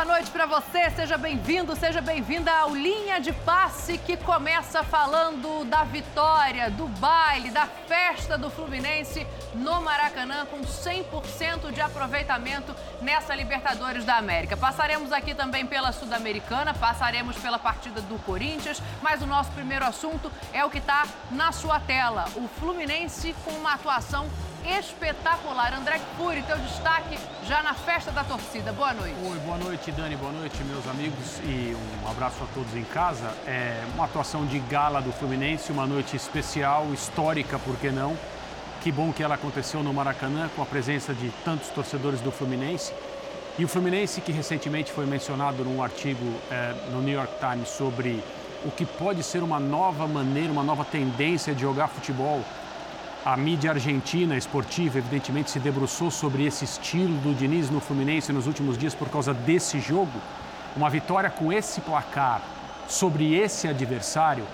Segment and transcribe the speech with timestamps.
[0.00, 0.88] boa noite para você.
[0.92, 7.50] Seja bem-vindo, seja bem-vinda ao Linha de Passe que começa falando da vitória, do baile,
[7.50, 14.56] da festa do Fluminense no Maracanã com 100% de aproveitamento nessa Libertadores da América.
[14.56, 20.32] Passaremos aqui também pela Sul-Americana, passaremos pela partida do Corinthians, mas o nosso primeiro assunto
[20.50, 22.24] é o que está na sua tela.
[22.36, 24.30] O Fluminense com uma atuação
[24.64, 25.74] espetacular.
[25.74, 28.72] André Cury, teu destaque já na festa da torcida.
[28.72, 29.16] Boa noite.
[29.24, 30.16] Oi, boa noite, Dani.
[30.16, 31.38] Boa noite, meus amigos.
[31.44, 33.32] E um abraço a todos em casa.
[33.46, 38.16] É uma atuação de gala do Fluminense, uma noite especial, histórica, por que não?
[38.82, 42.92] Que bom que ela aconteceu no Maracanã, com a presença de tantos torcedores do Fluminense.
[43.58, 48.22] E o Fluminense, que recentemente foi mencionado num artigo é, no New York Times sobre
[48.64, 52.42] o que pode ser uma nova maneira, uma nova tendência de jogar futebol
[53.24, 58.46] a mídia argentina esportiva, evidentemente, se debruçou sobre esse estilo do Diniz no Fluminense nos
[58.46, 60.18] últimos dias por causa desse jogo.
[60.74, 62.40] Uma vitória com esse placar
[62.88, 64.44] sobre esse adversário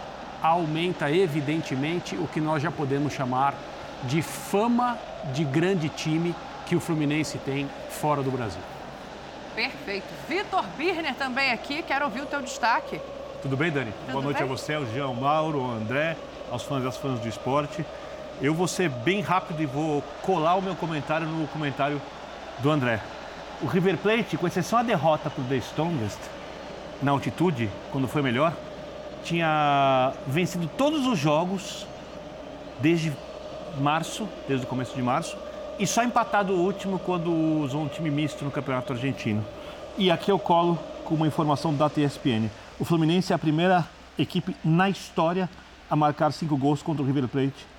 [0.43, 3.55] aumenta, evidentemente, o que nós já podemos chamar
[4.05, 4.99] de fama
[5.33, 6.35] de grande time
[6.67, 8.61] que o Fluminense tem fora do Brasil.
[9.55, 10.07] Perfeito.
[10.29, 13.01] Vitor Birner também aqui, quero ouvir o teu destaque.
[13.41, 13.93] Tudo bem, Dani?
[13.93, 14.45] Tudo Boa noite bem?
[14.45, 16.17] a você, ao Jean Mauro, ao André,
[16.51, 17.85] aos fãs e às fãs do esporte.
[18.41, 22.01] Eu vou ser bem rápido e vou colar o meu comentário no comentário
[22.59, 23.01] do André.
[23.63, 26.19] O River Plate, com exceção a derrota para o The Strongest,
[27.03, 28.53] na altitude, quando foi melhor,
[29.25, 31.87] tinha vencido todos os jogos
[32.79, 33.11] desde
[33.79, 35.35] março, desde o começo de março,
[35.79, 39.43] e só empatado o último quando usou um time misto no Campeonato Argentino.
[39.97, 42.51] E aqui eu colo com uma informação da ESPN.
[42.79, 43.87] O Fluminense é a primeira
[44.19, 45.49] equipe na história
[45.89, 47.76] a marcar cinco gols contra o River Plate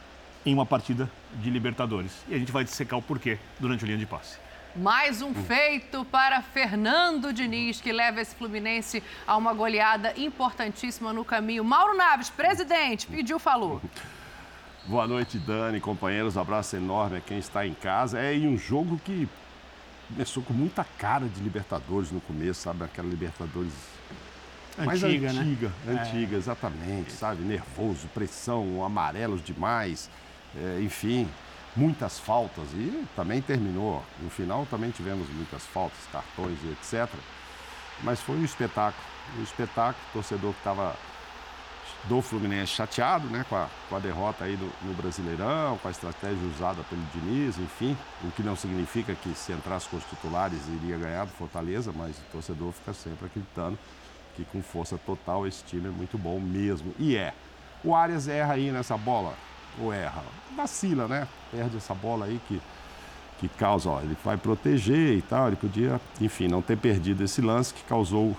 [0.48, 2.12] em uma partida de Libertadores.
[2.30, 4.38] E a gente vai dissecar o porquê durante o linha de passe.
[4.74, 11.26] Mais um feito para Fernando Diniz, que leva esse Fluminense a uma goleada importantíssima no
[11.26, 11.66] caminho.
[11.66, 13.82] Mauro Naves, presidente, pediu, falou.
[14.86, 16.38] Boa noite, Dani, companheiros.
[16.38, 18.18] Abraço enorme a quem está em casa.
[18.20, 19.28] É um jogo que
[20.08, 22.86] começou com muita cara de Libertadores no começo, sabe?
[22.86, 23.74] Aquela Libertadores
[24.78, 25.42] mais Antiga, né?
[25.42, 25.92] antiga, É.
[25.92, 27.42] antiga, exatamente, sabe?
[27.42, 30.08] Nervoso, pressão, amarelos demais,
[30.56, 31.28] é, enfim,
[31.76, 32.68] muitas faltas.
[32.74, 34.04] E também terminou.
[34.22, 37.10] No final também tivemos muitas faltas, cartões e etc.
[38.04, 39.04] Mas foi um espetáculo.
[39.40, 40.96] Um espetáculo, torcedor que estava
[42.06, 45.92] do Fluminense chateado né, com, a, com a derrota aí do- no Brasileirão, com a
[45.92, 50.60] estratégia usada pelo Diniz, enfim, o que não significa que se entrasse com os titulares
[50.82, 53.78] iria ganhar do Fortaleza, mas o torcedor fica sempre acreditando
[54.36, 56.94] que com força total esse time é muito bom mesmo.
[56.98, 57.34] E é.
[57.84, 59.34] O Arias erra aí nessa bola,
[59.82, 60.24] ou erra?
[60.56, 61.28] Vacila, né?
[61.52, 62.62] Perde essa bola aí que,
[63.40, 67.42] que causa, ó, ele vai proteger e tal, ele podia, enfim, não ter perdido esse
[67.42, 68.36] lance que causou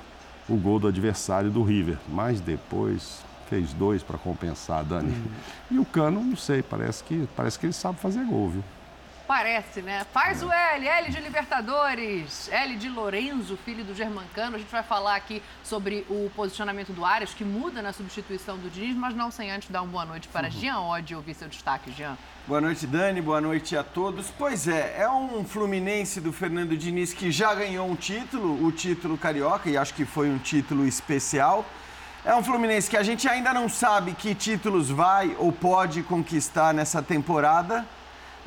[0.49, 1.99] o gol do adversário do River.
[2.09, 5.15] Mas depois fez dois para compensar, Dani.
[5.71, 8.65] E o Cano, não sei, parece que, parece que ele sabe fazer gol, viu?
[9.28, 10.06] Parece, né?
[10.11, 14.56] Faz o L, L de Libertadores, L de Lorenzo, filho do Germancano.
[14.56, 18.71] A gente vai falar aqui sobre o posicionamento do Arias, que muda na substituição do
[18.71, 21.47] Diniz, mas não sem antes dar uma boa noite para Jean Odd e ouvir seu
[21.47, 22.17] destaque, Jean.
[22.47, 23.21] Boa noite, Dani.
[23.21, 24.31] Boa noite a todos.
[24.31, 29.19] Pois é, é um Fluminense do Fernando Diniz que já ganhou um título, o título
[29.19, 31.67] carioca, e acho que foi um título especial.
[32.25, 36.72] É um Fluminense que a gente ainda não sabe que títulos vai ou pode conquistar
[36.72, 37.87] nessa temporada,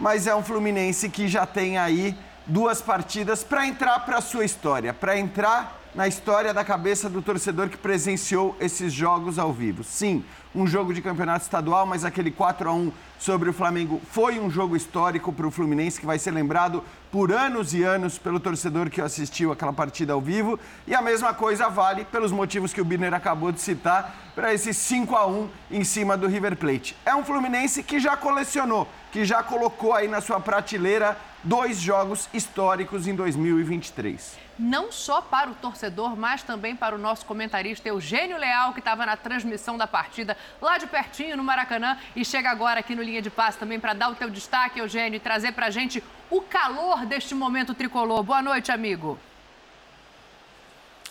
[0.02, 2.18] mas é um Fluminense que já tem aí
[2.48, 7.22] duas partidas para entrar para a sua história, para entrar na história da cabeça do
[7.22, 9.84] torcedor que presenciou esses jogos ao vivo.
[9.84, 10.24] Sim,
[10.56, 14.50] um jogo de campeonato estadual, mas aquele 4 a 1 sobre o Flamengo foi um
[14.50, 18.90] jogo histórico para o Fluminense que vai ser lembrado por anos e anos pelo torcedor
[18.90, 20.60] que assistiu aquela partida ao vivo.
[20.88, 24.74] E a mesma coisa vale pelos motivos que o Birner acabou de citar para esse
[24.74, 26.96] 5 a 1 em cima do River Plate.
[27.06, 32.30] É um Fluminense que já colecionou, que já colocou aí na sua prateleira dois jogos
[32.34, 34.38] históricos em 2023.
[34.58, 39.06] Não só para o torcedor, mas também para o nosso comentarista Eugênio Leal, que estava
[39.06, 43.22] na transmissão da partida lá de pertinho no Maracanã e chega agora aqui no Linha
[43.22, 46.42] de Passe também para dar o teu destaque, Eugênio, e trazer para a gente o
[46.42, 48.24] calor deste momento tricolor.
[48.24, 49.18] Boa noite, amigo.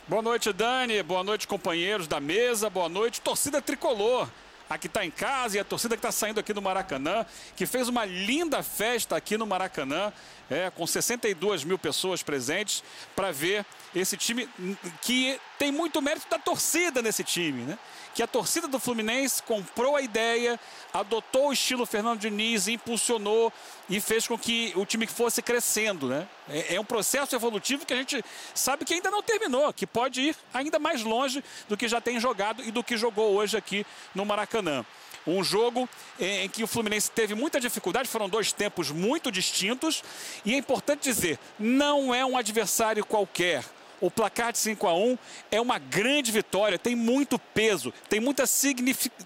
[0.07, 1.03] Boa noite, Dani.
[1.03, 2.71] Boa noite, companheiros da mesa.
[2.71, 4.29] Boa noite, torcida tricolor.
[4.71, 7.27] A que está em casa e a torcida que está saindo aqui do Maracanã,
[7.57, 10.13] que fez uma linda festa aqui no Maracanã,
[10.49, 12.85] é, com 62 mil pessoas presentes,
[13.17, 14.49] para ver esse time
[15.03, 17.79] que tem muito mérito da torcida nesse time, né?
[18.15, 20.59] Que a torcida do Fluminense comprou a ideia,
[20.93, 23.53] adotou o estilo Fernando Diniz, impulsionou
[23.89, 26.29] e fez com que o time fosse crescendo, né?
[26.49, 28.23] É, é um processo evolutivo que a gente
[28.55, 32.19] sabe que ainda não terminou, que pode ir ainda mais longe do que já tem
[32.19, 34.85] jogado e do que jogou hoje aqui no Maracanã.
[35.27, 40.03] Um jogo em que o Fluminense teve muita dificuldade, foram dois tempos muito distintos.
[40.45, 43.65] E é importante dizer, não é um adversário qualquer.
[44.01, 45.19] O placar de 5 a 1
[45.51, 48.45] é uma grande vitória, tem muito peso, tem, muita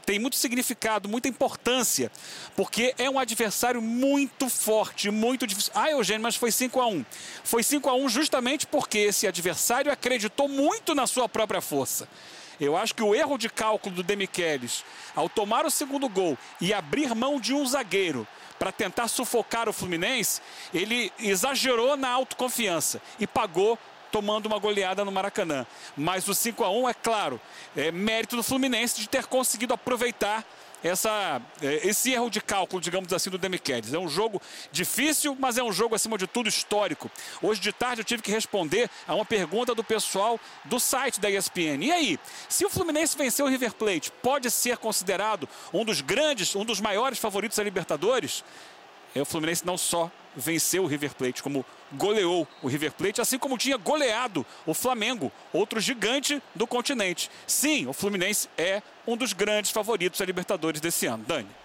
[0.04, 2.10] tem muito significado, muita importância,
[2.56, 5.72] porque é um adversário muito forte, muito difícil.
[5.76, 7.04] Ah, Eugênio, mas foi 5 a 1
[7.44, 12.08] Foi 5 a 1 justamente porque esse adversário acreditou muito na sua própria força.
[12.60, 14.84] Eu acho que o erro de cálculo do Demichelis,
[15.14, 18.26] ao tomar o segundo gol e abrir mão de um zagueiro
[18.58, 20.40] para tentar sufocar o Fluminense,
[20.72, 23.78] ele exagerou na autoconfiança e pagou
[24.14, 25.66] tomando uma goleada no Maracanã.
[25.96, 27.40] Mas o 5 a 1 é claro,
[27.76, 30.44] é mérito do Fluminense de ter conseguido aproveitar
[30.84, 33.92] essa, é, esse erro de cálculo, digamos assim, do Demichelis.
[33.92, 34.40] É um jogo
[34.70, 37.10] difícil, mas é um jogo, acima de tudo, histórico.
[37.42, 41.28] Hoje de tarde eu tive que responder a uma pergunta do pessoal do site da
[41.28, 41.82] ESPN.
[41.82, 42.18] E aí,
[42.48, 46.80] se o Fluminense vencer o River Plate, pode ser considerado um dos grandes, um dos
[46.80, 48.44] maiores favoritos da Libertadores?
[49.14, 53.38] É, o Fluminense não só venceu o River Plate, como goleou o River Plate, assim
[53.38, 57.30] como tinha goleado o Flamengo, outro gigante do continente.
[57.46, 61.24] Sim, o Fluminense é um dos grandes favoritos da Libertadores desse ano.
[61.24, 61.63] Dani.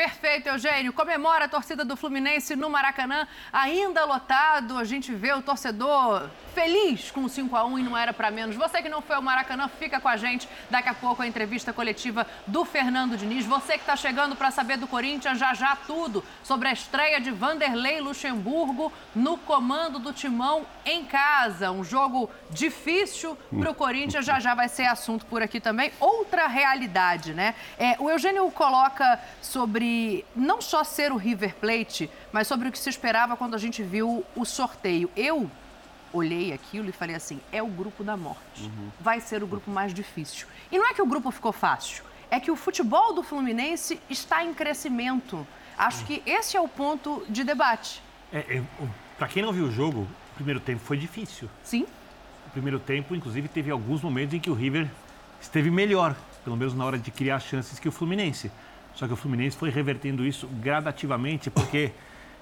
[0.00, 0.94] Perfeito, Eugênio.
[0.94, 4.78] Comemora a torcida do Fluminense no Maracanã, ainda lotado.
[4.78, 8.30] A gente vê o torcedor feliz com o 5 a 1 e não era para
[8.30, 8.56] menos.
[8.56, 10.48] Você que não foi ao Maracanã, fica com a gente.
[10.70, 13.44] Daqui a pouco a entrevista coletiva do Fernando Diniz.
[13.44, 17.30] Você que está chegando para saber do Corinthians, já já tudo sobre a estreia de
[17.30, 21.70] Vanderlei Luxemburgo no comando do Timão em casa.
[21.70, 25.92] Um jogo difícil para o Corinthians, já já vai ser assunto por aqui também.
[26.00, 27.54] Outra realidade, né?
[27.78, 29.89] É, o Eugênio coloca sobre
[30.34, 33.82] não só ser o River Plate, mas sobre o que se esperava quando a gente
[33.82, 35.10] viu o sorteio.
[35.16, 35.50] Eu
[36.12, 38.62] olhei aquilo e falei assim: é o grupo da morte.
[38.62, 38.90] Uhum.
[39.00, 40.46] Vai ser o grupo mais difícil.
[40.70, 44.44] E não é que o grupo ficou fácil, é que o futebol do Fluminense está
[44.44, 45.46] em crescimento.
[45.76, 48.02] Acho que esse é o ponto de debate.
[48.32, 48.62] É, é,
[49.18, 50.00] Para quem não viu o jogo,
[50.32, 51.48] o primeiro tempo foi difícil.
[51.64, 51.86] Sim.
[52.46, 54.90] O primeiro tempo, inclusive, teve alguns momentos em que o River
[55.40, 56.14] esteve melhor,
[56.44, 58.52] pelo menos na hora de criar chances que o Fluminense.
[59.00, 61.90] Só que o Fluminense foi revertendo isso gradativamente, porque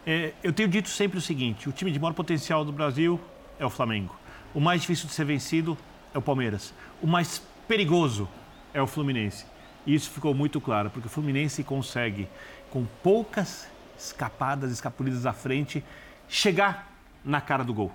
[0.04, 3.20] é, eu tenho dito sempre o seguinte: o time de maior potencial do Brasil
[3.60, 4.16] é o Flamengo.
[4.52, 5.78] O mais difícil de ser vencido
[6.12, 6.74] é o Palmeiras.
[7.00, 8.28] O mais perigoso
[8.74, 9.46] é o Fluminense.
[9.86, 12.28] E isso ficou muito claro, porque o Fluminense consegue,
[12.72, 15.84] com poucas escapadas, escapulidas à frente,
[16.28, 16.92] chegar
[17.24, 17.92] na cara do gol.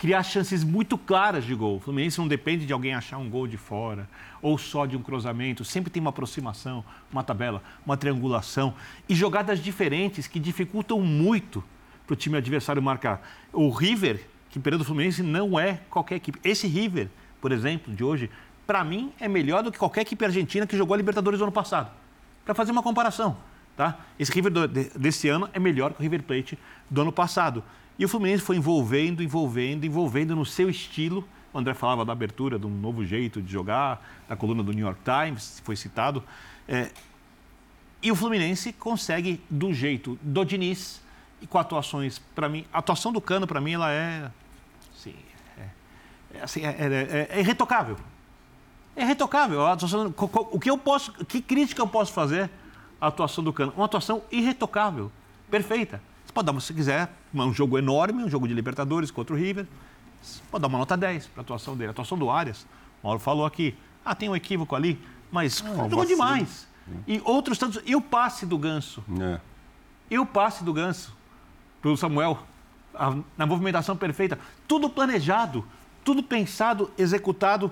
[0.00, 1.76] Criar chances muito claras de gol.
[1.76, 4.08] O Fluminense não depende de alguém achar um gol de fora
[4.40, 5.62] ou só de um cruzamento.
[5.62, 6.82] Sempre tem uma aproximação,
[7.12, 8.74] uma tabela, uma triangulação
[9.06, 11.62] e jogadas diferentes que dificultam muito
[12.06, 13.20] para o time adversário marcar.
[13.52, 16.38] O River que o período Fluminense não é qualquer equipe.
[16.42, 17.08] Esse River,
[17.40, 18.28] por exemplo, de hoje,
[18.66, 21.52] para mim é melhor do que qualquer equipe argentina que jogou a Libertadores no ano
[21.52, 21.90] passado.
[22.44, 23.36] Para fazer uma comparação,
[23.76, 24.00] tá?
[24.18, 26.58] Esse River do, de, desse ano é melhor que o River Plate
[26.90, 27.62] do ano passado.
[28.00, 31.22] E o Fluminense foi envolvendo, envolvendo, envolvendo no seu estilo.
[31.52, 34.86] O André falava da abertura, de um novo jeito de jogar, da coluna do New
[34.86, 36.24] York Times, foi citado.
[36.66, 36.90] É,
[38.02, 41.02] e o Fluminense consegue, do jeito do Diniz,
[41.42, 44.30] e com atuações, para mim, a atuação do Cano, para mim, ela é
[44.96, 45.14] Sim.
[45.58, 47.98] É, é assim, é, é, é, irretocável.
[48.96, 49.66] É irretocável.
[49.66, 52.48] Atuação, o que eu posso, que crítica eu posso fazer
[52.98, 53.74] à atuação do Cano?
[53.76, 55.12] Uma atuação irretocável,
[55.50, 56.00] perfeita.
[56.30, 59.66] Você pode dar, se quiser, um jogo enorme, um jogo de Libertadores contra o River.
[60.22, 61.88] Você pode dar uma nota 10 para a atuação dele.
[61.88, 62.66] A atuação do Arias,
[63.02, 65.00] o Mauro falou aqui, ah, tem um equívoco ali,
[65.32, 66.68] mas ah, jogou demais.
[67.06, 67.82] E outros tantos.
[67.84, 69.02] E o passe do Ganso?
[69.20, 69.40] É.
[70.08, 71.16] E o passe do Ganso
[71.82, 72.38] para o Samuel?
[72.94, 75.64] a, na movimentação perfeita, tudo planejado,
[76.04, 77.70] tudo pensado, executado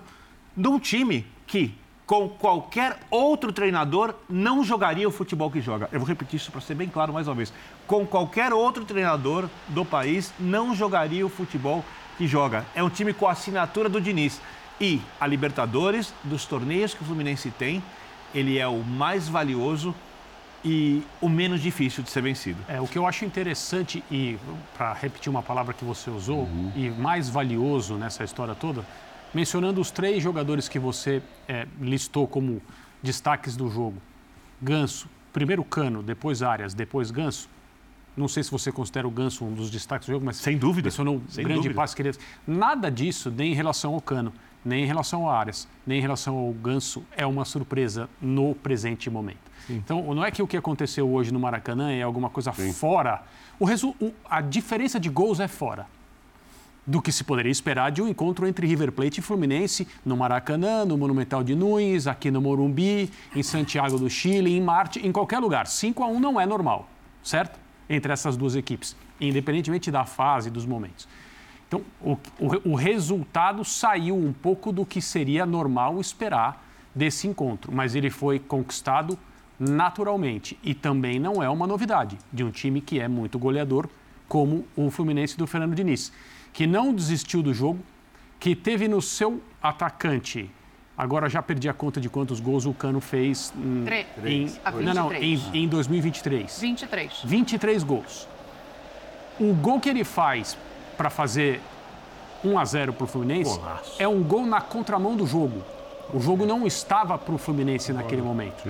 [0.56, 1.74] num time que,
[2.08, 5.90] com qualquer outro treinador, não jogaria o futebol que joga.
[5.92, 7.52] Eu vou repetir isso para ser bem claro mais uma vez.
[7.86, 11.84] Com qualquer outro treinador do país, não jogaria o futebol
[12.16, 12.64] que joga.
[12.74, 14.40] É um time com a assinatura do Diniz.
[14.80, 17.82] E a Libertadores, dos torneios que o Fluminense tem,
[18.34, 19.94] ele é o mais valioso
[20.64, 22.58] e o menos difícil de ser vencido.
[22.68, 24.38] É, o que eu acho interessante, e
[24.74, 26.72] para repetir uma palavra que você usou, uhum.
[26.74, 28.82] e mais valioso nessa história toda,
[29.34, 32.60] mencionando os três jogadores que você é, listou como
[33.02, 33.96] destaques do jogo:
[34.60, 37.48] Ganso, primeiro Cano, depois Arias, depois Ganso.
[38.16, 40.86] Não sei se você considera o Ganso um dos destaques do jogo, mas Sem dúvida.
[40.86, 41.74] mencionou Sem grande dúvida.
[41.76, 42.12] passe que ele...
[42.44, 44.32] Nada disso, nem em relação ao Cano,
[44.64, 49.08] nem em relação ao Arias, nem em relação ao Ganso, é uma surpresa no presente
[49.08, 49.38] momento.
[49.70, 53.22] Então, não é que o que aconteceu hoje no Maracanã é alguma coisa fora.
[53.56, 53.94] O resu...
[54.00, 55.86] o- A diferença de gols é fora
[56.88, 60.86] do que se poderia esperar de um encontro entre River Plate e Fluminense no Maracanã,
[60.86, 65.38] no Monumental de Nunes, aqui no Morumbi, em Santiago do Chile, em Marte, em qualquer
[65.38, 65.66] lugar.
[65.66, 66.88] 5 a 1 não é normal,
[67.22, 67.60] certo?
[67.90, 71.06] Entre essas duas equipes, independentemente da fase, dos momentos.
[71.66, 77.70] Então, o, o, o resultado saiu um pouco do que seria normal esperar desse encontro,
[77.70, 79.18] mas ele foi conquistado
[79.60, 83.90] naturalmente e também não é uma novidade de um time que é muito goleador
[84.26, 86.12] como o Fluminense do Fernando Diniz,
[86.52, 87.78] que não desistiu do jogo,
[88.40, 90.50] que teve no seu atacante,
[90.96, 94.06] agora já perdi a conta de quantos gols o Cano fez em, Três.
[94.24, 95.54] em, A não, não, em, 23.
[95.54, 96.60] em 2023.
[96.60, 97.12] 23.
[97.24, 98.28] 23 gols.
[99.40, 100.56] O gol que ele faz
[100.96, 101.60] para fazer
[102.44, 103.58] 1 a 0 para o Fluminense
[103.98, 105.62] é um gol na contramão do jogo.
[106.12, 108.68] O jogo não estava para o Fluminense naquele momento.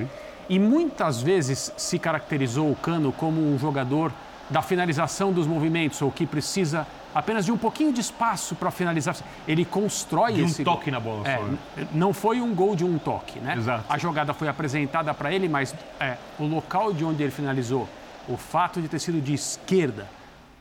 [0.49, 4.13] E muitas vezes se caracterizou o Cano como um jogador
[4.51, 9.17] da finalização dos movimentos, ou que precisa apenas de um pouquinho de espaço para finalizar.
[9.47, 10.93] Ele constrói De um esse toque gol.
[10.93, 11.59] na bola É, só, né?
[11.93, 13.55] não foi um gol de um toque, né?
[13.57, 13.85] Exato.
[13.89, 17.89] A jogada foi apresentada para ele, mas é, o local de onde ele finalizou,
[18.29, 20.07] o fato de ter sido de esquerda,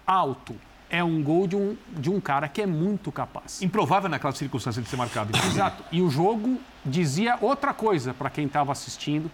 [0.05, 0.55] alto,
[0.89, 3.61] é um gol de um, de um cara que é muito capaz.
[3.61, 5.37] Improvável naquela circunstância de ser marcado.
[5.47, 5.83] Exato.
[5.91, 9.29] E o jogo dizia outra coisa para quem estava assistindo.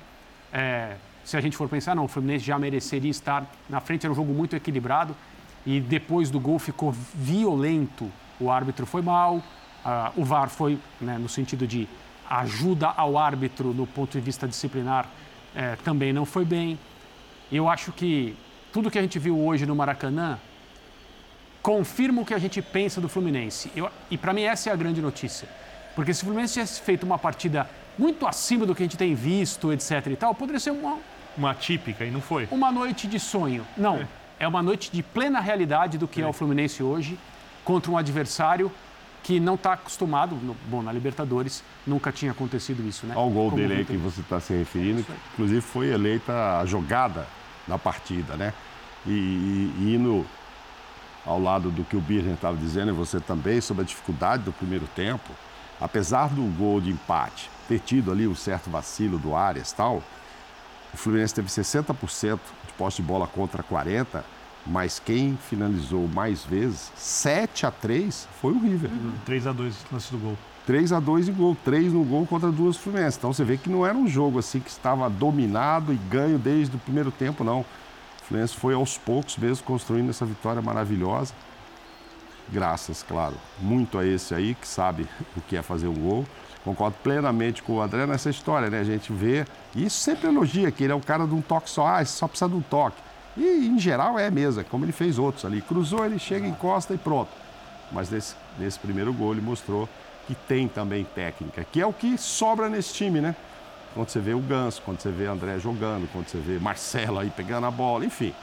[0.51, 4.11] É, se a gente for pensar, não, o Fluminense já mereceria estar na frente, era
[4.11, 5.15] um jogo muito equilibrado.
[5.65, 8.11] E depois do gol ficou violento.
[8.39, 9.41] O árbitro foi mal,
[9.85, 11.87] ah, o VAR foi né, no sentido de
[12.29, 15.07] ajuda ao árbitro no ponto de vista disciplinar,
[15.55, 16.79] eh, também não foi bem.
[17.51, 18.35] Eu acho que
[18.71, 20.39] tudo que a gente viu hoje no Maracanã
[21.61, 23.71] confirma o que a gente pensa do Fluminense.
[23.75, 25.47] Eu- e para mim essa é a grande notícia.
[25.95, 29.13] Porque se o Fluminense tivesse feito uma partida muito acima do que a gente tem
[29.13, 30.97] visto, etc e tal, poderia ser uma,
[31.37, 32.47] Uma típica e não foi.
[32.51, 33.65] uma noite de sonho.
[33.75, 34.07] Não,
[34.39, 37.17] é uma noite de plena realidade do que é, o Fluminense hoje
[37.63, 38.71] contra um adversário
[39.23, 43.13] que não está acostumado, no- bom, na Libertadores nunca tinha acontecido isso, né?
[43.15, 46.59] Olha o gol Como dele aí que você está se referindo, que inclusive foi eleita
[46.59, 47.25] a jogada
[47.67, 48.53] da partida, né?
[49.05, 50.25] E, e- e indo
[51.25, 54.51] ao lado do que o Birner estava dizendo, e você também, sobre a dificuldade do
[54.51, 55.31] primeiro tempo,
[55.79, 60.03] apesar do gol de empate ter tido ali um certo vacilo do Arias e tal,
[60.93, 64.23] o Fluminense teve 60% de posse de bola contra 40%,
[64.65, 68.89] mas quem finalizou mais vezes, 7 a 3 foi o River.
[69.27, 70.37] 3x2 lance do gol.
[70.65, 73.17] 3 a 2 em gol, 3 no gol contra duas Fluminense.
[73.17, 76.75] Então você vê que não era um jogo assim que estava dominado e ganho desde
[76.75, 77.61] o primeiro tempo, não.
[77.61, 77.65] O
[78.25, 81.33] Fluminense foi aos poucos mesmo construindo essa vitória maravilhosa.
[82.49, 86.25] Graças, claro, muito a esse aí que sabe o que é fazer um gol.
[86.63, 88.79] Concordo plenamente com o André nessa história, né?
[88.79, 91.69] A gente vê, e isso sempre elogia, que ele é um cara de um toque
[91.69, 92.95] só, ah, só precisa de um toque.
[93.35, 95.61] E em geral é mesmo, como ele fez outros ali.
[95.61, 97.31] Cruzou, ele chega, encosta e pronto.
[97.91, 99.89] Mas nesse, nesse primeiro gol ele mostrou
[100.25, 103.35] que tem também técnica, que é o que sobra nesse time, né?
[103.93, 107.29] Quando você vê o Ganso, quando você vê André jogando, quando você vê Marcelo aí
[107.29, 108.33] pegando a bola, enfim.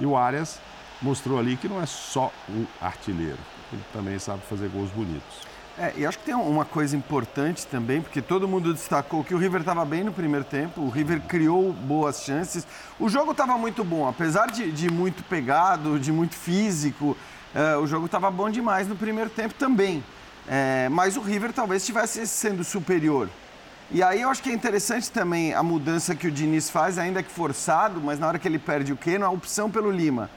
[0.00, 0.58] E o Arias
[1.00, 3.38] mostrou ali que não é só um artilheiro,
[3.72, 5.51] ele também sabe fazer gols bonitos.
[5.78, 9.38] É, e acho que tem uma coisa importante também, porque todo mundo destacou que o
[9.38, 12.66] River estava bem no primeiro tempo, o River criou boas chances.
[13.00, 17.16] O jogo estava muito bom, apesar de, de muito pegado, de muito físico,
[17.54, 20.04] é, o jogo estava bom demais no primeiro tempo também.
[20.46, 23.28] É, mas o River talvez estivesse sendo superior.
[23.94, 27.22] E aí eu acho que é interessante também a mudança que o Diniz faz, ainda
[27.22, 30.30] que forçado, mas na hora que ele perde o Keno, a opção pelo Lima.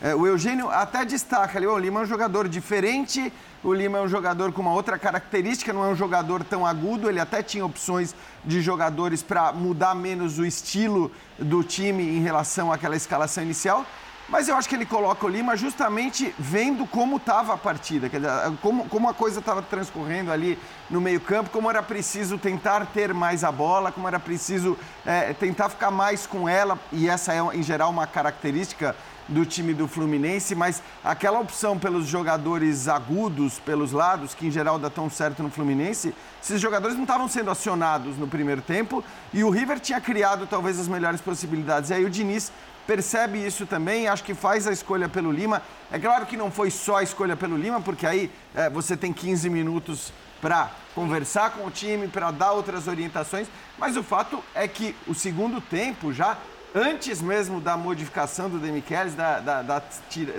[0.00, 3.32] É, o Eugênio até destaca ali, "Ô, o Lima é um jogador diferente,
[3.64, 7.08] o Lima é um jogador com uma outra característica, não é um jogador tão agudo,
[7.10, 8.14] ele até tinha opções
[8.44, 13.84] de jogadores para mudar menos o estilo do time em relação àquela escalação inicial.
[14.30, 18.20] Mas eu acho que ele coloca o Lima justamente vendo como estava a partida, quer
[18.20, 18.32] dizer,
[18.62, 20.56] como, como a coisa estava transcorrendo ali
[20.88, 25.68] no meio-campo, como era preciso tentar ter mais a bola, como era preciso eh, tentar
[25.68, 28.94] ficar mais com ela, e essa é, em geral, uma característica
[29.30, 34.78] do time do Fluminense, mas aquela opção pelos jogadores agudos, pelos lados, que em geral
[34.78, 39.44] dá tão certo no Fluminense, esses jogadores não estavam sendo acionados no primeiro tempo e
[39.44, 41.90] o River tinha criado talvez as melhores possibilidades.
[41.90, 42.50] E aí o Diniz
[42.90, 45.62] percebe isso também, acho que faz a escolha pelo Lima.
[45.92, 49.12] É claro que não foi só a escolha pelo Lima, porque aí eh, você tem
[49.12, 53.46] 15 minutos para conversar com o time, para dar outras orientações,
[53.78, 56.36] mas o fato é que o segundo tempo já
[56.74, 59.78] antes mesmo da modificação do Demichelis, da, da, da,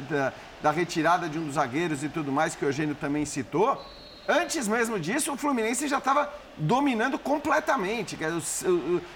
[0.10, 3.82] da, da retirada de um dos zagueiros e tudo mais, que o Eugênio também citou,
[4.28, 8.18] antes mesmo disso, o Fluminense já estava dominando completamente.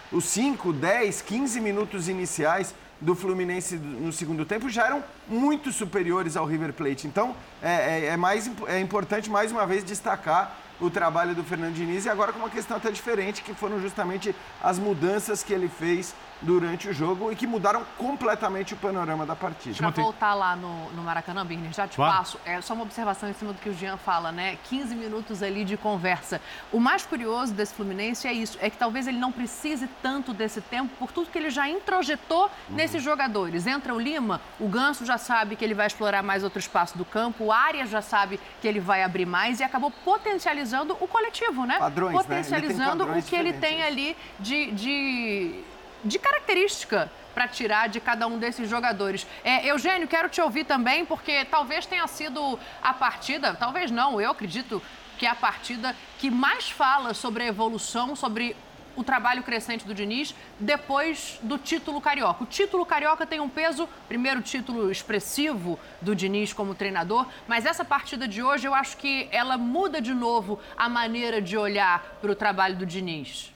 [0.10, 6.38] Os 5, 10, 15 minutos iniciais do Fluminense no segundo tempo já eram muito superiores
[6.38, 7.08] ao River Plate.
[7.08, 11.74] Então, é, é, é mais, é importante mais uma vez destacar o trabalho do Fernando
[11.74, 15.70] Diniz e agora com uma questão até diferente, que foram justamente as mudanças que ele
[15.70, 19.76] fez durante o jogo e que mudaram completamente o panorama da partida.
[19.78, 22.18] Para voltar lá no, no Maracanã, Birner, já te claro.
[22.18, 22.40] passo.
[22.46, 24.58] É só uma observação em cima do que o Jean fala, né?
[24.66, 26.42] 15 minutos ali de conversa.
[26.72, 30.62] O mais curioso desse Fluminense é isso, é que talvez ele não precise tanto desse
[30.62, 32.76] tempo por tudo que ele já introjetou uhum.
[32.76, 33.68] nesses jogadores.
[33.68, 37.06] Entra o Lima, o Ganso já sabe que ele vai explorar mais outro espaço do
[37.06, 41.66] campo, o Arias já sabe que ele vai abrir mais e acabou potencializando o coletivo,
[41.66, 41.78] né?
[41.80, 43.18] Padrões, potencializando né?
[43.18, 45.64] o que ele tem ali de, de
[46.06, 49.28] de característica para tirar de cada um desses jogadores.
[49.44, 54.32] É, Eugênio, quero te ouvir também, porque talvez tenha sido a partida, talvez não, eu
[54.32, 54.82] acredito
[55.18, 58.56] que é a partida que mais fala sobre a evolução, sobre
[58.96, 62.44] o trabalho crescente do Diniz depois do título carioca.
[62.44, 67.84] O título carioca tem um peso, primeiro título expressivo do Diniz como treinador, mas essa
[67.84, 72.32] partida de hoje eu acho que ela muda de novo a maneira de olhar para
[72.32, 73.55] o trabalho do Diniz.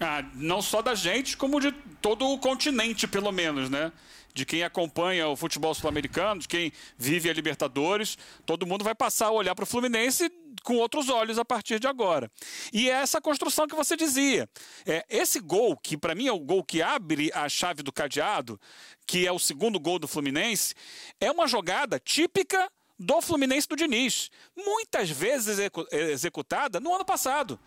[0.00, 3.92] Ah, não só da gente, como de todo o continente, pelo menos, né?
[4.34, 9.26] De quem acompanha o futebol sul-americano, de quem vive a Libertadores, todo mundo vai passar
[9.26, 10.32] a olhar para o Fluminense
[10.62, 12.30] com outros olhos a partir de agora.
[12.72, 14.48] E é essa construção que você dizia.
[14.86, 18.58] É, esse gol, que para mim é o gol que abre a chave do cadeado,
[19.06, 20.74] que é o segundo gol do Fluminense,
[21.20, 22.70] é uma jogada típica
[23.02, 25.58] do Fluminense do Diniz, muitas vezes
[25.90, 27.58] executada no ano passado.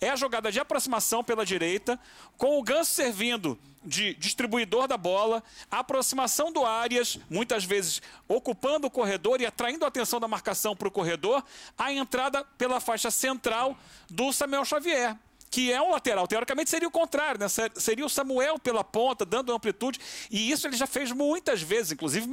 [0.00, 1.98] É a jogada de aproximação pela direita,
[2.38, 8.90] com o Ganso servindo de distribuidor da bola, aproximação do Arias, muitas vezes ocupando o
[8.90, 11.44] corredor e atraindo a atenção da marcação para o corredor,
[11.76, 13.76] a entrada pela faixa central
[14.08, 15.16] do Samuel Xavier
[15.50, 16.26] que é um lateral.
[16.26, 17.46] Teoricamente seria o contrário, né?
[17.76, 20.00] Seria o Samuel pela ponta, dando amplitude.
[20.28, 22.26] E isso ele já fez muitas vezes, inclusive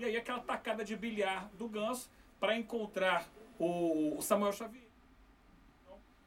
[0.00, 2.10] E aí aquela tacada de bilhar do Ganso
[2.40, 4.88] para encontrar o, Samuel Xavier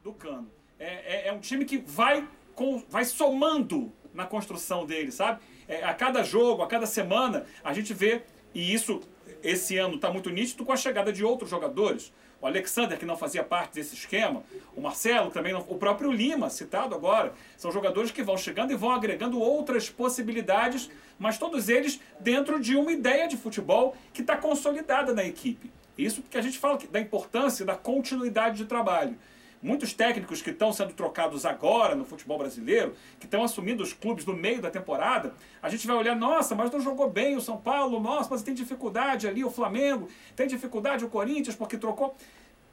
[0.04, 0.48] do Cano.
[0.78, 5.42] É, é, é, um time que vai, com, vai somando na construção dele, sabe?
[5.68, 8.22] É, a cada jogo, a cada semana, a gente vê,
[8.54, 9.02] e isso
[9.42, 13.16] esse ano está muito nítido com a chegada de outros jogadores o Alexander, que não
[13.16, 14.44] fazia parte desse esquema,
[14.76, 17.34] o Marcelo também, não, o próprio Lima, citado agora.
[17.56, 22.76] São jogadores que vão chegando e vão agregando outras possibilidades, mas todos eles dentro de
[22.76, 25.72] uma ideia de futebol que está consolidada na equipe.
[25.98, 29.18] Isso porque a gente fala da importância da continuidade de trabalho.
[29.64, 34.26] Muitos técnicos que estão sendo trocados agora no futebol brasileiro, que estão assumindo os clubes
[34.26, 37.56] no meio da temporada, a gente vai olhar, nossa, mas não jogou bem o São
[37.56, 42.14] Paulo, nossa, mas tem dificuldade ali o Flamengo, tem dificuldade o Corinthians porque trocou.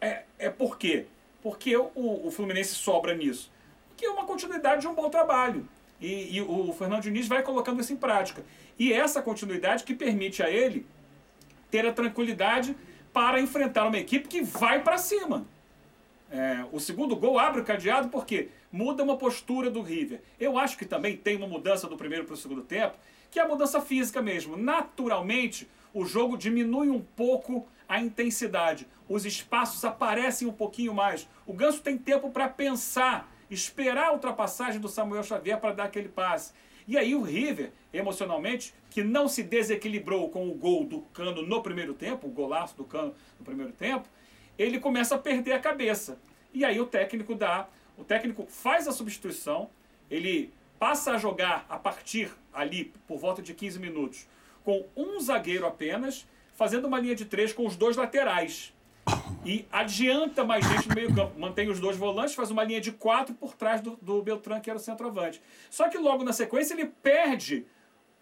[0.01, 1.07] É, é por quê?
[1.41, 3.53] Porque o, o Fluminense sobra nisso.
[3.97, 5.69] Que é uma continuidade de um bom trabalho.
[6.01, 8.43] E, e, o Fernando Diniz vai colocando isso em prática.
[8.77, 10.85] E essa continuidade que permite a ele
[11.71, 12.75] ter a tranquilidade
[13.13, 15.47] para enfrentar uma equipe que vai para cima.
[16.31, 20.21] É, o segundo gol abre o cadeado porque muda uma postura do River.
[20.39, 22.97] Eu acho que também tem uma mudança do primeiro para o segundo tempo,
[23.31, 24.57] que é a mudança física mesmo.
[24.57, 28.87] Naturalmente, o jogo diminui um pouco a intensidade.
[29.09, 31.29] Os espaços aparecem um pouquinho mais.
[31.45, 36.09] O Ganso tem tempo para pensar, esperar a ultrapassagem do Samuel Xavier para dar aquele
[36.09, 36.53] passe.
[36.87, 41.63] E aí o River, emocionalmente, que não se desequilibrou com o gol do Cano no
[41.63, 44.09] primeiro tempo, o golaço do Cano no primeiro tempo,
[44.61, 46.19] ele começa a perder a cabeça.
[46.53, 49.71] E aí o técnico dá, o técnico faz a substituição,
[50.11, 54.27] ele passa a jogar a partir ali por volta de 15 minutos
[54.65, 58.75] com um zagueiro apenas, fazendo uma linha de três com os dois laterais.
[59.45, 61.39] E adianta mais gente no meio-campo.
[61.39, 64.23] Mantém os dois volantes, faz uma linha de quatro por trás do, do
[64.63, 65.41] que era o centroavante.
[65.71, 67.65] Só que logo na sequência ele perde,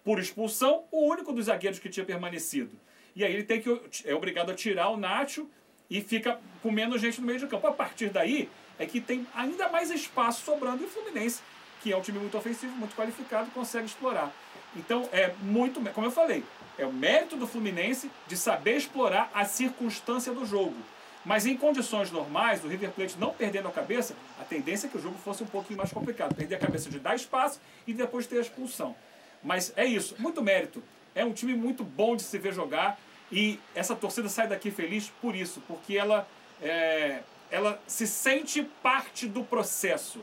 [0.04, 2.78] por expulsão, o único dos zagueiros que tinha permanecido.
[3.16, 3.68] E aí ele tem que
[4.04, 5.50] é obrigado a tirar o Nacho
[5.90, 7.66] e fica com menos gente no meio de campo.
[7.66, 8.48] A partir daí
[8.78, 11.40] é que tem ainda mais espaço sobrando e o Fluminense,
[11.82, 14.32] que é um time muito ofensivo, muito qualificado, consegue explorar.
[14.76, 16.44] Então é muito, como eu falei,
[16.76, 20.76] é o mérito do Fluminense de saber explorar a circunstância do jogo.
[21.24, 24.96] Mas em condições normais, o River Plate não perdendo a cabeça, a tendência é que
[24.96, 26.34] o jogo fosse um pouquinho mais complicado.
[26.34, 28.94] Perder a cabeça de dar espaço e depois ter a expulsão.
[29.42, 30.82] Mas é isso, muito mérito.
[31.14, 32.98] É um time muito bom de se ver jogar.
[33.30, 36.26] E essa torcida sai daqui feliz por isso, porque ela
[36.62, 40.20] é, ela se sente parte do processo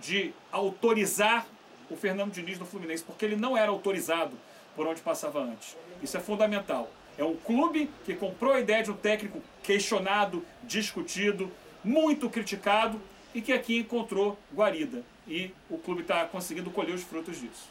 [0.00, 1.46] de autorizar
[1.90, 4.36] o Fernando Diniz no Fluminense, porque ele não era autorizado
[4.76, 5.76] por onde passava antes.
[6.02, 6.90] Isso é fundamental.
[7.18, 11.50] É um clube que comprou a ideia de um técnico questionado, discutido,
[11.84, 13.00] muito criticado
[13.34, 15.02] e que aqui encontrou guarida.
[15.26, 17.68] E o clube está conseguindo colher os frutos disso.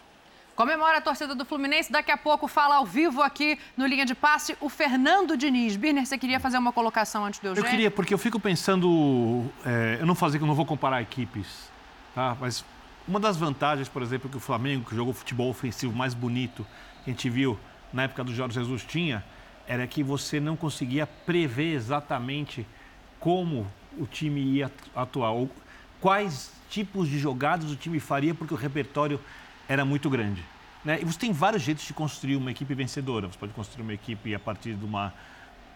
[0.60, 1.90] Comemora a torcida do Fluminense.
[1.90, 5.78] Daqui a pouco fala ao vivo aqui no Linha de Passe o Fernando Diniz.
[5.78, 7.66] Birner, você queria fazer uma colocação antes do Eugênio?
[7.66, 9.50] Eu queria, porque eu fico pensando.
[9.66, 11.72] É, eu não fazer eu não vou comparar equipes,
[12.14, 12.36] tá?
[12.42, 12.66] Mas
[13.08, 16.68] uma das vantagens, por exemplo, que o Flamengo, que jogou futebol ofensivo mais bonito,
[17.06, 17.58] que a gente viu
[17.94, 19.24] na época do Jorge Jesus, tinha,
[19.66, 22.68] era que você não conseguia prever exatamente
[23.18, 23.66] como
[23.98, 25.50] o time ia atuar, ou
[26.02, 29.22] quais tipos de jogadas o time faria, porque o repertório
[29.70, 30.44] era muito grande.
[30.84, 31.00] Né?
[31.00, 33.28] E você tem vários jeitos de construir uma equipe vencedora.
[33.28, 35.14] Você pode construir uma equipe a partir de uma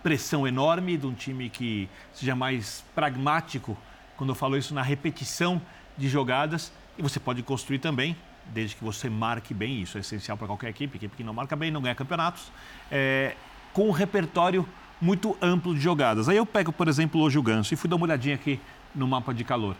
[0.02, 3.78] pressão enorme, de um time que seja mais pragmático,
[4.18, 5.62] quando eu falo isso, na repetição
[5.96, 6.74] de jogadas.
[6.98, 8.16] E você pode construir também,
[8.48, 11.56] desde que você marque bem, isso é essencial para qualquer equipe, equipe que não marca
[11.56, 12.52] bem, não ganha campeonatos,
[12.92, 13.36] é,
[13.72, 14.68] com um repertório
[15.00, 16.28] muito amplo de jogadas.
[16.28, 18.60] Aí eu pego, por exemplo, hoje o Ganso e fui dar uma olhadinha aqui
[18.96, 19.76] no mapa de calor.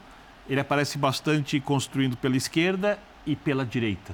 [0.48, 4.14] Ele aparece bastante construindo pela esquerda e pela direita.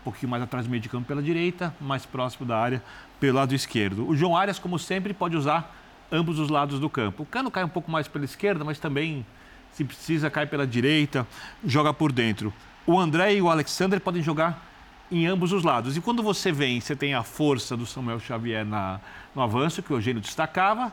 [0.00, 2.82] Um pouquinho mais atrás do meio de campo pela direita, mais próximo da área
[3.18, 4.08] pelo lado esquerdo.
[4.08, 5.74] O João Arias, como sempre, pode usar
[6.10, 7.22] ambos os lados do campo.
[7.22, 9.26] O Cano cai um pouco mais pela esquerda, mas também,
[9.72, 11.26] se precisa, cai pela direita,
[11.64, 12.52] joga por dentro.
[12.86, 14.64] O André e o Alexander podem jogar
[15.10, 15.96] em ambos os lados.
[15.96, 19.00] E quando você vem, você tem a força do Samuel Xavier na,
[19.34, 20.92] no avanço, que o Eugênio destacava,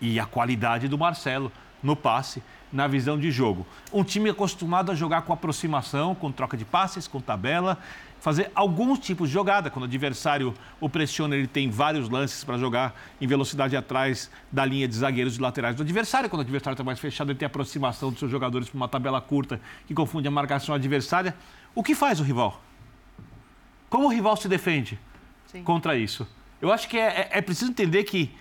[0.00, 1.50] e a qualidade do Marcelo
[1.82, 2.42] no passe
[2.72, 3.66] na visão de jogo.
[3.92, 7.78] Um time acostumado a jogar com aproximação, com troca de passes, com tabela,
[8.18, 9.68] fazer alguns tipos de jogada.
[9.68, 14.64] Quando o adversário o pressiona, ele tem vários lances para jogar em velocidade atrás da
[14.64, 16.30] linha de zagueiros e laterais do adversário.
[16.30, 19.20] Quando o adversário está mais fechado, ele tem aproximação dos seus jogadores para uma tabela
[19.20, 21.34] curta que confunde a marcação adversária.
[21.74, 22.62] O que faz o rival?
[23.90, 24.98] Como o rival se defende
[25.46, 25.62] Sim.
[25.62, 26.26] contra isso?
[26.60, 28.32] Eu acho que é, é, é preciso entender que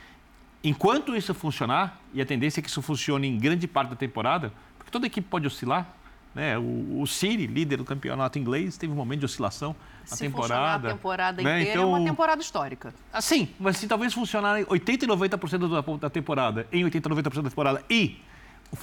[0.64, 4.52] Enquanto isso funcionar, e a tendência é que isso funcione em grande parte da temporada,
[4.78, 5.88] porque toda equipe pode oscilar,
[6.34, 6.58] né?
[6.58, 9.76] O, o City, líder do campeonato inglês, teve um momento de oscilação
[10.10, 10.90] na se temporada.
[10.90, 11.62] a temporada né?
[11.62, 12.94] inteira então, é uma então, temporada histórica.
[13.20, 17.42] Sim, mas se talvez funcionar em 80 e 90% da, temporada, em 80 e 90%
[17.42, 18.20] da temporada, e
[18.72, 18.78] o,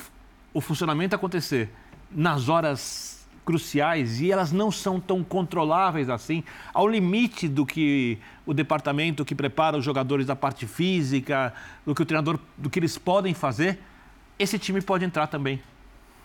[0.54, 1.70] o funcionamento acontecer
[2.10, 3.17] nas horas
[3.48, 9.34] cruciais e elas não são tão controláveis assim, ao limite do que o departamento que
[9.34, 11.54] prepara os jogadores da parte física,
[11.87, 13.78] do que o treinador, do que eles podem fazer,
[14.38, 15.62] esse time pode entrar também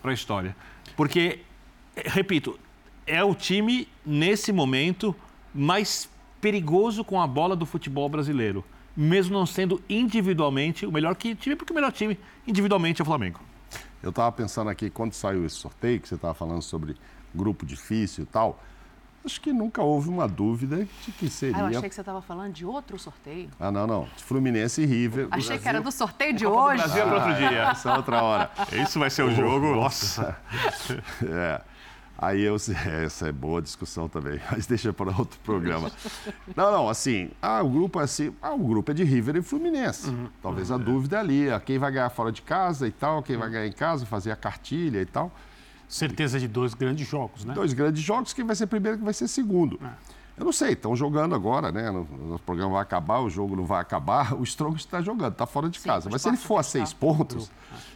[0.02, 0.54] para a história.
[0.94, 1.38] Porque,
[1.96, 2.58] repito,
[3.06, 5.16] é o time, nesse momento,
[5.54, 6.06] mais
[6.42, 8.62] perigoso com a bola do futebol brasileiro,
[8.94, 13.40] mesmo não sendo individualmente o melhor time, porque o melhor time individualmente é o Flamengo.
[14.04, 16.94] Eu estava pensando aqui, quando saiu esse sorteio, que você estava falando sobre
[17.34, 18.60] grupo difícil e tal,
[19.24, 21.56] acho que nunca houve uma dúvida de que seria.
[21.56, 23.48] Ah, eu achei que você estava falando de outro sorteio.
[23.58, 24.06] Ah, não, não.
[24.18, 25.28] Fluminense e River.
[25.30, 25.62] Achei Brasil...
[25.62, 26.82] que era do sorteio de hoje.
[26.82, 27.68] Brasil é para outro dia.
[27.68, 28.50] Ah, essa é outra hora.
[28.72, 29.74] Isso vai ser o jogo.
[29.74, 30.36] Nossa.
[31.24, 31.62] é.
[32.16, 32.56] Aí eu,
[33.04, 35.90] essa é boa discussão também, mas deixa para outro programa.
[36.56, 39.42] Não, não, assim, ah, o grupo é assim, ah, o grupo é de River e
[39.42, 40.08] Fluminense.
[40.08, 40.28] Uhum.
[40.42, 43.36] Talvez a dúvida é ali, ah, quem vai ganhar fora de casa e tal, quem
[43.36, 45.32] vai ganhar em casa, fazer a cartilha e tal.
[45.88, 47.54] Certeza de dois grandes jogos, né?
[47.54, 49.78] Dois grandes jogos, quem vai ser primeiro, quem vai ser segundo.
[49.82, 50.13] É.
[50.36, 51.90] Eu não sei, estão jogando agora, né?
[51.90, 54.34] O programa vai acabar, o jogo não vai acabar.
[54.34, 56.08] O Strong está jogando, está fora de Sim, casa.
[56.10, 57.50] Mas se ele for a seis pontos,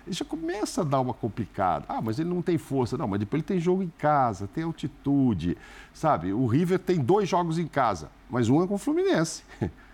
[0.06, 1.84] ele já começa a dar uma complicada.
[1.88, 2.96] Ah, mas ele não tem força.
[2.96, 5.58] Não, mas depois ele tem jogo em casa, tem altitude,
[5.92, 6.32] sabe?
[6.32, 9.42] O River tem dois jogos em casa, mas um é com o Fluminense.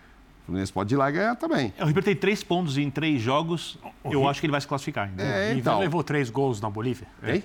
[0.45, 1.73] O Fluminense pode ir lá e ganhar também.
[1.81, 3.79] O River tem três pontos em três jogos.
[4.03, 4.29] O eu River...
[4.29, 5.23] acho que ele vai se classificar ainda.
[5.23, 5.79] É, o River então...
[5.79, 7.09] levou três gols na Bolívia.
[7.23, 7.43] Hein?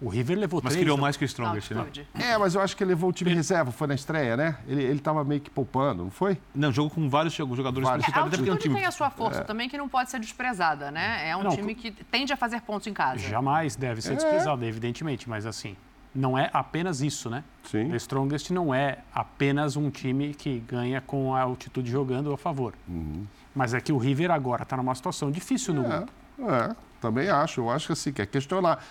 [0.00, 0.76] O River levou mas três.
[0.76, 1.86] Mas criou mais que o Strongest, né?
[2.14, 4.56] É, mas eu acho que ele levou o time reserva, foi na estreia, né?
[4.66, 6.38] Ele, ele tava meio que poupando, não foi?
[6.54, 8.08] Não, jogou com vários jogadores vários.
[8.08, 8.74] É, a altitude é um time...
[8.76, 9.44] tem a sua força é.
[9.44, 11.28] também, que não pode ser desprezada, né?
[11.28, 13.18] É um não, time que tende a fazer pontos em casa.
[13.18, 14.16] Jamais deve ser é.
[14.16, 15.76] desprezado, evidentemente, mas assim,
[16.14, 17.44] não é apenas isso, né?
[17.64, 17.92] Sim.
[17.92, 22.74] O Strongest não é apenas um time que ganha com a altitude jogando a favor.
[22.88, 23.26] Uhum.
[23.54, 26.12] Mas é que o River agora está numa situação difícil no é, grupo.
[26.40, 27.60] É, também acho.
[27.60, 28.82] Eu acho que assim, que é questionar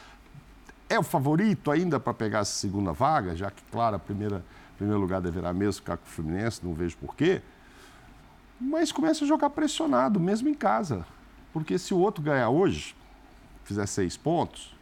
[0.90, 4.44] é o favorito ainda para pegar essa segunda vaga, já que, claro, a primeira,
[4.76, 7.42] primeiro lugar deverá mesmo ficar com o Fluminense, não vejo porquê.
[8.60, 11.06] Mas começa a jogar pressionado, mesmo em casa.
[11.54, 12.96] Porque se o outro ganhar hoje,
[13.64, 14.76] fizer seis pontos,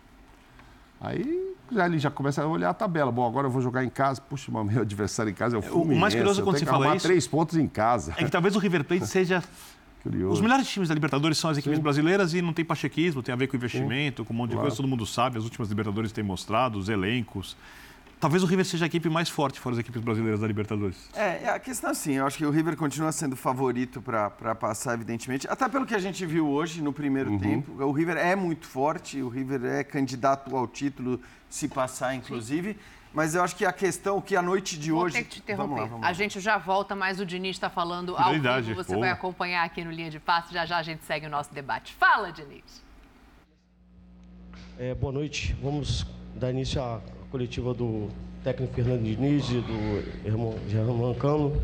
[0.99, 3.11] aí já, ele já começa a olhar a tabela.
[3.11, 4.21] Bom, agora eu vou jogar em casa.
[4.21, 5.97] Puxa, meu adversário em casa é o Fluminense.
[5.97, 7.05] O mais curioso quando você fala isso...
[7.05, 8.13] três pontos em casa.
[8.17, 9.43] É que talvez o River Plate seja
[10.09, 10.33] Curioso.
[10.33, 11.83] Os melhores times da Libertadores são as equipes Sim.
[11.83, 14.67] brasileiras e não tem pachequismo, tem a ver com investimento, com um monte de Claro.
[14.67, 17.55] coisa, todo mundo sabe, as últimas Libertadores têm mostrado, os elencos.
[18.19, 21.07] Talvez o River seja a equipe mais forte fora as equipes brasileiras da Libertadores.
[21.13, 24.95] É, a questão é assim, eu acho que o River continua sendo favorito para passar,
[24.95, 25.47] evidentemente.
[25.47, 27.83] Até pelo que a gente viu hoje no primeiro tempo.
[27.83, 32.75] O River é muito forte, o River é candidato ao título, se passar, inclusive.
[33.17, 35.15] Mas eu acho que a questão, que a noite de Vou hoje.
[35.15, 35.69] ter que te interromper.
[35.69, 36.13] Vamos lá, vamos A lá.
[36.13, 38.75] gente já volta, mas o Diniz está falando ao vivo.
[38.75, 38.99] Você pô.
[38.99, 40.53] vai acompanhar aqui no Linha de Passe.
[40.53, 41.95] Já já a gente segue o nosso debate.
[41.95, 42.83] Fala, Diniz.
[44.77, 45.55] É, boa noite.
[45.63, 47.01] Vamos dar início à
[47.31, 48.07] coletiva do
[48.43, 51.59] técnico Fernando Diniz e do irmão Germán Cano.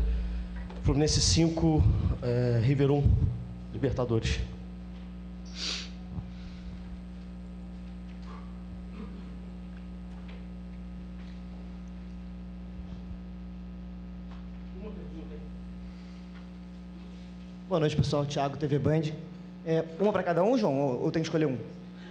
[0.82, 1.84] Fluminense 5,
[2.20, 3.16] é, River 1,
[3.72, 4.40] Libertadores.
[17.74, 18.24] Boa noite, pessoal.
[18.24, 19.02] Thiago, TV Band.
[19.66, 20.78] É, uma para cada um, João?
[20.78, 21.58] Ou, ou tem que escolher um?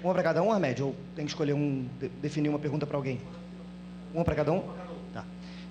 [0.04, 0.84] Uma para cada um, Armed?
[0.84, 3.22] Ou tem que escolher um, de- definir uma pergunta para alguém?
[4.14, 4.62] Uma para cada um?
[5.14, 5.24] Tá.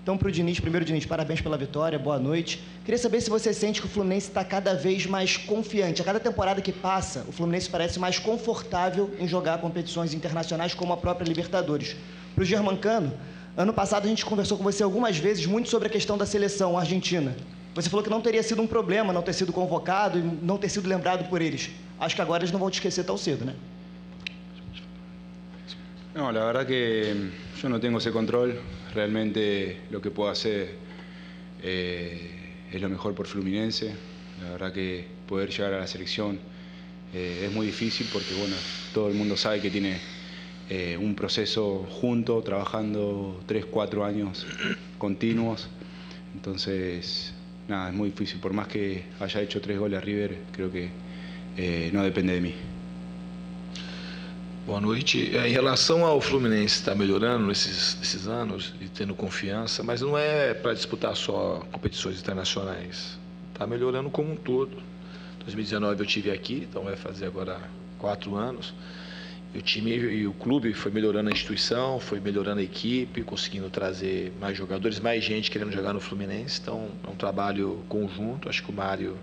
[0.03, 2.65] Então, para o Diniz, primeiro, Diniz, parabéns pela vitória, boa noite.
[2.87, 6.01] Queria saber se você sente que o Fluminense está cada vez mais confiante.
[6.01, 10.95] A cada temporada que passa, o Fluminense parece mais confortável em jogar competições internacionais como
[10.95, 11.97] a própria Libertadores.
[12.35, 13.13] Para o Germancano,
[13.55, 16.79] ano passado a gente conversou com você algumas vezes muito sobre a questão da seleção
[16.79, 17.37] argentina.
[17.75, 20.69] Você falou que não teria sido um problema não ter sido convocado e não ter
[20.69, 21.71] sido lembrado por eles.
[21.99, 23.55] Acho que agora eles não vão te esquecer tão cedo, né?
[26.15, 27.31] No, la verdad que
[27.63, 28.61] yo no tengo ese control.
[28.95, 30.77] Realmente lo que puedo hacer
[31.63, 32.31] eh,
[32.71, 33.95] es lo mejor por Fluminense.
[34.43, 36.39] La verdad que poder llegar a la selección
[37.15, 38.57] eh, es muy difícil porque bueno,
[38.93, 39.99] todo el mundo sabe que tiene
[40.69, 44.47] eh, un proceso junto, trabajando 3, 4 años
[44.99, 45.69] continuos.
[46.35, 47.33] Entonces,
[47.73, 48.39] nada, es muy difícil.
[48.39, 50.91] Por más que haya hecho tres goles a River, creo que
[51.57, 52.55] eh, no depende de mí.
[54.67, 55.37] Boa noite.
[55.37, 60.17] É, Em relação ao Fluminense estar melhorando nesses, nesses anos e tendo confiança, mas não
[60.17, 63.19] é para disputar só competições internacionais.
[63.53, 64.77] Está melhorando como um todo.
[65.41, 67.59] 2019 eu tive aqui, então vai fazer agora
[67.99, 68.73] quatro anos.
[69.55, 73.69] E o time e o clube foi melhorando a instituição, foi melhorando a equipe, conseguindo
[73.69, 76.59] trazer mais jogadores, mais gente querendo jogar no Fluminense.
[76.63, 78.49] Então é um trabalho conjunto.
[78.49, 79.17] Acho que o Mário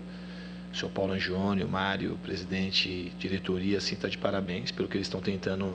[0.72, 5.06] o senhor Paulo Angione, o Mário, presidente, diretoria, assim, está de parabéns pelo que eles
[5.06, 5.74] estão tentando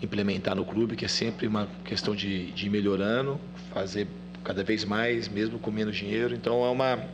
[0.00, 3.40] implementar no clube, que é sempre uma questão de, de ir melhorando,
[3.72, 4.06] fazer
[4.44, 6.34] cada vez mais, mesmo com menos dinheiro.
[6.34, 7.04] Então é uma,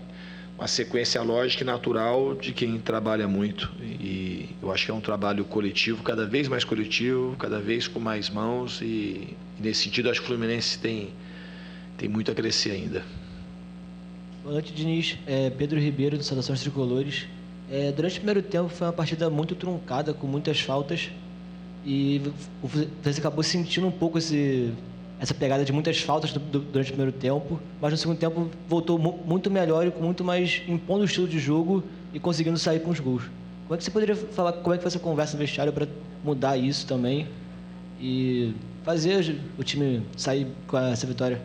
[0.60, 3.72] uma sequência lógica e natural de quem trabalha muito.
[3.80, 7.98] E eu acho que é um trabalho coletivo, cada vez mais coletivo, cada vez com
[7.98, 8.78] mais mãos.
[8.82, 11.08] E, nesse sentido, acho que o Fluminense tem,
[11.96, 13.02] tem muito a crescer ainda.
[14.42, 15.16] Boa noite, Diniz.
[15.26, 17.26] É Pedro Ribeiro, do Saudações Tricolores.
[17.70, 21.10] É, durante o primeiro tempo foi uma partida muito truncada, com muitas faltas.
[21.86, 22.20] E
[22.68, 24.74] Fluminense acabou sentindo um pouco esse,
[25.20, 27.60] essa pegada de muitas faltas do- do- durante o primeiro tempo.
[27.80, 31.28] Mas no segundo tempo voltou mu- muito melhor e com muito mais impondo o estilo
[31.28, 33.24] de jogo e conseguindo sair com os gols.
[33.66, 35.86] Como é que você poderia falar como é que foi essa conversa no vestiário para
[36.24, 37.28] mudar isso também
[38.00, 41.40] e fazer o time sair com essa vitória?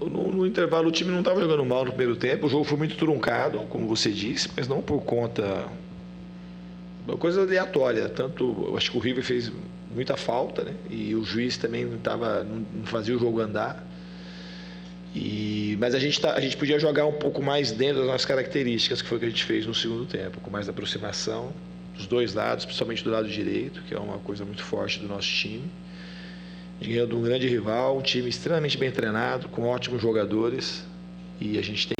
[0.00, 2.46] No, no intervalo, o time não estava jogando mal no primeiro tempo.
[2.46, 5.66] O jogo foi muito truncado, como você disse, mas não por conta.
[7.06, 8.08] Uma coisa aleatória.
[8.08, 9.50] Tanto, acho que o River fez
[9.90, 10.74] muita falta, né?
[10.88, 13.86] E o juiz também não, tava, não, fazia o jogo andar.
[15.14, 18.24] E, mas a gente, tá, a gente podia jogar um pouco mais dentro das nossas
[18.24, 21.52] características, que foi o que a gente fez no segundo tempo, com mais aproximação
[21.96, 25.28] dos dois lados, principalmente do lado direito, que é uma coisa muito forte do nosso
[25.28, 25.68] time
[26.80, 30.84] ganhando um grande rival, um time extremamente bem treinado, com ótimos jogadores.
[31.40, 31.96] E a gente tem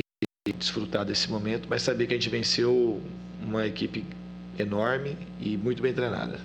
[0.46, 3.00] que desfrutar desse momento, mas saber que a gente venceu
[3.42, 4.04] uma equipe
[4.58, 6.40] enorme e muito bem treinada.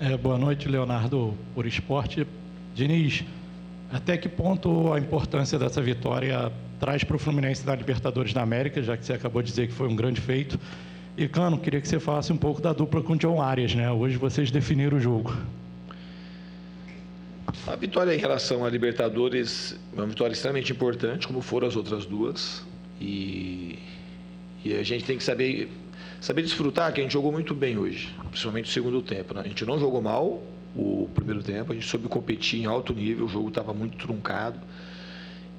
[0.00, 2.26] É, boa noite, Leonardo, por esporte.
[2.74, 3.22] Diniz,
[3.92, 8.82] até que ponto a importância dessa vitória traz para o Fluminense da Libertadores da América,
[8.82, 10.58] já que você acabou de dizer que foi um grande feito?
[11.16, 13.88] E, Cano, queria que você falasse um pouco da dupla com o John Arias, né?
[13.92, 15.32] Hoje vocês definiram o jogo.
[17.64, 22.04] A vitória em relação à Libertadores é uma vitória extremamente importante, como foram as outras
[22.04, 22.64] duas.
[23.00, 23.78] E,
[24.64, 25.70] e a gente tem que saber,
[26.24, 29.34] saber desfrutar que a gente jogou muito bem hoje, principalmente no segundo tempo.
[29.34, 29.42] Né?
[29.44, 30.42] A gente não jogou mal
[30.74, 34.58] o primeiro tempo, a gente soube competir em alto nível, o jogo estava muito truncado.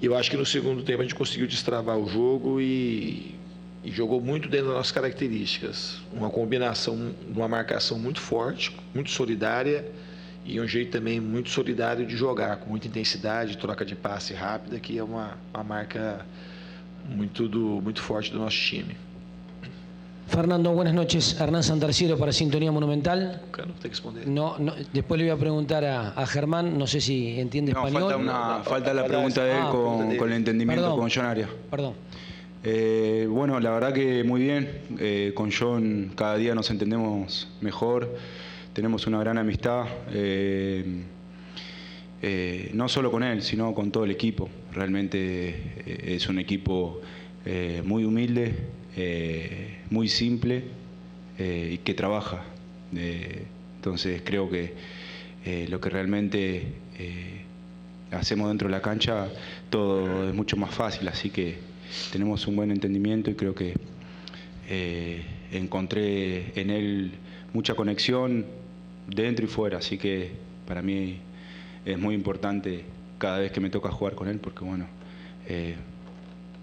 [0.01, 3.35] E eu acho que no segundo tempo a gente conseguiu destravar o jogo e,
[3.83, 6.01] e jogou muito dentro das nossas características.
[6.11, 9.85] Uma combinação, uma marcação muito forte, muito solidária
[10.43, 14.79] e um jeito também muito solidário de jogar, com muita intensidade, troca de passe rápida,
[14.79, 16.25] que é uma, uma marca
[17.07, 19.04] muito, do, muito forte do nosso time.
[20.27, 21.39] Fernando, buenas noches.
[21.39, 23.41] Hernán Santarciero para Sintonía Monumental.
[24.25, 27.85] No, no, después le voy a preguntar a, a Germán, no sé si entiende No,
[27.87, 28.11] español.
[28.11, 30.99] falta, una, falta la pregunta de él Ah, con, con el entendimiento Perdón.
[30.99, 31.49] con John Arias.
[31.69, 31.93] Perdón.
[32.63, 34.69] Eh, bueno, la verdad que muy bien.
[34.99, 38.15] Eh, con John cada día nos entendemos mejor.
[38.73, 39.85] Tenemos una gran amistad.
[40.11, 41.03] eh,
[42.21, 44.49] eh, no solo con él, sino con todo el equipo.
[44.73, 45.49] Realmente
[45.85, 46.99] eh, es un equipo
[47.45, 48.55] eh, muy humilde,
[48.97, 50.63] eh, muy simple
[51.37, 52.43] eh, y que trabaja.
[52.95, 53.43] Eh,
[53.75, 54.73] entonces creo que
[55.69, 56.63] lo que realmente
[58.09, 59.27] hacemos dentro de la cancha,
[59.69, 61.59] todo es mucho más fácil, así que
[62.11, 63.75] tenemos un buen entendimiento y creo que
[65.51, 67.11] encontré en él
[67.53, 68.43] mucha conexión
[69.05, 70.31] dentro y fuera, así que
[70.67, 71.19] para mí
[71.85, 72.83] es muy importante
[73.19, 74.87] cada vez que me toca jugar con él, porque bueno,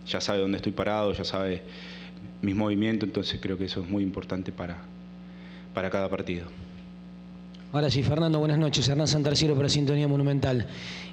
[0.04, 1.62] ya sabe dónde estoy parado, ya sabe
[2.42, 4.78] mis movimientos, entonces creo que eso es muy importante para,
[5.72, 6.46] para cada partido.
[7.74, 8.86] Ahora sí, Fernando, buenas noches.
[8.86, 10.66] Hernán Santarciero para Sintonía Monumental.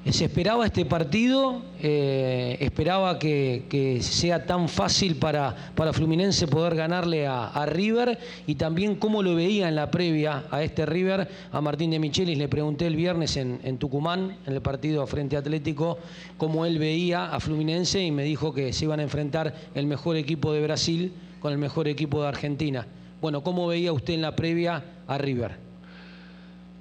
[0.03, 1.61] Eh, ¿Se esperaba este partido?
[1.81, 8.19] Eh, ¿Esperaba que, sea tan fácil para, para Fluminense poder ganarle a, River?
[8.45, 12.37] Y también cómo lo veía en la previa a este River, a Martín de Michelis.
[12.37, 15.97] Le pregunté el viernes en, Tucumán, en el partido frente Atlético,
[16.37, 20.17] cómo él veía a Fluminense y me dijo que se iban a enfrentar el mejor
[20.17, 22.85] equipo de Brasil con el mejor equipo de Argentina.
[23.21, 25.68] Bueno, ¿cómo veía usted en la previa a River?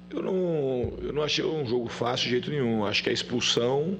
[0.09, 2.85] Eu não, eu não achei um jogo fácil de jeito nenhum.
[2.85, 3.97] Acho que a expulsão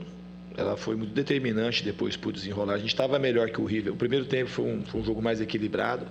[0.57, 2.73] ela foi muito determinante depois o desenrolar.
[2.73, 3.93] A gente estava melhor que o River.
[3.93, 6.05] O primeiro tempo foi um, foi um jogo mais equilibrado.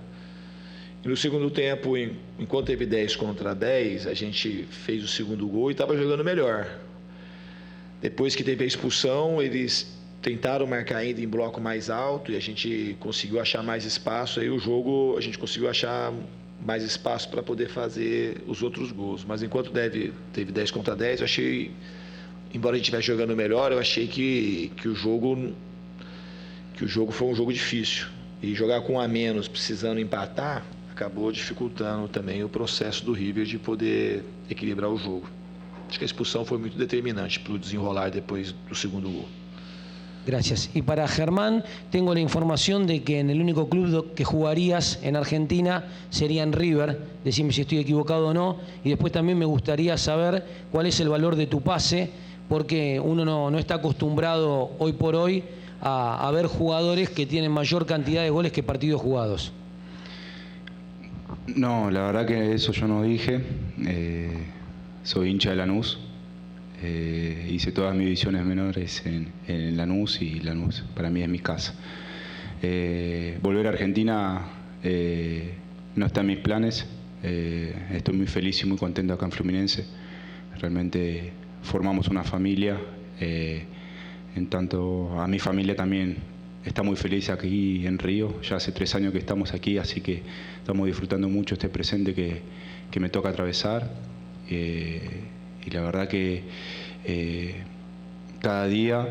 [1.03, 5.47] E no segundo tempo, em- enquanto teve 10 contra 10, a gente fez o segundo
[5.47, 6.67] gol e estava jogando melhor.
[8.01, 12.39] Depois que teve a expulsão, eles tentaram marcar ainda em bloco mais alto e a
[12.39, 14.39] gente conseguiu achar mais espaço.
[14.39, 16.13] Aí o jogo, a gente conseguiu achar
[16.65, 19.23] mais espaço para poder fazer os outros gols.
[19.25, 21.71] Mas enquanto deve, teve 10 contra 10, eu achei,
[22.53, 25.53] embora a gente estivesse jogando melhor, eu achei que, que o jogo
[26.79, 28.07] que o jogo foi um jogo difícil.
[28.41, 33.45] E jogar com um a menos, precisando empatar, acabou dificultando também o processo do River
[33.45, 35.27] de poder equilibrar o jogo.
[35.89, 39.27] Acho que a expulsão foi muito determinante para o desenrolar depois do segundo gol.
[40.25, 40.69] Gracias.
[40.73, 45.15] Y para Germán, tengo la información de que en el único club que jugarías en
[45.15, 46.99] Argentina sería en River.
[47.23, 48.57] Decime si estoy equivocado o no.
[48.83, 52.11] Y después también me gustaría saber cuál es el valor de tu pase,
[52.47, 55.43] porque uno no, no está acostumbrado hoy por hoy
[55.81, 59.53] a, a ver jugadores que tienen mayor cantidad de goles que partidos jugados.
[61.55, 63.41] No, la verdad que eso yo no dije.
[63.85, 64.45] Eh,
[65.03, 65.97] soy hincha de Lanús.
[66.81, 71.73] Eh, hice todas mis divisiones menores en, Lanús y Lanús para mí es mi casa.
[72.61, 74.45] Eh, volver a Argentina
[74.83, 75.53] eh,
[75.95, 76.85] no está en mis planes.
[77.21, 79.85] Estoy muy feliz y muy contento acá en Fluminense.
[80.59, 81.31] Realmente
[81.63, 82.77] formamos una familia.
[83.19, 86.17] en tanto a mi familia también
[86.63, 88.41] está muy feliz aquí en Río.
[88.41, 90.23] Ya hace tres años que estamos aquí, así que
[90.59, 92.41] estamos disfrutando mucho este presente que,
[92.89, 93.91] que me toca atravesar.
[95.69, 96.41] Y la verdad que
[97.05, 97.55] eh,
[98.39, 99.07] cada día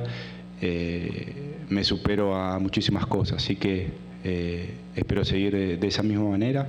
[0.61, 3.93] eh, me supero a muchísimas cosas, así que
[4.25, 6.67] eh, espero seguir de, de esa misma manera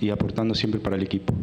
[0.00, 1.34] y aportando siempre para el equipo.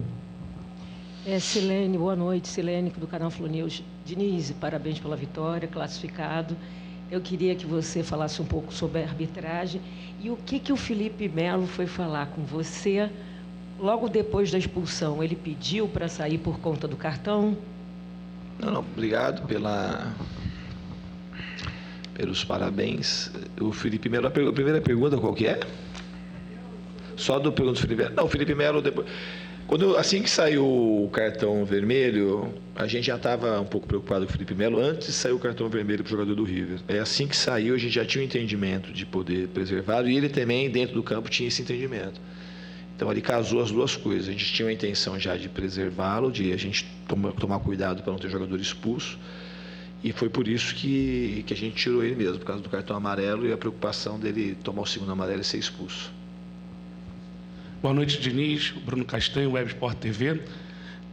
[1.26, 2.48] É, Silene, boa noite.
[2.48, 3.84] Silene, do canal Flu News.
[4.06, 6.56] Diniz, parabéns pela vitória, classificado.
[7.12, 9.82] Eu queria que você falasse um pouco sobre a arbitragem
[10.24, 13.10] e o que, que o Felipe Melo foi falar com você
[13.78, 15.22] logo depois da expulsão.
[15.22, 17.58] Ele pediu para sair por conta do cartão?
[18.62, 20.14] Não, não, obrigado pela
[22.14, 23.32] pelos parabéns.
[23.60, 25.60] O Felipe Melo, a primeira pergunta qual que é?
[27.16, 28.16] Só do pergunta do Felipe Melo?
[28.16, 29.08] Não, o Felipe Melo depois
[29.72, 34.30] quando assim que saiu o cartão vermelho, a gente já estava um pouco preocupado com
[34.30, 36.80] o Felipe Melo antes de sair o cartão vermelho para o jogador do River.
[36.90, 40.28] É assim que saiu, a gente já tinha o entendimento de poder preservá-lo e ele
[40.28, 42.20] também dentro do campo tinha esse entendimento.
[43.02, 44.30] Então ele casou as duas coisas.
[44.30, 48.12] A gente tinha a intenção já de preservá-lo, de a gente toma- tomar cuidado para
[48.12, 49.18] não ter jogador expulso.
[50.04, 52.96] E foi por isso que, que a gente tirou ele mesmo, por causa do cartão
[52.96, 56.14] amarelo e a preocupação dele tomar o segundo amarelo e ser expulso.
[57.82, 60.40] Boa noite, Diniz, Bruno Castanho, Web Sport TV.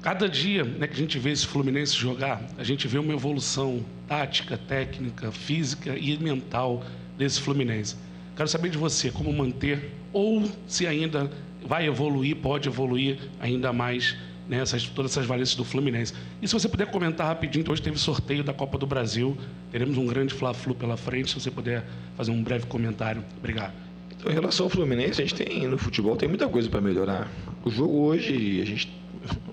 [0.03, 3.83] Cada dia né, que a gente vê esse Fluminense jogar, a gente vê uma evolução
[4.07, 6.85] tática, técnica, física e mental
[7.17, 7.97] desse Fluminense.
[8.37, 11.31] Quero saber de você como manter ou se ainda
[11.67, 14.17] vai evoluir, pode evoluir ainda mais
[14.49, 16.15] né, essas, todas essas valências do Fluminense.
[16.41, 19.37] E se você puder comentar rapidinho, hoje teve sorteio da Copa do Brasil,
[19.71, 21.85] teremos um grande Fla-Flu pela frente, se você puder
[22.17, 23.23] fazer um breve comentário.
[23.37, 23.75] Obrigado.
[24.17, 27.31] Então, em relação ao Fluminense, a gente tem no futebol tem muita coisa para melhorar.
[27.65, 28.99] O jogo hoje, a gente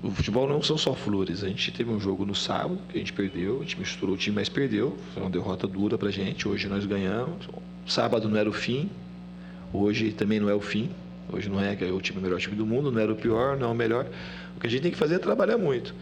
[0.01, 1.43] o futebol não são só flores.
[1.43, 4.18] A gente teve um jogo no sábado que a gente perdeu, a gente misturou o
[4.18, 4.95] time, mas perdeu.
[5.14, 6.47] Foi uma derrota dura pra gente.
[6.47, 7.47] Hoje nós ganhamos.
[7.86, 8.89] Sábado não era o fim,
[9.74, 10.89] hoje também não é o fim.
[11.32, 13.71] Hoje não é o time melhor time do mundo, não era o pior, não é
[13.71, 14.07] o melhor.
[14.55, 15.93] O que a gente tem que fazer é trabalhar muito.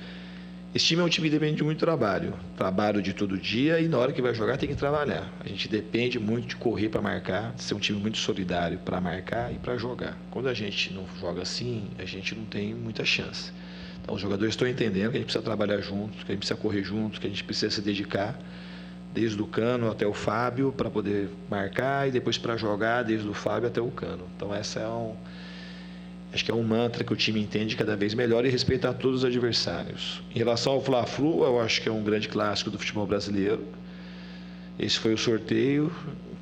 [0.76, 2.34] Esse time é um time que depende de muito trabalho.
[2.57, 5.32] Trabalho de todo dia e na hora que vai jogar tem que trabalhar.
[5.39, 8.99] A gente depende muito de correr para marcar, de ser um time muito solidário para
[8.99, 10.17] marcar e para jogar.
[10.32, 13.51] Quando a gente não joga assim, a gente não tem muita chance.
[14.01, 16.59] Então os jogadores estão entendendo que a gente precisa trabalhar juntos, que a gente precisa
[16.59, 18.36] correr juntos, que a gente precisa se dedicar,
[19.14, 23.34] desde o Cano até o Fábio, para poder marcar e depois para jogar, desde o
[23.34, 24.24] Fábio até o Cano.
[24.36, 25.16] Então essa é um
[26.34, 29.20] Acho que é um mantra que o time entende cada vez melhor e respeitar todos
[29.20, 30.20] os adversários.
[30.34, 33.64] Em relação ao Fla-Flu, eu acho que é um grande clássico do futebol brasileiro.
[34.80, 35.91] Esse foi o sorteio.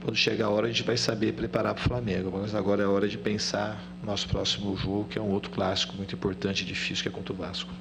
[0.01, 2.31] Quando chegar a hora, a gente vai saber preparar para o Flamengo.
[2.33, 5.97] Mas agora é hora de pensar no nosso próximo jogo, que é um outro clássico
[5.97, 7.73] muito importante e difícil, que é contra o Vasco.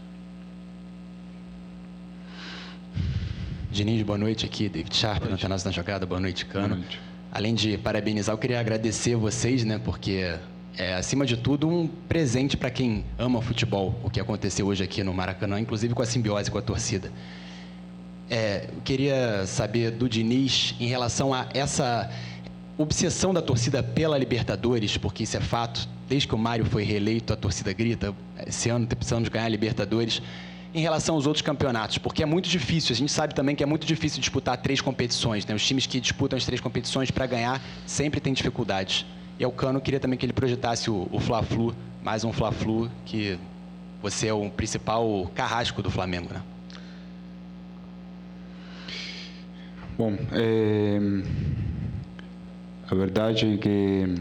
[3.70, 4.68] Diniz, boa noite aqui.
[4.68, 6.04] David Sharp, na Antenas na Jogada.
[6.04, 6.70] Boa noite, Cano.
[6.70, 7.00] Boa noite.
[7.30, 9.78] Além de parabenizar, eu queria agradecer vocês, né?
[9.78, 10.34] Porque
[10.76, 15.04] é, acima de tudo, um presente para quem ama futebol, o que aconteceu hoje aqui
[15.04, 17.12] no Maracanã, inclusive com a simbiose com a torcida.
[18.28, 22.10] É, eu queria saber do Diniz em relação a essa
[22.76, 25.88] obsessão da torcida pela Libertadores, porque isso é fato.
[26.08, 28.12] Desde que o Mário foi reeleito, a torcida grita,
[28.44, 30.20] esse ano precisamos ganhar a Libertadores.
[30.72, 33.66] Em relação aos outros campeonatos, porque é muito difícil, a gente sabe também que é
[33.66, 35.44] muito difícil disputar três competições.
[35.44, 35.52] Né?
[35.54, 39.04] Os times que disputam as três competições para ganhar sempre têm dificuldades.
[39.38, 43.36] E o Cano queria também que ele projetasse o, o Fla-Flu, mais um Fla-Flu, que
[44.00, 46.42] você é o principal carrasco do Flamengo, né?
[49.98, 50.98] Bom, é,
[52.90, 54.14] a verdade é que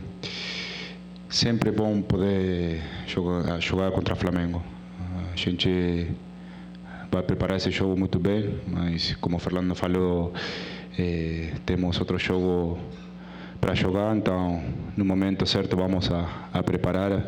[1.30, 4.64] sempre é bom poder jogar, jogar contra o Flamengo.
[5.32, 6.08] A gente
[7.12, 10.34] vai preparar esse jogo muito bem, mas como o Fernando falou,
[10.98, 12.80] é, temos outro jogo
[13.60, 14.64] para jogar, então
[14.96, 17.26] no momento certo vamos a, a preparar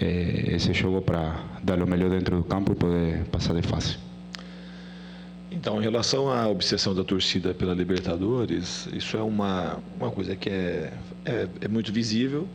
[0.00, 3.98] eh, esse jogo para dar o melhor dentro do campo e poder passar de fase.
[5.50, 10.48] Então, em relação à obsessão da torcida pela Libertadores, isso é uma, uma coisa que
[10.48, 10.92] é,
[11.24, 12.48] é, é muito visível.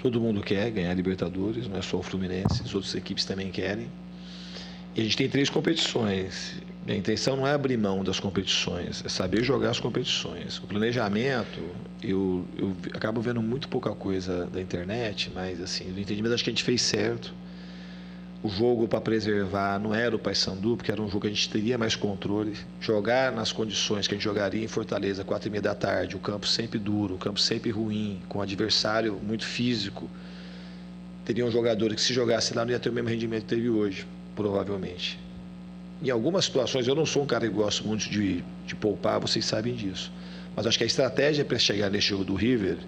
[0.00, 3.88] Todo mundo quer ganhar Libertadores, não é só o Fluminense, as outras equipes também querem.
[4.94, 6.54] E a gente tem três competições.
[6.84, 10.58] Minha intenção não é abrir mão das competições, é saber jogar as competições.
[10.58, 11.60] O planejamento,
[12.02, 16.50] eu, eu acabo vendo muito pouca coisa da internet, mas assim, no entendimento acho que
[16.50, 17.32] a gente fez certo.
[18.42, 21.50] O jogo para preservar não era o Paysandu, porque era um jogo que a gente
[21.50, 22.56] teria mais controle.
[22.80, 26.18] Jogar nas condições que a gente jogaria em Fortaleza, quatro e meia da tarde, o
[26.18, 30.08] campo sempre duro, o campo sempre ruim, com um adversário muito físico.
[31.24, 33.68] Teria um jogador que se jogasse lá não ia ter o mesmo rendimento que teve
[33.68, 34.06] hoje,
[34.40, 35.18] provavelmente.
[36.02, 39.44] Em algumas situações, eu não sou um cara que gosto muito de, de poupar, vocês
[39.44, 40.10] sabem disso.
[40.56, 42.78] Mas acho que a estratégia para chegar nesse jogo do River,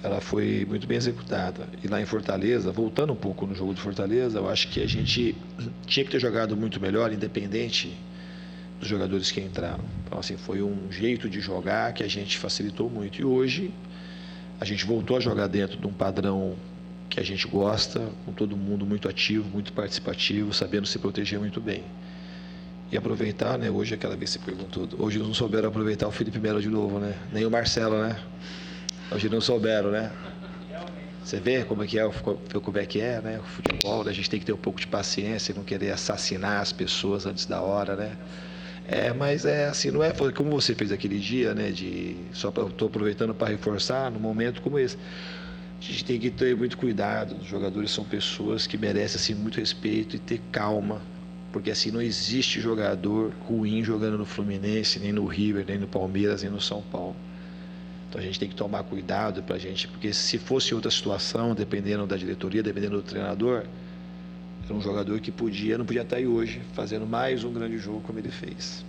[0.00, 1.66] ela foi muito bem executada.
[1.82, 4.86] E lá em Fortaleza, voltando um pouco no jogo de Fortaleza, eu acho que a
[4.86, 5.34] gente
[5.86, 7.92] tinha que ter jogado muito melhor, independente
[8.78, 9.84] dos jogadores que entraram.
[10.06, 13.20] Então, assim, foi um jeito de jogar que a gente facilitou muito.
[13.20, 13.72] E hoje,
[14.60, 16.54] a gente voltou a jogar dentro de um padrão
[17.10, 21.60] que a gente gosta, com todo mundo muito ativo, muito participativo, sabendo se proteger muito
[21.60, 21.82] bem
[22.92, 23.68] e aproveitar, né?
[23.68, 27.14] Hoje aquela vez você perguntou, hoje não souberam aproveitar o Felipe Melo de novo, né?
[27.32, 28.16] Nem o Marcelo, né?
[29.10, 30.12] Hoje não souberam, né?
[31.24, 32.08] Você vê como é que é,
[32.62, 33.40] como é que é, né?
[33.40, 34.10] O futebol, né?
[34.10, 37.44] a gente tem que ter um pouco de paciência, não querer assassinar as pessoas antes
[37.44, 38.16] da hora, né?
[38.88, 41.70] É, mas é assim, não é como você fez aquele dia, né?
[41.70, 44.96] De só estou aproveitando para reforçar num momento como esse.
[45.80, 47.36] A gente tem que ter muito cuidado.
[47.40, 51.00] Os jogadores são pessoas que merecem assim muito respeito e ter calma
[51.52, 56.42] porque assim não existe jogador ruim jogando no Fluminense, nem no River, nem no Palmeiras,
[56.42, 57.16] nem no São Paulo.
[58.08, 61.54] Então a gente tem que tomar cuidado para a gente, porque se fosse outra situação,
[61.54, 63.64] dependendo da diretoria, dependendo do treinador,
[64.64, 68.00] era um jogador que podia, não podia estar aí hoje fazendo mais um grande jogo
[68.00, 68.84] como ele fez.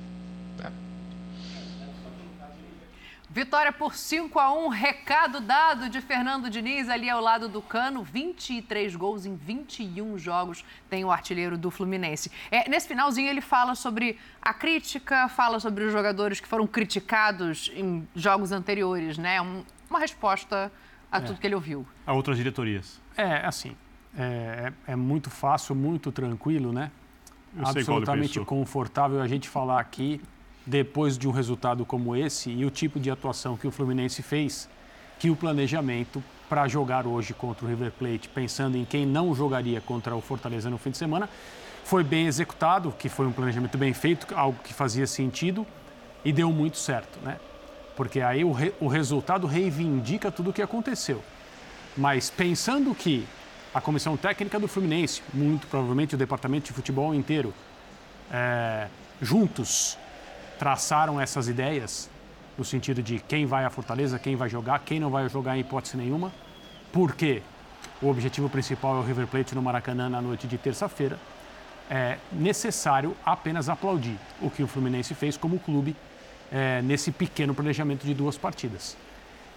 [3.34, 8.04] Vitória por 5 a 1 recado dado de Fernando Diniz ali ao lado do Cano,
[8.04, 12.30] 23 gols em 21 jogos tem o artilheiro do Fluminense.
[12.52, 17.72] É, nesse finalzinho ele fala sobre a crítica, fala sobre os jogadores que foram criticados
[17.74, 19.42] em jogos anteriores, né?
[19.42, 20.70] Um, uma resposta
[21.10, 21.22] a é.
[21.22, 21.88] tudo que ele ouviu.
[22.06, 23.00] A outras diretorias.
[23.16, 23.78] É, assim,
[24.14, 26.92] é, é muito fácil, muito tranquilo, né?
[27.56, 30.22] Eu sei qual Absolutamente confortável a gente falar aqui,
[30.66, 34.70] depois de um resultado como esse e o tipo de atuação que o Fluminense fez,
[35.20, 39.80] que o planejamento para jogar hoje contra o River Plate, pensando em quem não jogaria
[39.80, 41.30] contra o Fortaleza no fim de semana,
[41.84, 45.66] foi bem executado, que foi um planejamento bem feito, algo que fazia sentido
[46.24, 47.40] e deu muito certo, né?
[47.96, 51.24] Porque aí o, re- o resultado reivindica tudo o que aconteceu.
[51.98, 53.26] Mas pensando que
[53.74, 57.54] a comissão técnica do Fluminense, muito provavelmente o departamento de futebol inteiro,
[58.32, 58.88] é,
[59.22, 59.98] juntos
[60.62, 62.08] traçaram essas ideias
[62.56, 65.62] no sentido de quem vai à Fortaleza, quem vai jogar, quem não vai jogar em
[65.62, 66.32] hipótese nenhuma,
[66.94, 67.42] porque
[68.00, 71.18] o objetivo principal é o River Plate no Maracanã na noite de terça-feira.
[71.90, 75.96] É necessário apenas aplaudir o que o Fluminense fez como clube
[76.52, 78.96] é, nesse pequeno planejamento de duas partidas.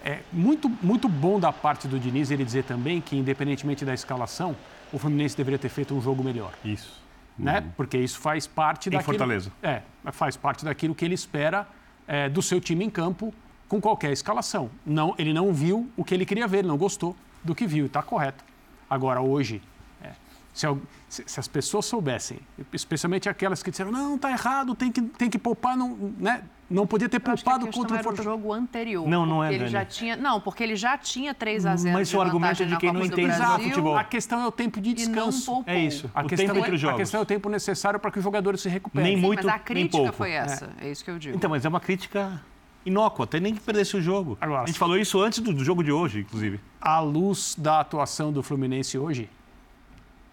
[0.03, 4.55] É muito, muito bom da parte do Diniz ele dizer também que, independentemente da escalação,
[4.91, 6.51] o Fluminense deveria ter feito um jogo melhor.
[6.65, 7.04] Isso.
[7.37, 7.69] Né?
[7.75, 9.05] Porque isso faz parte Em daquilo...
[9.17, 9.51] Fortaleza.
[9.61, 9.81] É,
[10.11, 11.67] faz parte daquilo que ele espera
[12.07, 13.33] é, do seu time em campo
[13.67, 14.69] com qualquer escalação.
[14.85, 17.83] Não, ele não viu o que ele queria ver, ele não gostou do que viu,
[17.83, 18.43] e está correto.
[18.89, 19.61] Agora, hoje,
[20.01, 20.11] é,
[20.53, 22.39] se- se as pessoas soubessem,
[22.71, 26.43] especialmente aquelas que disseram, não, está errado, tem que, tem que poupar, não, né?
[26.69, 28.23] Não podia ter a poupado contra o o Fortaleza.
[28.23, 29.07] jogo anterior.
[29.07, 29.69] Não, não é, ele Dani.
[29.71, 32.77] já tinha Não, porque ele já tinha 3 a 0 Mas o argumento é de
[32.77, 33.97] quem Copa não entende Brasil, de futebol.
[33.97, 35.63] A questão é o tempo de E descanso.
[35.67, 36.09] É isso.
[36.13, 36.97] A o questão, tempo é, entre os a jogos.
[36.97, 39.07] questão é o tempo necessário para que os jogadores se recuperem.
[39.11, 40.13] Nem Sim, muito, mas a nem crítica pouco.
[40.13, 40.69] foi essa.
[40.81, 40.89] É.
[40.89, 41.35] isso que eu digo.
[41.35, 42.41] Então, mas é uma crítica
[42.85, 44.37] inócua, até nem que perdesse o jogo.
[44.41, 46.59] a gente falou isso antes do, do jogo de hoje, inclusive.
[46.81, 49.29] À luz da atuação do Fluminense hoje,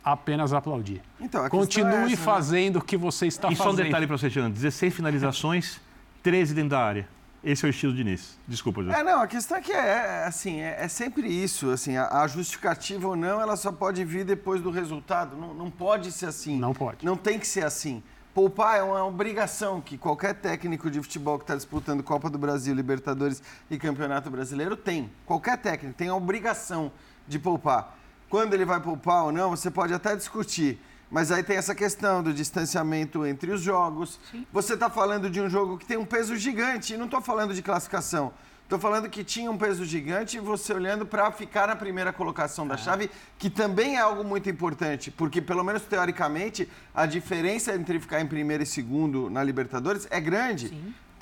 [0.04, 1.00] apenas aplaudir.
[1.20, 2.16] Então, a Continue é essa, né?
[2.16, 3.86] fazendo o que você está e só um fazendo.
[3.86, 4.50] detalhe para você, Jean.
[4.50, 5.80] 16 finalizações,
[6.22, 7.08] 13 dentro da área.
[7.42, 8.38] Esse é o estilo Diniz.
[8.46, 8.92] Desculpa, Jean.
[8.92, 12.22] É, não, a questão é que é, é, assim, é, é sempre isso, assim, a,
[12.22, 16.26] a justificativa ou não, ela só pode vir depois do resultado, não, não pode ser
[16.26, 16.56] assim.
[16.56, 17.04] Não pode.
[17.04, 18.00] Não tem que ser assim.
[18.32, 22.74] Poupar é uma obrigação que qualquer técnico de futebol que está disputando Copa do Brasil,
[22.74, 25.10] Libertadores e Campeonato Brasileiro tem.
[25.26, 26.92] Qualquer técnico tem a obrigação
[27.26, 27.98] de poupar.
[28.30, 30.80] Quando ele vai poupar ou não, você pode até discutir.
[31.12, 34.18] Mas aí tem essa questão do distanciamento entre os jogos.
[34.50, 37.52] Você está falando de um jogo que tem um peso gigante, e não estou falando
[37.52, 38.32] de classificação.
[38.64, 42.66] Estou falando que tinha um peso gigante e você olhando para ficar na primeira colocação
[42.66, 48.00] da chave, que também é algo muito importante, porque pelo menos teoricamente a diferença entre
[48.00, 50.72] ficar em primeiro e segundo na Libertadores é grande.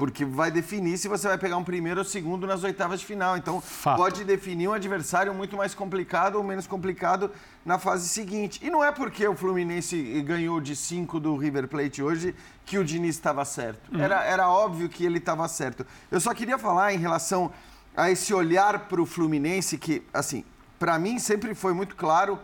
[0.01, 3.37] Porque vai definir se você vai pegar um primeiro ou segundo nas oitavas de final.
[3.37, 7.31] Então, pode definir um adversário muito mais complicado ou menos complicado
[7.67, 8.59] na fase seguinte.
[8.65, 12.35] E não é porque o Fluminense ganhou de 5 do River Plate hoje
[12.65, 13.95] que o Diniz estava certo.
[13.95, 14.01] Uhum.
[14.01, 15.87] Era, era óbvio que ele estava certo.
[16.11, 17.53] Eu só queria falar em relação
[17.95, 20.47] a esse olhar para o Fluminense que, assim,
[20.79, 22.39] para mim sempre foi muito claro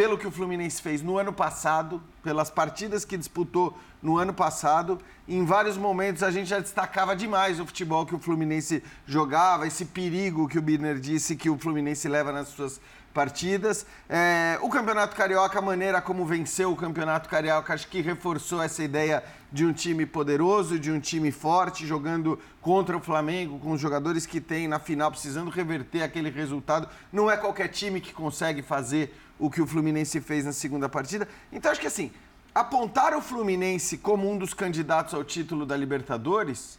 [0.00, 4.98] pelo que o Fluminense fez no ano passado, pelas partidas que disputou no ano passado.
[5.28, 9.84] Em vários momentos a gente já destacava demais o futebol que o Fluminense jogava, esse
[9.84, 12.80] perigo que o Birner disse que o Fluminense leva nas suas
[13.12, 13.84] partidas.
[14.08, 18.82] É, o Campeonato Carioca, a maneira como venceu o Campeonato Carioca, acho que reforçou essa
[18.82, 19.22] ideia
[19.52, 24.24] de um time poderoso, de um time forte, jogando contra o Flamengo, com os jogadores
[24.24, 26.88] que tem na final, precisando reverter aquele resultado.
[27.12, 31.26] Não é qualquer time que consegue fazer o que o Fluminense fez na segunda partida.
[31.50, 32.12] Então, acho que assim,
[32.54, 36.78] apontar o Fluminense como um dos candidatos ao título da Libertadores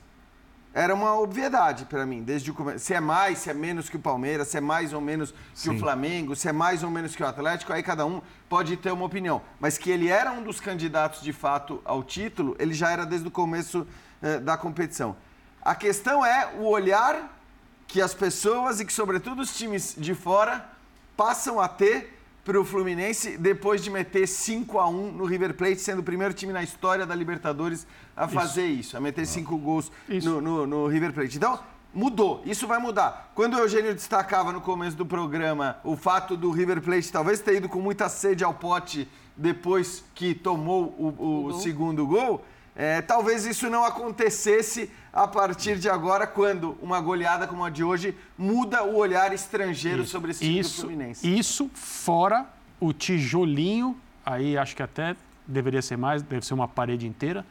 [0.73, 2.79] era uma obviedade para mim, desde o começo.
[2.79, 5.69] Se é mais, se é menos que o Palmeiras, se é mais ou menos que
[5.69, 5.79] o Sim.
[5.79, 9.03] Flamengo, se é mais ou menos que o Atlético, aí cada um pode ter uma
[9.03, 9.41] opinião.
[9.59, 13.27] Mas que ele era um dos candidatos de fato ao título, ele já era desde
[13.27, 13.85] o começo
[14.21, 15.17] eh, da competição.
[15.61, 17.37] A questão é o olhar
[17.85, 20.69] que as pessoas e que, sobretudo, os times de fora
[21.17, 25.77] passam a ter para o Fluminense depois de meter 5 a 1 no River Plate,
[25.79, 27.85] sendo o primeiro time na história da Libertadores
[28.15, 29.91] a fazer isso, a meter cinco gols
[30.25, 31.37] no, no- no River Plate.
[31.37, 31.59] Então,
[31.93, 33.31] mudou, isso vai mudar.
[33.35, 37.57] Quando o Eugênio destacava no começo do programa o fato do River Plate talvez ter
[37.57, 42.43] ido com muita sede ao pote depois que tomou o, o segundo gol,
[42.75, 47.83] é, talvez isso não acontecesse a partir de agora, quando uma goleada como a de
[47.83, 51.39] hoje muda o olhar estrangeiro sobre esse time do isso, Fluminense.
[51.39, 52.45] Isso fora
[52.79, 55.15] o tijolinho, aí acho que até
[55.45, 57.45] deveria ser mais, deve ser uma parede inteira,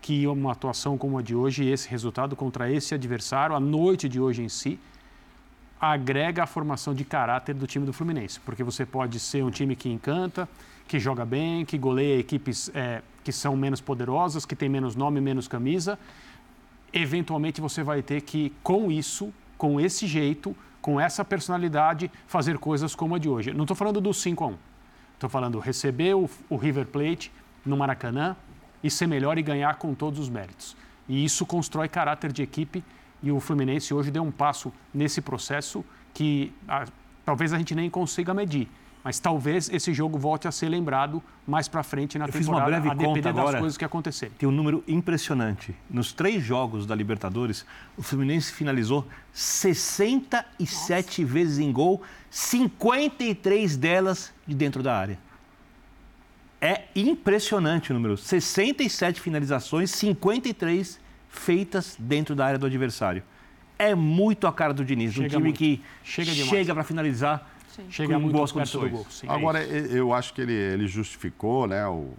[0.00, 4.20] que uma atuação como a de hoje esse resultado contra esse adversário, a noite de
[4.20, 4.78] hoje em si,
[5.80, 8.40] agrega a formação de caráter do time do Fluminense.
[8.40, 10.48] Porque você pode ser um time que encanta,
[10.86, 15.20] que joga bem, que goleia equipes é, que são menos poderosas, que tem menos nome,
[15.20, 15.98] menos camisa.
[16.92, 22.94] Eventualmente você vai ter que, com isso, com esse jeito, com essa personalidade, fazer coisas
[22.94, 23.52] como a de hoje.
[23.52, 24.56] Não estou falando do 5 a 1
[25.14, 27.32] Estou falando receber o, o River Plate
[27.64, 28.36] no Maracanã
[28.82, 30.76] e ser melhor e ganhar com todos os méritos.
[31.08, 32.84] E isso constrói caráter de equipe
[33.22, 35.82] e o Fluminense hoje deu um passo nesse processo
[36.12, 36.84] que ah,
[37.24, 38.68] talvez a gente nem consiga medir.
[39.04, 42.48] Mas talvez esse jogo volte a ser lembrado mais para frente na Eu temporada, fiz
[42.48, 43.58] uma breve a depender conta das agora.
[43.58, 44.34] coisas que acontecerem.
[44.38, 45.74] Tem um número impressionante.
[45.90, 47.66] Nos três jogos da Libertadores,
[47.98, 55.18] o Fluminense finalizou 67 vezes em gol, 53 delas de dentro da área.
[56.58, 58.16] É impressionante o número.
[58.16, 60.98] 67 finalizações, 53
[61.28, 63.22] feitas dentro da área do adversário.
[63.78, 65.58] É muito a cara do Diniz, um Chega time muito.
[65.58, 67.53] que Chega chega para finalizar
[67.90, 68.92] Chega com muito boas perto do condições.
[69.04, 69.26] gol, sim.
[69.28, 72.12] Agora, e- eu acho que ele, ele justificou né, o-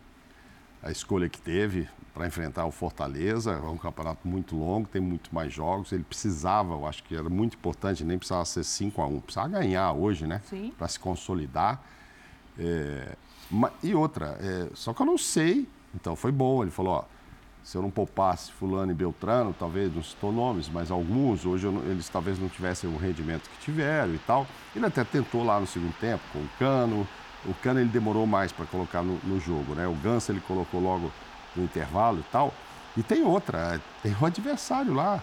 [0.83, 3.51] a escolha que teve para enfrentar o Fortaleza.
[3.51, 5.91] É um campeonato muito longo, tem muito mais jogos.
[5.91, 9.47] Ele precisava, eu acho que era muito importante, nem precisava ser 5 a 1 precisava
[9.49, 10.41] ganhar hoje, né?
[10.49, 10.71] Sim.
[10.77, 11.81] Para se consolidar.
[12.57, 13.15] É,
[13.83, 15.67] e outra, é, só que eu não sei.
[15.93, 16.61] Então foi bom.
[16.61, 17.03] Ele falou: ó,
[17.65, 21.81] se eu não poupasse Fulano e Beltrano, talvez, não citou nomes, mas alguns, hoje não-
[21.89, 24.45] eles talvez não tivessem o rendimento que tiveram e tal.
[24.75, 27.07] Ele até tentou lá no segundo tempo com o Cano.
[27.43, 29.87] O Cano ele demorou mais para colocar no, no jogo, né?
[29.87, 31.11] O Ganso ele colocou logo
[31.55, 32.53] no intervalo e tal.
[32.95, 35.19] E tem outra, tem o adversário lá.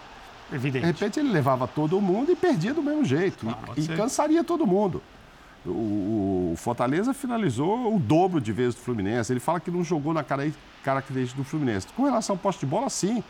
[0.51, 0.85] Evidente.
[0.85, 3.47] De repente ele levava todo mundo e perdia do mesmo jeito.
[3.77, 3.95] e e ser.
[3.95, 5.01] cansaria todo mundo.
[5.65, 9.31] O, o- Fortaleza finalizou o dobro de vezes do Fluminense.
[9.31, 10.51] Ele fala que não jogou na cara-
[10.83, 11.87] característica do Fluminense.
[11.95, 13.23] Com relação ao poste de bola, sim.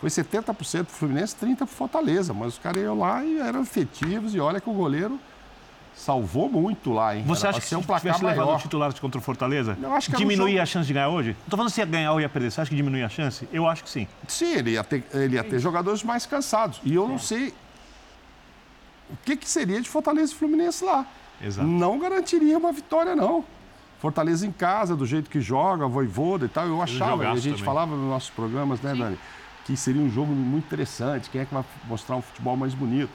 [0.00, 2.32] Foi 70% do Fluminense, 30% para Fortaleza.
[2.32, 4.34] Mas os caras iam lá e eram efetivos.
[4.34, 5.18] E olha que o goleiro
[5.94, 7.24] salvou muito lá, hein?
[7.26, 8.58] Você Era acha que ser se um placar tivesse levado maior.
[8.58, 11.36] o titular contra o Fortaleza, Eu acho que diminuía jogo- a chance de ganhar hoje?
[11.42, 12.50] Não tô falando se ia ganhar ou ia perder.
[12.50, 13.46] Você acha que diminuía a chance?
[13.52, 14.06] Eu acho que sim.
[14.26, 16.80] Sim, ele ia ter, ele ia ter jogadores mais cansados.
[16.84, 17.52] E eu não sei
[19.12, 21.04] o que, que seria de Fortaleza e Fluminense lá.
[21.42, 21.66] Exato.
[21.66, 23.44] Não garantiria uma vitória, não.
[23.98, 26.66] Fortaleza em casa, do jeito que joga, voivoda e tal.
[26.66, 27.64] Eu achava, e a gente também.
[27.64, 29.18] falava nos nossos programas, né, Dani?
[29.64, 31.28] Que seria um jogo muito interessante.
[31.28, 33.10] Quem é que vai mostrar um futebol mais bonito?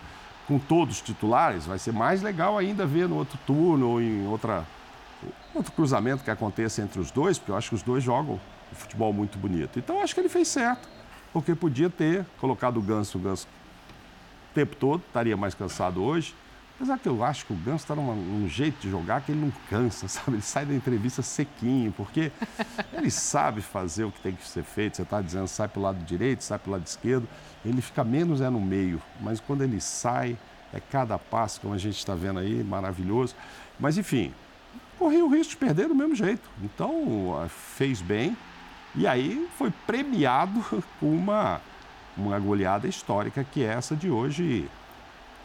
[0.47, 4.27] Com todos os titulares, vai ser mais legal ainda ver no outro turno ou em
[4.27, 4.63] outra,
[5.55, 8.39] outro cruzamento que aconteça entre os dois, porque eu acho que os dois jogam
[8.71, 9.79] um futebol muito bonito.
[9.79, 10.87] Então, eu acho que ele fez certo,
[11.33, 13.47] porque podia ter colocado o Ganso, o Ganso
[14.51, 16.35] o tempo todo, estaria mais cansado hoje.
[16.75, 19.51] Apesar que eu acho que o Ganso está num jeito de jogar que ele não
[19.69, 20.33] cansa, sabe?
[20.33, 22.31] Ele sai da entrevista sequinho, porque
[22.91, 24.97] ele sabe fazer o que tem que ser feito.
[24.97, 27.27] Você está dizendo, sai para o lado direito, sai para o lado esquerdo.
[27.63, 30.37] Ele fica menos é no meio, mas quando ele sai,
[30.73, 33.33] é cada passo, como a gente está vendo aí, maravilhoso.
[33.79, 34.33] Mas, enfim,
[34.99, 36.49] corria o risco de perder do mesmo jeito.
[36.61, 38.35] Então, fez bem.
[38.93, 40.63] E aí foi premiado
[40.99, 41.61] com uma,
[42.17, 44.69] uma goleada histórica, que é essa de hoje.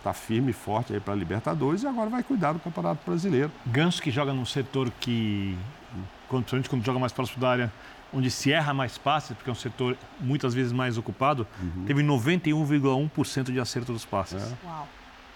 [0.01, 3.53] Está firme e forte aí para a Libertadores e agora vai cuidar do Campeonato Brasileiro.
[3.67, 5.55] Ganso que joga num setor que,
[6.27, 7.73] quando- principalmente quando joga mais próximo da área,
[8.11, 11.47] onde se erra mais passes, porque é um setor muitas vezes mais ocupado,
[11.87, 14.55] teve 91,1% de acerto dos passes.
[14.65, 14.89] Uau.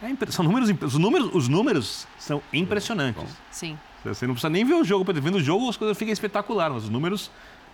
[0.03, 3.23] É impre- são números, imp- os números, os números são impressionantes.
[3.51, 3.79] Sim.
[4.03, 6.75] Você não precisa nem ver o jogo, para vendo o jogo as coisas ficam espetaculares,
[6.75, 7.31] mas os números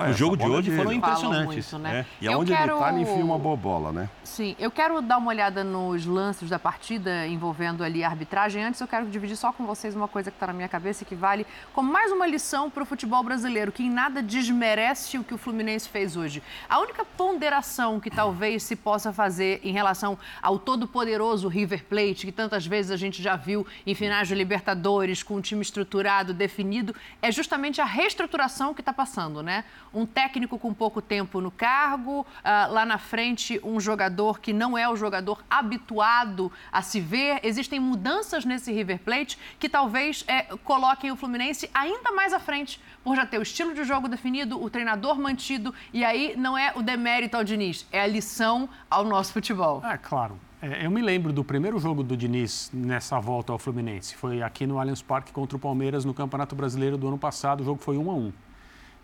[0.08, 1.72] Essa jogo de hoje foram impressionantes.
[1.72, 2.00] muito, né?
[2.00, 2.06] É.
[2.20, 4.08] E Eu aonde quero- ele está, ele enfia uma boa bola, né?
[4.24, 8.62] Sim, eu quero dar uma olhada nos lances da partida envolvendo ali a arbitragem.
[8.62, 11.06] Antes, eu quero dividir só com vocês uma coisa que está na minha cabeça e
[11.06, 15.24] que vale como mais uma lição para o futebol brasileiro, que em nada desmerece o
[15.24, 16.42] que o Fluminense fez hoje.
[16.68, 22.32] A única ponderação que talvez se possa fazer em relação ao todo-poderoso River Plate, que
[22.32, 26.94] tantas vezes a gente já viu em finais de Libertadores, com um time estruturado, definido,
[27.20, 29.64] é justamente a reestruturação que está passando, né?
[29.92, 34.76] Um técnico com pouco tempo no cargo, ah, lá na frente um jogador que não
[34.76, 37.40] é o jogador habituado a se ver.
[37.42, 42.80] Existem mudanças nesse River Plate que talvez eh, coloquem o Fluminense ainda mais à frente,
[43.02, 46.72] por já ter o estilo de jogo definido, o treinador mantido, e aí não é
[46.76, 49.82] o demérito ao Diniz, é a lição ao nosso futebol.
[49.84, 50.38] É, claro.
[50.62, 54.14] É, eu me lembro do primeiro jogo do Diniz nessa volta ao Fluminense.
[54.14, 57.62] Foi aqui no Allianz Parque contra o Palmeiras no Campeonato Brasileiro do ano passado.
[57.62, 58.32] O jogo foi 1 a 1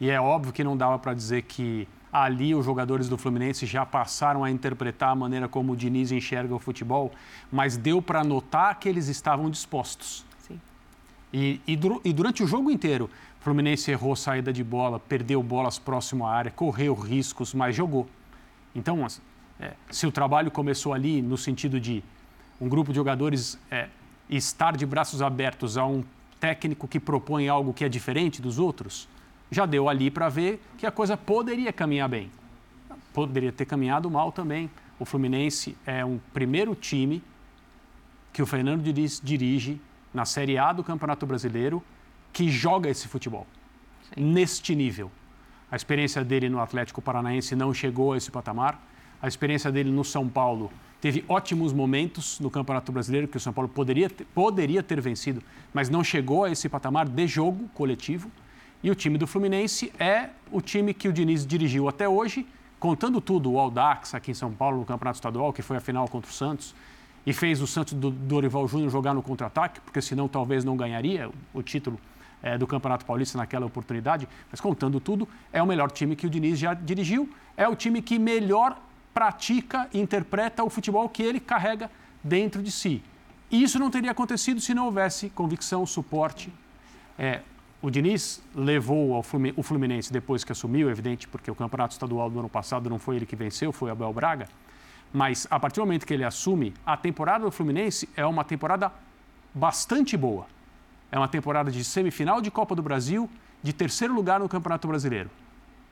[0.01, 3.85] E é óbvio que não dava para dizer que ali os jogadores do Fluminense já
[3.85, 7.13] passaram a interpretar a maneira como o Diniz enxerga o futebol,
[7.51, 10.25] mas deu para notar que eles estavam dispostos.
[10.39, 10.61] Sim.
[11.33, 15.79] E, e, e durante o jogo inteiro, o Fluminense errou saída de bola, perdeu bolas
[15.79, 18.07] próximo à área, correu riscos, mas jogou.
[18.75, 19.21] Então, assim,
[19.61, 22.03] é, se o trabalho começou ali no sentido de
[22.61, 23.89] um grupo de jogadores é,
[24.29, 26.05] estar de braços abertos a um
[26.41, 29.09] técnico que propõe algo que é diferente dos outros,
[29.51, 32.31] já deu ali para ver que a coisa poderia caminhar bem.
[33.13, 34.71] Poderia ter caminhado mal também.
[34.99, 37.23] O Fluminense é um primeiro time
[38.33, 39.81] que o Fernando Diniz dirige
[40.13, 41.83] na Série A do Campeonato Brasileiro
[42.33, 43.47] que joga esse futebol
[44.15, 44.23] Sim.
[44.23, 45.11] neste nível.
[45.71, 48.81] A experiência dele no Atlético Paranaense não chegou a esse patamar.
[49.21, 50.71] A experiência dele no São Paulo
[51.01, 55.43] teve ótimos momentos no Campeonato Brasileiro que o São Paulo poderia ter, poderia ter vencido,
[55.73, 58.31] mas não chegou a esse patamar de jogo coletivo.
[58.83, 62.47] E o time do Fluminense é o time que o Diniz dirigiu até hoje,
[62.79, 66.07] contando tudo, o Aldax aqui em São Paulo no Campeonato Estadual, que foi a final
[66.09, 66.75] contra o Santos,
[67.27, 71.29] e fez o Santos do Dorival Júnior jogar no contra-ataque, porque senão talvez não ganharia
[71.53, 71.99] o título
[72.43, 74.29] é, do Campeonato Paulista naquela oportunidade.
[74.51, 78.01] Mas contando tudo, é o melhor time que o Diniz já dirigiu, é o time
[78.01, 78.81] que melhor
[79.13, 81.91] pratica e interpreta o futebol que ele carrega
[82.23, 83.03] dentro de si.
[83.51, 86.53] E isso não teria acontecido se não houvesse convicção, suporte.
[87.19, 87.41] É,
[87.83, 89.19] o Diniz levou
[89.57, 93.17] o Fluminense depois que assumiu, evidente, porque o campeonato estadual do ano passado não foi
[93.17, 94.49] ele que venceu, foi Abel Braga.
[95.13, 98.91] Mas a partir do momento que ele assume, a temporada do Fluminense é uma temporada
[99.55, 100.47] bastante boa.
[101.13, 103.31] É uma temporada de semifinal de Copa do Brasil,
[103.63, 105.31] de terceiro lugar no Campeonato Brasileiro,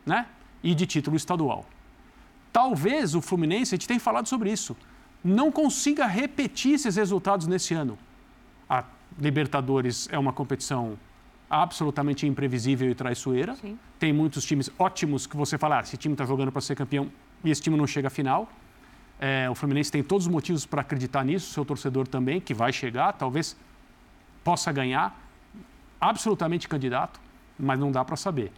[0.04, 0.26] né?
[0.62, 1.64] E de título estadual.
[2.52, 4.76] Talvez o Fluminense, a gente tem falado sobre isso,
[5.22, 7.98] não consiga repetir esses resultados nesse ano.
[8.68, 8.84] A
[9.18, 10.98] Libertadores é uma competição
[11.48, 13.54] absolutamente imprevisível e traiçoeira.
[13.56, 13.78] Sim.
[13.98, 17.10] Tem muitos times ótimos que você fala, ah, esse time está jogando para ser campeão
[17.42, 18.48] e esse time não chega à final.
[19.20, 22.72] É, o Fluminense tem todos os motivos para acreditar nisso, seu torcedor também, que vai
[22.72, 23.56] chegar, talvez
[24.42, 25.18] possa ganhar,
[26.00, 27.20] absolutamente candidato,
[27.58, 28.52] mas não dá para saber.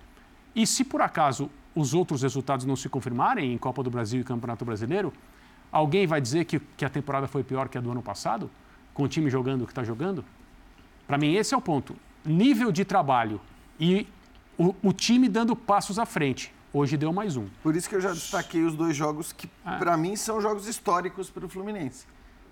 [0.55, 4.25] E se por acaso os outros resultados não se confirmarem em Copa do Brasil e
[4.25, 5.13] Campeonato Brasileiro,
[5.71, 8.51] alguém vai dizer que, que a temporada foi pior que a do ano passado,
[8.95, 10.25] com o time jogando o que está jogando?
[11.07, 11.95] Para mim, esse é o ponto.
[12.27, 13.41] Nível de trabalho
[13.79, 14.07] e
[14.59, 16.53] o, o time dando passos à frente.
[16.73, 17.47] Hoje deu mais um.
[17.63, 19.79] Por isso que eu já destaquei os dois jogos que, ah.
[19.79, 22.05] para mim, são jogos históricos para o Fluminense.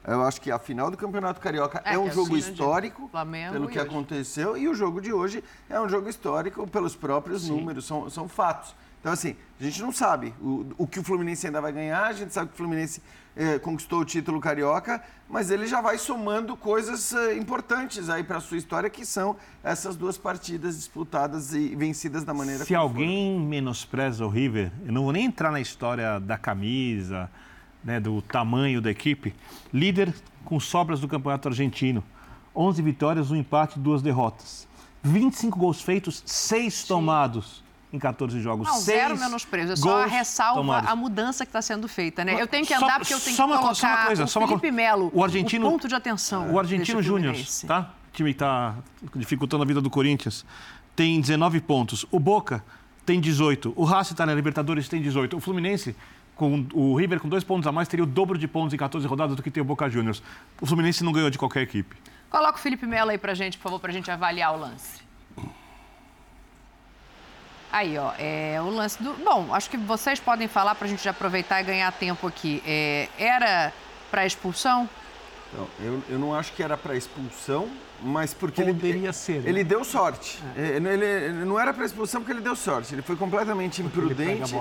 [0.07, 3.11] Eu acho que a final do Campeonato Carioca é, é um jogo histórico
[3.53, 3.89] pelo que hoje.
[3.89, 7.53] aconteceu e o jogo de hoje é um jogo histórico pelos próprios Sim.
[7.57, 8.75] números, são, são fatos.
[9.05, 10.33] Então, assim, a gente não sabe.
[10.41, 13.03] O, o que o Fluminense ainda vai ganhar, a gente sabe que o Fluminense
[13.37, 18.39] eh, conquistou o título carioca, mas ele já vai somando coisas eh, importantes aí para
[18.39, 23.39] a sua história, que são essas duas partidas disputadas e vencidas da maneira Se alguém
[23.39, 27.31] menospreza o River, eu não vou nem entrar na história da camisa,
[27.85, 29.35] né, do tamanho da equipe,
[29.71, 30.15] líder
[30.47, 32.03] com sobras do Campeonato Argentino,
[32.57, 34.67] 11 vitórias, um empate, duas derrotas.
[35.03, 37.63] 25 gols feitos, 6 tomados
[37.95, 38.67] em 14 jogos.
[38.67, 39.73] Não, zero menosprezo.
[39.73, 40.91] É só a ressalva tomados.
[40.91, 42.41] a mudança que está sendo feita, né?
[42.41, 44.29] Eu tenho que andar só, porque eu tenho que uma, colocar só uma coisa, o
[44.29, 44.77] só Felipe uma...
[44.77, 46.53] Melo, o, argentino, o ponto de atenção.
[46.53, 47.37] O Argentino Júnior,
[47.67, 47.93] tá?
[48.09, 48.75] O time que está
[49.15, 50.45] dificultando a vida do Corinthians,
[50.97, 52.05] tem 19 pontos.
[52.11, 52.65] O Boca
[53.07, 53.73] tem 18.
[53.77, 55.37] O Racing está na Libertadores, tem 18.
[55.37, 55.95] O Fluminense
[56.35, 59.07] com o River com dois pontos a mais teria o dobro de pontos em 14
[59.07, 60.21] rodadas do que tem o Boca Juniors.
[60.61, 61.97] O Fluminense não ganhou de qualquer equipe.
[62.29, 65.04] Coloca o Felipe Melo aí pra gente, por favor, pra gente avaliar o lance.
[67.75, 69.13] Aí, ó, é o lance do.
[69.15, 72.63] Bom, acho que vocês podem falar para a gente aproveitar e ganhar tempo aqui.
[72.65, 73.73] É, era
[74.13, 74.89] para expulsão?
[75.53, 77.69] Não, eu, eu não acho que era para expulsão,
[78.01, 79.43] mas porque Poderia ele, ser.
[79.43, 79.49] Né?
[79.49, 80.41] Ele deu sorte.
[80.57, 80.77] É.
[80.77, 82.95] Ele, ele, não era para expulsão porque ele deu sorte.
[82.95, 84.55] Ele foi completamente imprudente.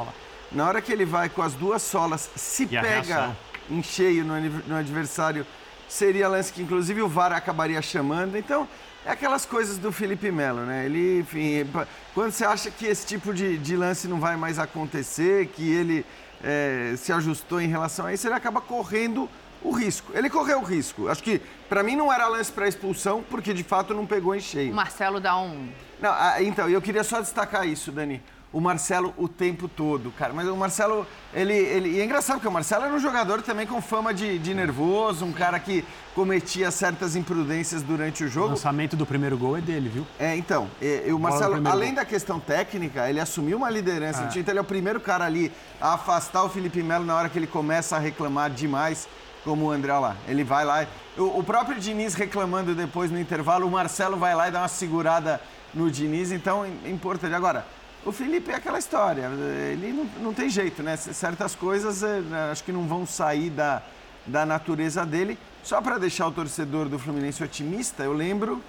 [0.52, 3.38] Na hora que ele vai com as duas solas, se e pega
[3.70, 5.46] em cheio no, no adversário,
[5.88, 8.36] seria lance que inclusive o VAR acabaria chamando.
[8.36, 8.68] Então,
[9.06, 10.86] é aquelas coisas do Felipe Melo, né?
[10.86, 11.68] Ele, enfim,
[12.14, 16.06] quando você acha que esse tipo de, de lance não vai mais acontecer, que ele
[16.44, 19.30] é, se ajustou em relação a isso, ele acaba correndo
[19.62, 20.12] o risco.
[20.14, 21.08] Ele correu o risco.
[21.08, 24.40] Acho que, para mim, não era lance para expulsão, porque de fato não pegou em
[24.40, 24.72] cheio.
[24.72, 25.70] O Marcelo dá um.
[26.02, 28.22] Não, então, eu queria só destacar isso, Dani
[28.54, 30.32] o Marcelo o tempo todo, cara.
[30.32, 31.90] Mas o Marcelo, ele, ele.
[31.90, 35.26] E é engraçado porque o Marcelo era um jogador também com fama de, de nervoso,
[35.26, 35.84] um cara que
[36.14, 38.48] cometia certas imprudências durante o jogo.
[38.48, 40.06] O lançamento do primeiro gol é dele, viu?
[40.20, 40.70] É, então.
[40.80, 41.96] E, e o Marcelo, além gol.
[41.96, 44.24] da questão técnica, ele assumiu uma liderança.
[44.24, 44.40] É.
[44.40, 45.52] Então ele é o primeiro cara ali
[45.82, 49.08] a afastar o Felipe Melo na hora que ele começa a reclamar demais
[49.44, 50.16] como o André lá.
[50.28, 50.86] Ele vai lá.
[51.18, 54.68] O, o, próprio Diniz reclamando depois no intervalo, o Marcelo vai lá e dá uma
[54.68, 55.42] segurada
[55.74, 57.34] no Diniz, então é importante.
[57.34, 57.66] Agora,
[58.06, 59.30] o Felipe é aquela história,
[59.72, 60.96] ele não, não tem jeito, né?
[60.98, 63.82] Certas coisas é, né, acho que não vão sair da,
[64.26, 65.38] da natureza dele.
[65.64, 68.62] Só para deixar o torcedor do Fluminense otimista, eu lembro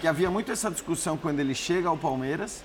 [0.00, 2.62] que havia muito essa discussão quando ele chega ao Palmeiras.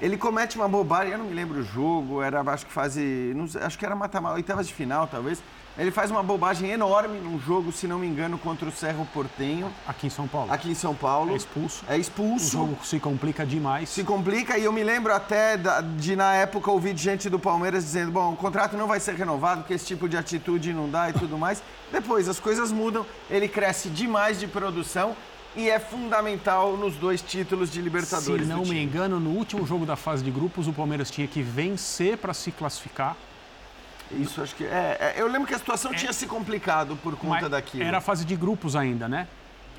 [0.00, 3.78] Ele comete uma bobagem, eu não me lembro o jogo, era acho que fase, acho
[3.78, 5.42] que era mata-mata, oitavas de final talvez.
[5.76, 9.72] Ele faz uma bobagem enorme num jogo, se não me engano, contra o Cerro Portenho.
[9.88, 10.52] Aqui em São Paulo.
[10.52, 11.32] Aqui em São Paulo.
[11.32, 11.84] É expulso.
[11.88, 12.46] É expulso.
[12.46, 13.88] O jogo se complica demais.
[13.88, 15.56] Se complica e eu me lembro até
[15.96, 19.62] de, na época, ouvir gente do Palmeiras dizendo: bom, o contrato não vai ser renovado,
[19.62, 21.60] porque esse tipo de atitude não dá e tudo mais.
[21.90, 25.16] Depois as coisas mudam, ele cresce demais de produção
[25.56, 28.46] e é fundamental nos dois títulos de Libertadores.
[28.46, 31.42] Se não me engano, no último jogo da fase de grupos, o Palmeiras tinha que
[31.42, 33.16] vencer para se classificar.
[34.20, 34.64] Isso acho que.
[34.64, 37.82] É, é, eu lembro que a situação tinha se complicado por conta Mas daquilo.
[37.84, 39.26] Era a fase de grupos ainda, né?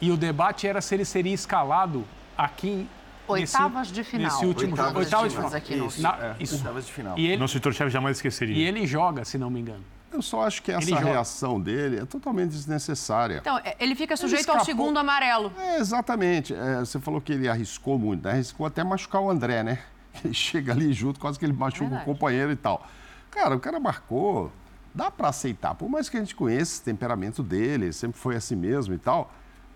[0.01, 2.03] E o debate era se ele seria escalado
[2.37, 2.87] aqui.
[3.27, 4.31] Oitavas nesse, de final.
[4.31, 5.09] Nesse último Oitavas jogo.
[5.09, 5.55] de Oitavas de final.
[5.57, 6.55] Aqui no- Isso, Na- é, isso.
[6.57, 7.17] oitavas de final.
[7.17, 8.55] E ele, Nosso editor-chefe jamais esqueceria.
[8.55, 9.83] e ele joga, se não me engano.
[10.13, 13.37] Eu só acho que essa Ele reação dele é totalmente desnecessária.
[13.41, 14.65] Então, é, ele fica sujeito ao escapou.
[14.65, 15.51] segundo amarelo.
[15.57, 16.53] É, exatamente.
[16.53, 18.33] É, você falou que ele arriscou muito, né?
[18.33, 19.79] Arriscou até machucar o André, né?
[20.23, 22.03] Ele chega ali junto, quase que ele machuca Verdade.
[22.03, 22.87] o companheiro e tal.
[23.35, 24.49] Cara, o cara marcou.
[24.93, 25.75] Dá pra aceitar.
[25.75, 28.97] Por mais que a gente conheça esse temperamento dele, ele sempre foi assim mesmo e
[28.97, 29.29] tal.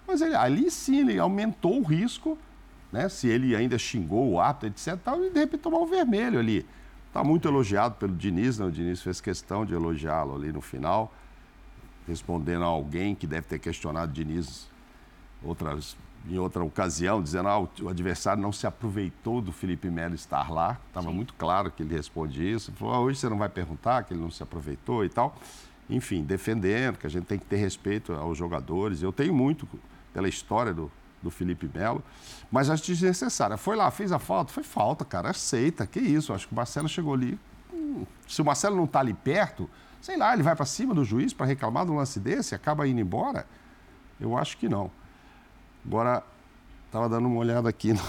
[0.07, 2.38] Mas ele, ali sim, ele aumentou o risco,
[2.89, 3.10] né?
[3.10, 4.97] Se ele ainda xingou o árbitro, etc.
[5.03, 6.66] Tal, e de repente tomar o vermelho ali.
[7.12, 8.66] Tá muito elogiado pelo Diniz, né?
[8.66, 11.14] O Diniz fez questão de elogiá-lo ali no final,
[12.07, 14.70] respondendo a alguém que deve ter questionado o Diniz
[15.43, 15.97] outras,
[16.28, 20.51] em outra ocasião, dizendo que ah, o adversário não se aproveitou do Felipe Melo estar
[20.51, 20.80] lá.
[20.88, 22.72] Estava muito claro que ele responde isso.
[22.72, 25.36] Ele falou, ah, hoje você não vai perguntar que ele não se aproveitou e tal.
[25.89, 29.01] Enfim, defendendo que a gente tem que ter respeito aos jogadores.
[29.01, 29.67] Eu tenho muito
[30.13, 30.91] pela história do,
[31.22, 32.03] do Felipe Melo,
[32.51, 33.57] mas acho desnecessária.
[33.57, 34.51] Foi lá, fez a falta?
[34.51, 35.88] Foi falta, cara, aceita.
[35.88, 37.39] Que isso, acho que o Marcelo chegou ali.
[37.74, 39.67] hum, se o Marcelo não está ali perto,
[40.01, 42.88] sei lá, ele vai para cima do juiz para reclamar um lance desse e acaba
[42.88, 43.47] indo embora?
[44.20, 44.91] Eu acho que não.
[45.86, 46.23] Agora,
[46.86, 48.03] estava dando uma olhada aqui nos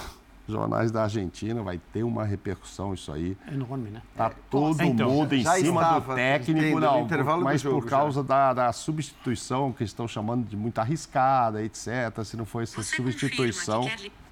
[0.47, 3.37] jornais da Argentina, vai ter uma repercussão isso aí.
[3.47, 4.01] É enorme, né?
[4.15, 7.81] Tá todo Então, mundo em cima estava, do técnico, entendo, não, intervalo do mas jogo
[7.81, 12.23] por causa da, da substituição que estão chamando de muito arriscada, etc.
[12.25, 13.87] Se não for essa substituição,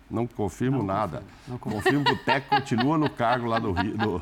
[0.10, 1.24] não confirmo nada.
[1.60, 4.22] Confirmo que o técnico continua no cargo lá do, do,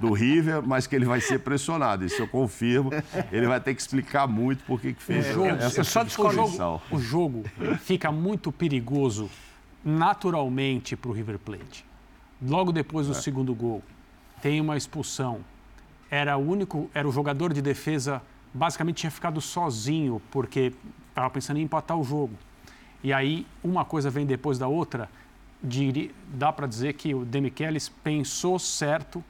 [0.00, 2.04] do River, mas que ele vai ser pressionado.
[2.04, 2.90] Isso eu confirmo.
[3.30, 6.34] Ele vai ter que explicar muito por que fez O jogo, essa só discordo.
[6.36, 6.80] substituição.
[6.90, 7.44] O jogo
[7.80, 9.28] fica muito perigoso
[9.84, 11.84] naturalmente para o River Plate.
[12.40, 13.10] Logo depois É.
[13.10, 13.82] do segundo gol,
[14.40, 15.40] tem uma expulsão.
[16.10, 18.22] Era o único, era o jogador de defesa,
[18.54, 20.72] basicamente tinha ficado sozinho porque
[21.10, 22.32] estava pensando em empatar o jogo.
[23.02, 25.08] E aí uma coisa vem depois da outra.
[25.62, 29.22] Diri- dá para dizer que o Demichelis pensou certo,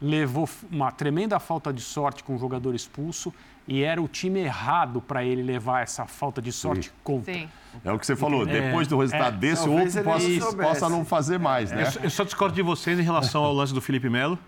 [0.00, 3.32] levou uma tremenda falta de sorte com o jogador expulso
[3.66, 7.32] e era o time errado para ele levar essa falta de sorte contra.
[7.32, 7.48] Sim.
[7.84, 8.42] É o que você falou.
[8.46, 9.38] É, Depois do resultado é.
[9.38, 11.82] desse, o outro possa, possa não fazer mais, né?
[11.84, 14.38] Eu só- Eu só discordo de vocês em relação ao lance do Felipe Melo.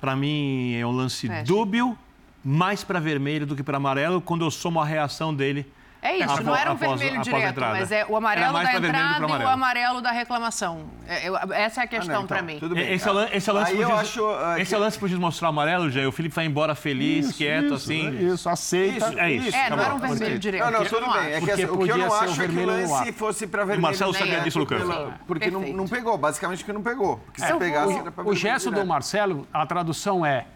[0.00, 1.96] Para mim é um lance dúbio,
[2.42, 5.70] mais para vermelho do que para amarelo, quando eu somo a reação dele.
[6.06, 8.52] É isso, Após- não era um após- vermelho após a direto, mas é o amarelo
[8.52, 10.00] da que entrada e o amarelo.
[10.00, 10.84] da reclamação.
[11.08, 12.60] É, eu- essa é a questão Ah, não, para então, mim.
[12.60, 12.92] tudo bem.
[12.92, 14.98] Esse é o esse é o lance eu acho, ah, Esse que- é o lance
[15.00, 16.06] juiz mostrar o amarelo, já.
[16.06, 18.06] O Felipe vai embora feliz, Isso, quieto, isso, assim.
[18.08, 19.14] é Isso, aceita.
[19.20, 19.56] É isso.
[19.56, 20.64] É, não era um vermelho direto.
[20.64, 21.22] Não, não, tudo bem.
[21.22, 22.36] É que Porque assim, o que eu podia não ser o acho é que o
[22.54, 23.12] vermelho no lance ar.
[23.14, 23.82] fosse para vermelho.
[23.82, 24.82] Marcelo Nem sabia é, disso, Lucas.
[25.26, 27.16] Porque não, pegou, basicamente porque não pegou.
[27.18, 28.84] Porque se É, pegasse, o- era para o, gesto do.
[28.86, 30.46] Marcelo, a tradução é: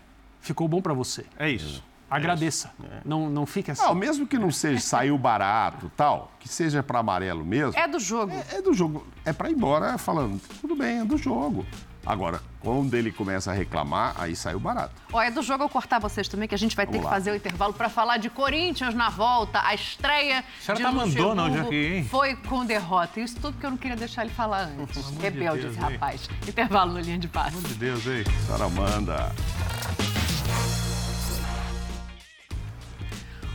[0.40, 1.24] ficou bom para você.
[1.38, 1.82] É isso.
[2.10, 2.70] Agradeça.
[3.04, 3.82] Não, não fique assim.
[3.82, 8.00] Não, mesmo que não seja saiu barato tal, que seja para amarelo mesmo, É do
[8.00, 8.32] jogo.
[8.32, 9.06] é, é do jogo.
[9.24, 11.64] É para ir embora falando, tudo bem, é do jogo.
[12.04, 14.94] Agora, quando ele começa a reclamar, aí saiu barato.
[15.12, 17.10] Ó, é do jogo eu cortar vocês também, que a gente vai ter Vamos que
[17.10, 17.10] lá.
[17.12, 19.60] fazer o intervalo para falar de Corinthians na volta.
[19.62, 22.04] A estreia A senhora de tá hoje Luxemburgo aqui, hein?
[22.10, 23.20] foi com derrota.
[23.20, 25.10] Isso tudo que eu não queria deixar ele falar antes.
[25.18, 25.92] Rebelde Deus, esse hein?
[25.92, 26.30] rapaz.
[26.48, 27.56] Intervalo no linha de passe.
[27.56, 28.22] Meu Deus, ei.
[28.22, 29.32] A senhora manda.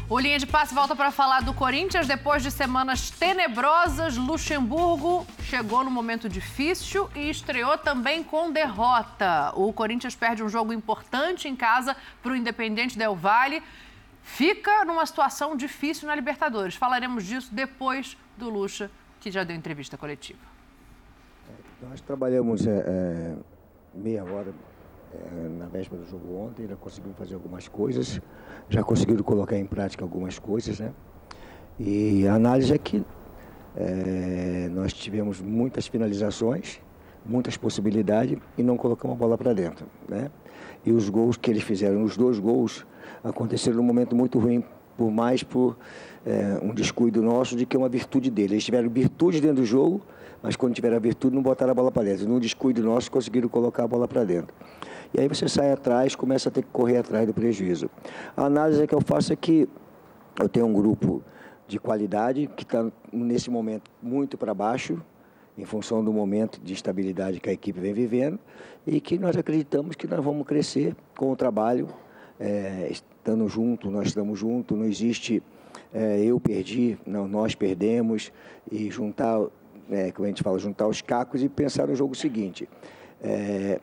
[0.08, 2.06] O Linha de Passe volta para falar do Corinthians.
[2.06, 9.51] Depois de semanas tenebrosas, Luxemburgo chegou no momento difícil e estreou também com derrota.
[9.56, 13.64] O Corinthians perde um jogo importante em casa para o Independente Del Valle.
[14.22, 16.76] Fica numa situação difícil na Libertadores.
[16.76, 20.39] Falaremos disso depois do Luxa, que já deu entrevista coletiva.
[21.82, 23.36] Nós trabalhamos é, é,
[23.91, 24.53] meia hora
[25.57, 28.22] na véspera do jogo ontem, já conseguimos fazer algumas coisas,
[28.70, 30.91] já conseguiram colocar em prática algumas coisas, né?
[31.80, 33.03] E a análise é que
[33.76, 36.80] é, nós tivemos muitas finalizações,
[37.26, 40.32] muitas possibilidades e não colocamos a bola para dentro, né?
[40.86, 42.86] E os gols que eles fizeram, os dois gols,
[43.24, 44.63] aconteceram num momento muito ruim,
[44.95, 45.78] por mais por
[46.26, 48.51] é, um descuido nosso de que é uma virtude deles.
[48.51, 50.01] Eles tiveram virtude dentro do jogo,
[50.41, 52.28] mas quando tiveram a virtude não botaram a bola para dentro.
[52.28, 54.53] Num descuido nosso conseguiram colocar a bola para dentro.
[55.13, 57.89] E aí você sai atrás, começa a ter que correr atrás do prejuízo.
[58.36, 59.69] A análise que eu faço é que
[60.39, 61.21] eu tenho um grupo
[61.67, 65.01] de qualidade que está nesse momento muito para baixo,
[65.57, 68.38] em função do momento de estabilidade que a equipe vem vivendo,
[68.86, 71.88] e que nós acreditamos que nós vamos crescer com o trabalho,
[72.38, 75.41] é, estando junto, nós estamos juntos, não existe
[75.96, 78.30] é, eu perdi, não, nós perdemos,
[78.70, 79.39] e juntar
[79.89, 82.68] é, como a gente fala, juntar os cacos e pensar no jogo seguinte.
[83.24, 83.80] É,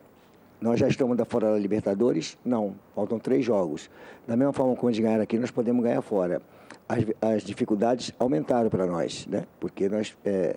[0.60, 2.36] nós já estamos da fora da Libertadores?
[2.44, 3.90] Não, faltam três jogos.
[4.26, 6.42] Da mesma forma como eles ganharam aqui, nós podemos ganhar fora.
[6.86, 9.46] As, as dificuldades aumentaram para nós, né?
[9.58, 10.56] porque nós é,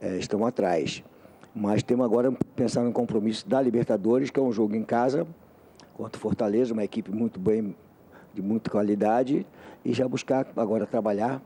[0.00, 1.02] é, estamos atrás.
[1.52, 5.26] Mas temos agora pensar no compromisso da Libertadores, que é um jogo em casa,
[5.94, 7.74] contra o Fortaleza, uma equipe muito bem,
[8.32, 9.44] de muita qualidade,
[9.84, 11.40] e já buscar agora trabalhar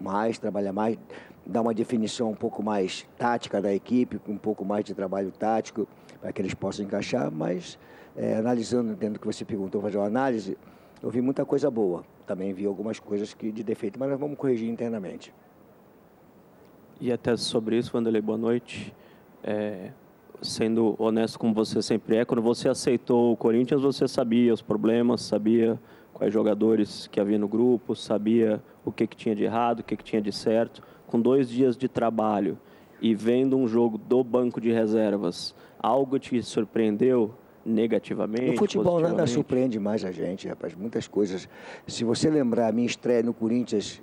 [0.00, 0.98] mais, trabalhar mais,
[1.44, 5.86] dar uma definição um pouco mais tática da equipe, um pouco mais de trabalho tático,
[6.20, 7.78] para que eles possam encaixar, mas
[8.16, 10.56] é, analisando dentro do que você perguntou, fazer uma análise,
[11.02, 12.04] eu vi muita coisa boa.
[12.26, 15.32] Também vi algumas coisas que de defeito, mas nós vamos corrigir internamente.
[17.00, 18.94] E até sobre isso, Vanderlei, boa noite.
[19.42, 19.90] É,
[20.42, 25.22] sendo honesto como você sempre é, quando você aceitou o Corinthians, você sabia os problemas,
[25.22, 25.80] sabia
[26.20, 29.96] quais jogadores que havia no grupo, sabia o que, que tinha de errado, o que,
[29.96, 30.82] que tinha de certo.
[31.06, 32.58] Com dois dias de trabalho
[33.00, 38.50] e vendo um jogo do banco de reservas, algo te surpreendeu negativamente?
[38.50, 40.74] No futebol nada surpreende mais a gente, rapaz.
[40.74, 41.48] Muitas coisas.
[41.86, 44.02] Se você lembrar a minha estreia no Corinthians,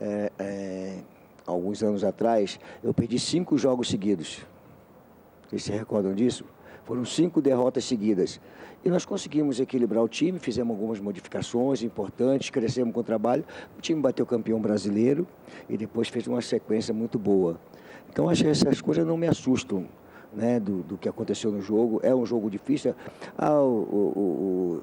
[0.00, 0.98] é, é,
[1.44, 4.46] alguns anos atrás, eu perdi cinco jogos seguidos.
[5.48, 6.44] Vocês se recordam disso?
[6.88, 8.40] Foram cinco derrotas seguidas.
[8.82, 13.44] E nós conseguimos equilibrar o time, fizemos algumas modificações importantes, crescemos com o trabalho.
[13.76, 15.26] O time bateu campeão brasileiro
[15.68, 17.60] e depois fez uma sequência muito boa.
[18.08, 19.86] Então, acho que essas coisas não me assustam.
[20.30, 22.00] Né, do, do que aconteceu no jogo.
[22.02, 22.94] É um jogo difícil.
[23.36, 24.82] Ah, o,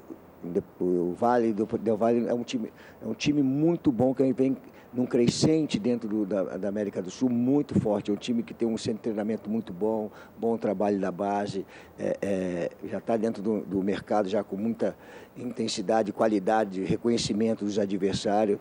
[0.80, 1.98] o, o Vale do Del
[2.28, 4.56] é um time, é um time muito bom que vem
[4.96, 8.10] num crescente dentro do, da, da, América do Sul muito forte.
[8.10, 11.66] É um time que tem um centro de treinamento muito bom, bom trabalho da base,
[11.98, 14.96] é, é, já está dentro do, do, mercado já com muita
[15.36, 18.58] intensidade, qualidade, reconhecimento dos adversários.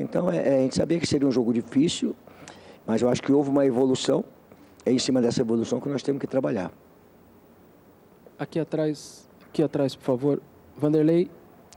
[0.00, 2.16] Então é, é, a gente sabia que seria um jogo difícil,
[2.86, 4.24] mas eu acho que houve uma evolução.
[4.86, 6.72] É em cima dessa evolução que nós temos que trabalhar.
[8.38, 10.42] Aqui atrás, aqui atrás, por favor,
[10.76, 11.30] Vanderlei.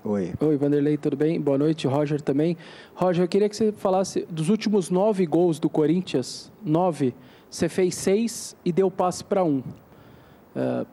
[0.10, 0.34] Oi.
[0.40, 1.38] Oi, Vanderlei, tudo bem?
[1.38, 2.56] Boa noite, Roger também.
[2.96, 7.14] Roger, eu queria que você falasse dos últimos nove gols do Corinthians, nove,
[7.50, 9.58] você fez seis e deu passe para um.
[9.58, 10.88] Uh,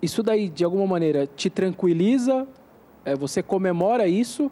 [0.00, 2.48] isso daí, de alguma maneira, te tranquiliza?
[3.04, 4.50] É, você comemora isso?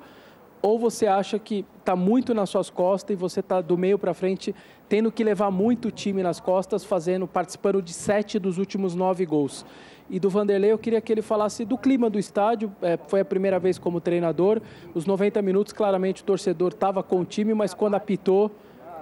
[0.65, 4.15] Ou você acha que está muito nas suas costas e você está do meio para
[4.15, 4.55] frente
[4.89, 9.27] tendo que levar muito o time nas costas, fazendo, participando de sete dos últimos nove
[9.27, 9.67] gols?
[10.09, 12.75] E do Vanderlei, eu queria que ele falasse do clima do estádio.
[12.81, 14.59] É, foi a primeira vez como treinador.
[14.95, 18.51] Os 90 minutos, claramente, o torcedor estava com o time, mas quando apitou,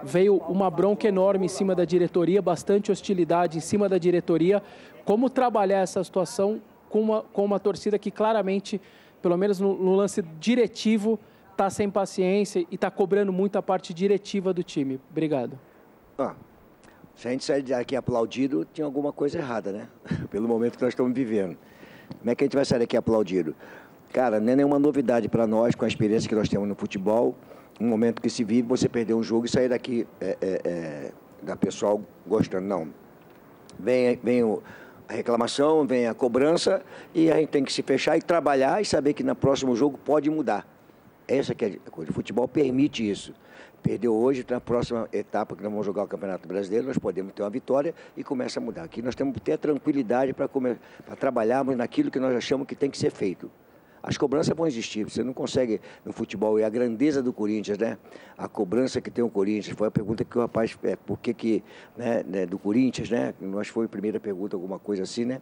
[0.02, 4.60] veio uma bronca enorme em cima da diretoria, bastante hostilidade em cima da diretoria.
[5.04, 6.60] Como trabalhar essa situação
[6.90, 8.80] com uma, com uma torcida que claramente,
[9.22, 11.20] pelo menos no, no lance diretivo,
[11.62, 15.00] está sem paciência e está cobrando muito a parte diretiva do time?
[15.10, 15.58] Obrigado.
[16.18, 16.34] Ah,
[17.14, 19.88] se a gente sair daqui aplaudido, tinha alguma coisa errada, né?
[20.30, 21.56] Pelo momento que nós estamos vivendo.
[22.18, 23.54] Como é que a gente vai sair daqui aplaudido?
[24.12, 27.36] Cara, não é nenhuma novidade para nós, com a experiência que nós temos no futebol.
[27.80, 31.12] Um momento que se vive, você perder um jogo e sair daqui é, é, é,
[31.42, 32.66] da pessoal gostando.
[32.66, 32.88] Não.
[33.78, 34.62] Vem, vem o,
[35.08, 36.82] a reclamação, vem a cobrança
[37.14, 39.96] e a gente tem que se fechar e trabalhar e saber que no próximo jogo
[39.96, 40.71] pode mudar.
[41.32, 42.10] Essa que é a coisa.
[42.10, 43.32] O futebol permite isso.
[43.82, 47.42] Perdeu hoje, na próxima etapa que nós vamos jogar o Campeonato Brasileiro, nós podemos ter
[47.42, 48.82] uma vitória e começa a mudar.
[48.82, 50.46] Aqui nós temos que ter tranquilidade para
[51.18, 53.50] trabalharmos naquilo que nós achamos que tem que ser feito.
[54.02, 57.96] As cobranças vão existir, você não consegue no futebol, e a grandeza do Corinthians, né?
[58.36, 61.32] A cobrança que tem o Corinthians, foi a pergunta que o rapaz, é, por que
[61.32, 61.64] que,
[61.96, 63.32] né, né, do Corinthians, né?
[63.40, 65.40] Nós foi a primeira pergunta, alguma coisa assim, né?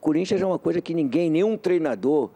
[0.00, 2.30] Corinthians é uma coisa que ninguém, nenhum treinador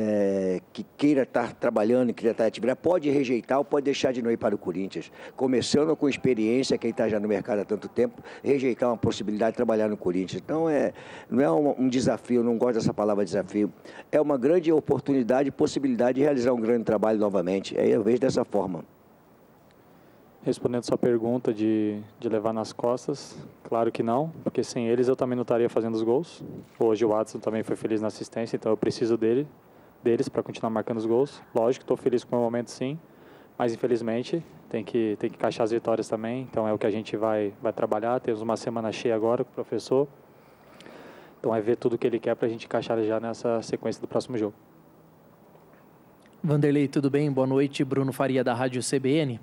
[0.00, 4.30] é, que queira estar trabalhando, queira estar atividade, pode rejeitar ou pode deixar de não
[4.30, 5.10] ir para o Corinthians.
[5.34, 9.56] Começando com experiência, quem está já no mercado há tanto tempo, rejeitar uma possibilidade de
[9.56, 10.40] trabalhar no Corinthians.
[10.40, 10.92] Então, é,
[11.28, 13.72] não é um, um desafio, não gosto dessa palavra desafio,
[14.12, 17.76] é uma grande oportunidade, possibilidade de realizar um grande trabalho novamente.
[17.76, 18.84] Aí eu vejo dessa forma.
[20.44, 25.16] Respondendo sua pergunta de, de levar nas costas, claro que não, porque sem eles eu
[25.16, 26.44] também não estaria fazendo os gols.
[26.78, 29.44] Hoje o Watson também foi feliz na assistência, então eu preciso dele
[30.02, 31.42] deles para continuar marcando os gols.
[31.54, 32.98] Lógico, estou feliz com o momento sim,
[33.58, 36.42] mas infelizmente tem que, tem que encaixar as vitórias também.
[36.50, 38.20] Então é o que a gente vai, vai trabalhar.
[38.20, 40.06] Temos uma semana cheia agora com o professor.
[41.40, 44.00] Então é ver tudo o que ele quer para a gente encaixar já nessa sequência
[44.00, 44.54] do próximo jogo.
[46.42, 47.30] Vanderlei, tudo bem?
[47.30, 47.84] Boa noite.
[47.84, 49.40] Bruno Faria, da Rádio CBN.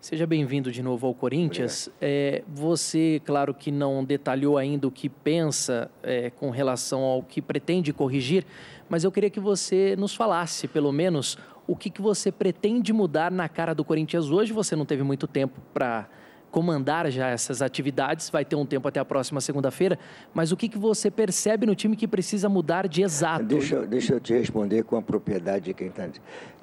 [0.00, 1.88] Seja bem-vindo de novo ao Corinthians.
[2.00, 7.42] É, você, claro que não detalhou ainda o que pensa é, com relação ao que
[7.42, 8.44] pretende corrigir,
[8.88, 11.36] mas eu queria que você nos falasse, pelo menos,
[11.66, 14.52] o que, que você pretende mudar na cara do Corinthians hoje.
[14.52, 16.08] Você não teve muito tempo para
[16.52, 19.98] comandar já essas atividades, vai ter um tempo até a próxima segunda-feira,
[20.32, 23.44] mas o que, que você percebe no time que precisa mudar de exato?
[23.44, 26.08] Deixa, eu- deixa eu te responder com a propriedade de quem está.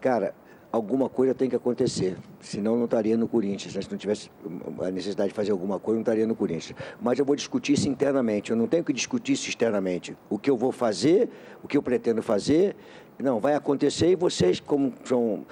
[0.01, 0.33] Cara,
[0.73, 3.75] alguma coisa tem que acontecer, senão não estaria no Corinthians.
[3.75, 3.81] né?
[3.83, 4.31] Se não tivesse
[4.81, 6.75] a necessidade de fazer alguma coisa, não estaria no Corinthians.
[6.99, 10.17] Mas eu vou discutir isso internamente, eu não tenho que discutir isso externamente.
[10.31, 11.29] O que eu vou fazer,
[11.63, 12.75] o que eu pretendo fazer,
[13.23, 15.45] não, vai acontecer e vocês, como são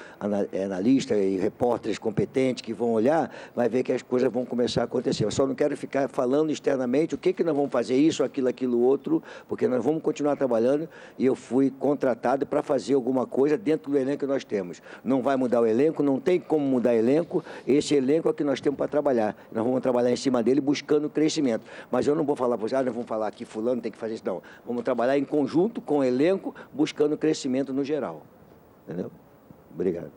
[0.51, 4.81] eh, analistas e repórteres competentes que vão olhar, vai ver que as coisas vão começar
[4.81, 5.23] a acontecer.
[5.23, 8.49] Eu só não quero ficar falando externamente o que, que nós vamos fazer, isso, aquilo,
[8.49, 13.57] aquilo, outro, porque nós vamos continuar trabalhando e eu fui contratado para fazer alguma coisa
[13.57, 14.81] dentro do elenco que nós temos.
[15.01, 18.59] Não vai mudar o elenco, não tem como mudar elenco, esse elenco é que nós
[18.59, 19.33] temos para trabalhar.
[19.49, 21.63] Nós vamos trabalhar em cima dele buscando crescimento.
[21.89, 23.97] Mas eu não vou falar para vocês, ah, nós vamos falar aqui, fulano tem que
[23.97, 24.41] fazer isso, não.
[24.67, 28.23] Vamos trabalhar em conjunto com o elenco, buscando crescimento no geral.
[28.87, 29.11] Entendeu?
[29.73, 30.11] Obrigado.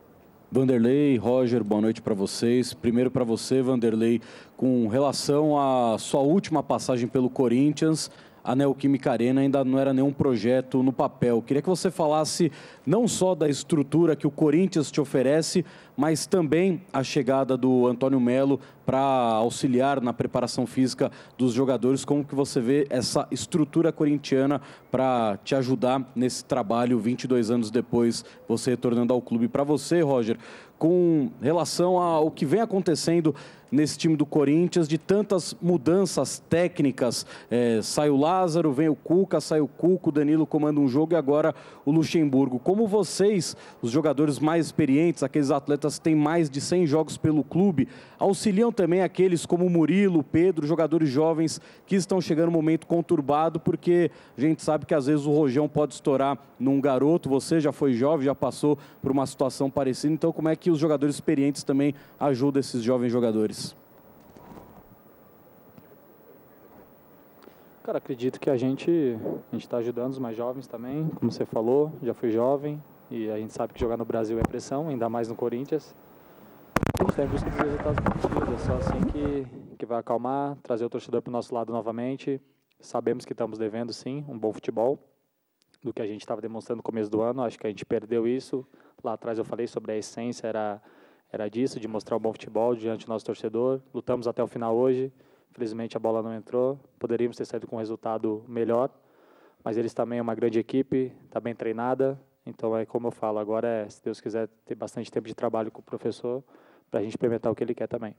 [0.51, 2.73] Vanderlei, Roger, boa noite para vocês.
[2.73, 4.21] Primeiro para você, Vanderlei,
[4.57, 8.09] com relação à sua última passagem pelo Corinthians,
[8.45, 11.41] a Neoquímica Arena ainda não era nenhum projeto no papel.
[11.41, 12.53] Queria que você falasse
[12.85, 15.65] não só da estrutura que o Corinthians te oferece,
[15.97, 22.05] mas também a chegada do Antônio Melo para auxiliar na preparação física dos jogadores.
[22.05, 28.27] Como que você vê essa estrutura corintiana para te ajudar nesse trabalho 22 anos depois,
[28.47, 29.49] você retornando ao clube?
[29.49, 30.37] Para você, Roger,
[30.79, 33.35] com relação ao que vem acontecendo
[33.75, 37.27] nesse time do Corinthians, de tantas mudanças técnicas.
[37.51, 41.15] É, sai o Lázaro, vem o Cuca, sai o Cuca, o Danilo comanda um jogo
[41.15, 41.55] e agora
[41.85, 42.59] o Luxemburgo.
[42.59, 47.43] Como vocês, os jogadores mais experientes, aqueles atletas que têm mais de 100 jogos pelo
[47.43, 47.89] clube,
[48.25, 54.11] auxiliam também aqueles como Murilo, Pedro, jogadores jovens que estão chegando num momento conturbado, porque
[54.37, 57.93] a gente sabe que às vezes o rojão pode estourar num garoto, você já foi
[57.93, 61.95] jovem, já passou por uma situação parecida, então como é que os jogadores experientes também
[62.19, 63.77] ajudam esses jovens jogadores?
[67.83, 69.19] Cara, acredito que a gente
[69.53, 73.37] a está ajudando os mais jovens também, como você falou, já fui jovem e a
[73.37, 75.95] gente sabe que jogar no Brasil é pressão, ainda mais no Corinthians.
[77.05, 80.87] Gente está em busca dos resultados positivos, é só assim que, que vai acalmar, trazer
[80.87, 82.41] o torcedor para o nosso lado novamente.
[82.81, 84.99] Sabemos que estamos devendo sim um bom futebol
[85.83, 87.43] do que a gente estava demonstrando no começo do ano.
[87.43, 88.67] Acho que a gente perdeu isso.
[89.03, 90.81] Lá atrás eu falei sobre a essência, era,
[91.31, 93.83] era disso, de mostrar um bom futebol diante do nosso torcedor.
[93.93, 95.13] Lutamos até o final hoje.
[95.51, 96.81] Infelizmente a bola não entrou.
[96.99, 98.89] Poderíamos ter saído com um resultado melhor,
[99.63, 102.19] mas eles também é uma grande equipe, está bem treinada.
[102.47, 105.71] Então é como eu falo, agora é, se Deus quiser, ter bastante tempo de trabalho
[105.71, 106.43] com o professor
[106.91, 108.17] para a gente implementar o que ele quer também.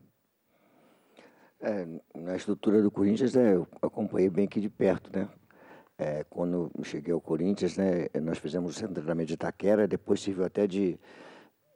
[1.59, 5.28] É, na estrutura do Corinthians, né, eu acompanhei bem aqui de perto, né?
[5.97, 10.20] É, quando cheguei ao Corinthians, né, nós fizemos o centro de treinamento de Itaquera, depois
[10.20, 10.99] serviu até de,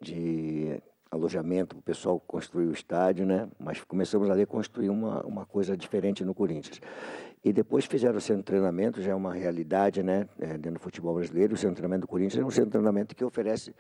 [0.02, 3.48] de alojamento para o pessoal construir o estádio, né?
[3.58, 6.82] Mas começamos ali a construir uma, uma coisa diferente no Corinthians.
[7.44, 10.28] E depois fizeram o centro de treinamento, já é uma realidade, né?
[10.38, 12.72] É, dentro do futebol brasileiro, o centro de treinamento do Corinthians é um centro de
[12.74, 13.74] treinamento que oferece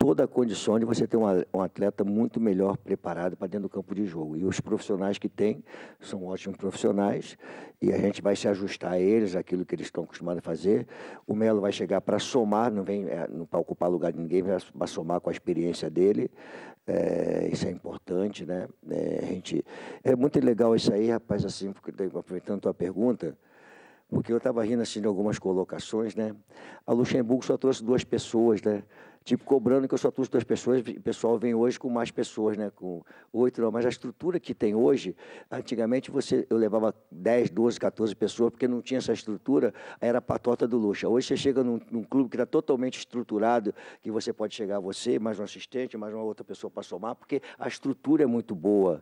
[0.00, 3.94] toda a condição de você ter um, atleta muito melhor preparado para dentro do campo
[3.94, 4.34] de jogo.
[4.34, 5.62] E os profissionais que tem
[6.00, 7.36] são ótimos profissionais
[7.82, 10.86] e a gente vai se ajustar a eles, aquilo que eles estão acostumados a fazer.
[11.26, 14.42] O Melo vai chegar para somar, não vem é, não para ocupar lugar de ninguém,
[14.42, 16.30] vai somar com a experiência dele.
[16.86, 18.68] É, isso é importante, né?
[18.90, 19.62] É, a gente,
[20.02, 23.36] é muito legal isso aí, rapaz, assim, porque aproveitando a tua pergunta,
[24.08, 26.34] porque eu estava rindo assim de algumas colocações, né?
[26.86, 28.82] A Luxemburgo só trouxe duas pessoas, né?
[29.30, 32.56] Tipo, cobrando que eu só trouxe duas pessoas, o pessoal vem hoje com mais pessoas,
[32.56, 32.68] né?
[32.74, 33.00] Com
[33.32, 33.70] oito, não.
[33.70, 35.14] Mas a estrutura que tem hoje,
[35.48, 40.20] antigamente você, eu levava 10, 12, 14 pessoas, porque não tinha essa estrutura, era a
[40.20, 41.06] patota do luxo.
[41.06, 45.16] Hoje você chega num, num clube que está totalmente estruturado, que você pode chegar você,
[45.16, 49.00] mais um assistente, mais uma outra pessoa para somar, porque a estrutura é muito boa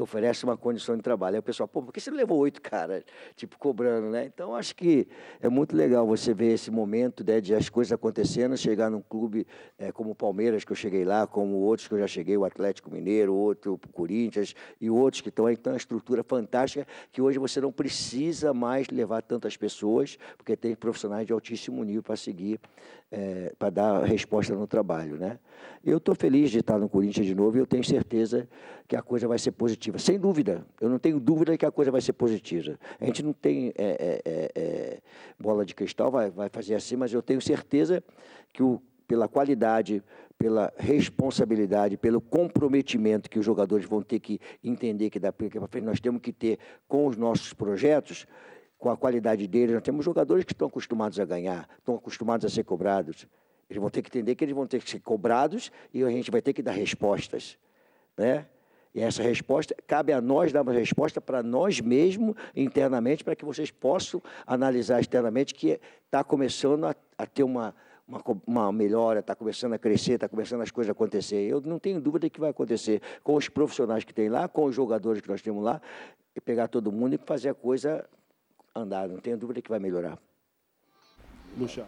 [0.00, 1.36] oferece uma condição de trabalho.
[1.36, 3.04] Aí o pessoal, pô, por que você levou oito caras,
[3.34, 4.24] tipo, cobrando, né?
[4.26, 5.08] Então, acho que
[5.40, 9.46] é muito legal você ver esse momento né, de as coisas acontecendo, chegar num clube
[9.78, 12.44] eh, como o Palmeiras, que eu cheguei lá, como outros que eu já cheguei, o
[12.44, 17.20] Atlético Mineiro, outro o Corinthians e outros que estão aí, então, uma estrutura fantástica, que
[17.20, 22.16] hoje você não precisa mais levar tantas pessoas, porque tem profissionais de altíssimo nível para
[22.16, 22.60] seguir,
[23.10, 25.38] eh, para dar resposta no trabalho, né?
[25.84, 28.48] Eu estou feliz de estar no Corinthians de novo e eu tenho certeza
[28.88, 29.98] que a coisa vai ser positiva.
[29.98, 32.78] Sem dúvida, eu não tenho dúvida que a coisa vai ser positiva.
[33.00, 35.00] A gente não tem é, é, é, é,
[35.38, 38.02] bola de cristal, vai, vai fazer assim, mas eu tenho certeza
[38.52, 40.02] que o, pela qualidade,
[40.36, 45.84] pela responsabilidade, pelo comprometimento que os jogadores vão ter que entender que daqui para frente
[45.84, 46.58] nós temos que ter
[46.88, 48.26] com os nossos projetos,
[48.78, 52.48] com a qualidade deles, nós temos jogadores que estão acostumados a ganhar, estão acostumados a
[52.48, 53.26] ser cobrados.
[53.68, 56.30] Eles vão ter que entender que eles vão ter que ser cobrados e a gente
[56.30, 57.58] vai ter que dar respostas,
[58.16, 58.46] né?
[58.94, 63.70] E essa resposta, cabe a nós darmos resposta para nós mesmos internamente, para que vocês
[63.70, 67.74] possam analisar externamente que está começando a, a ter uma,
[68.08, 71.42] uma, uma melhora, está começando a crescer, está começando as coisas a acontecer.
[71.42, 74.74] Eu não tenho dúvida que vai acontecer com os profissionais que tem lá, com os
[74.74, 75.78] jogadores que nós temos lá,
[76.34, 78.02] e pegar todo mundo e fazer a coisa
[78.80, 79.08] andar.
[79.08, 80.18] Não tenho dúvida que vai melhorar.
[81.56, 81.86] Lucha.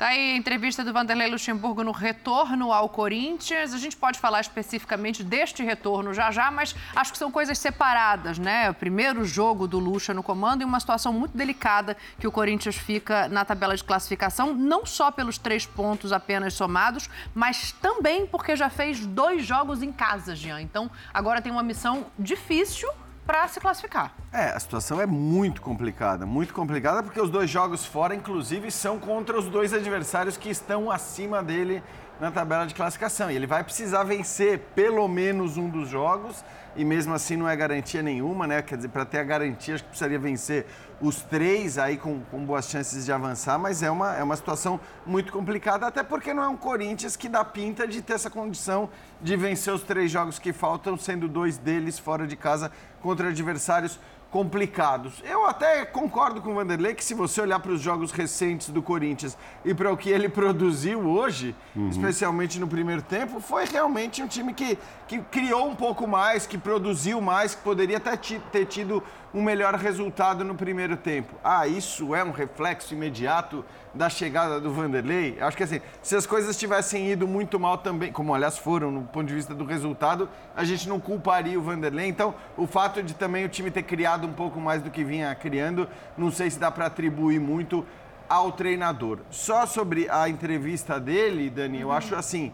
[0.00, 3.74] Tá aí a entrevista do Vanderlei Luxemburgo no retorno ao Corinthians.
[3.74, 8.38] A gente pode falar especificamente deste retorno já já, mas acho que são coisas separadas,
[8.38, 8.70] né?
[8.70, 12.76] O primeiro jogo do Luxa no comando e uma situação muito delicada que o Corinthians
[12.76, 18.56] fica na tabela de classificação, não só pelos três pontos apenas somados, mas também porque
[18.56, 20.62] já fez dois jogos em casa, Jean.
[20.62, 22.88] Então agora tem uma missão difícil
[23.30, 24.12] para se classificar.
[24.32, 28.98] É, a situação é muito complicada, muito complicada porque os dois jogos fora, inclusive, são
[28.98, 31.80] contra os dois adversários que estão acima dele
[32.18, 33.30] na tabela de classificação.
[33.30, 36.44] E ele vai precisar vencer pelo menos um dos jogos
[36.76, 38.62] e mesmo assim não é garantia nenhuma, né?
[38.62, 40.66] Quer dizer, para ter a garantia, acho que precisaria vencer
[41.00, 44.78] os três aí com, com boas chances de avançar, mas é uma, é uma situação
[45.04, 48.90] muito complicada, até porque não é um Corinthians que dá pinta de ter essa condição
[49.20, 52.70] de vencer os três jogos que faltam, sendo dois deles fora de casa
[53.00, 53.98] contra adversários
[54.30, 55.14] complicados.
[55.24, 58.80] Eu até concordo com o Vanderlei que se você olhar para os jogos recentes do
[58.80, 61.88] Corinthians e para o que ele produziu hoje, uhum.
[61.88, 64.78] especialmente no primeiro tempo, foi realmente um time que,
[65.08, 69.02] que criou um pouco mais, que produziu mais, que poderia até ter tido
[69.32, 71.34] um melhor resultado no primeiro tempo.
[71.42, 75.38] Ah, isso é um reflexo imediato da chegada do Vanderlei?
[75.40, 79.02] Acho que assim, se as coisas tivessem ido muito mal também, como aliás foram no
[79.02, 82.08] ponto de vista do resultado, a gente não culparia o Vanderlei.
[82.08, 85.34] Então, o fato de também o time ter criado um pouco mais do que vinha
[85.34, 87.86] criando, não sei se dá para atribuir muito
[88.28, 89.18] ao treinador.
[89.30, 92.52] Só sobre a entrevista dele, Dani, eu acho assim,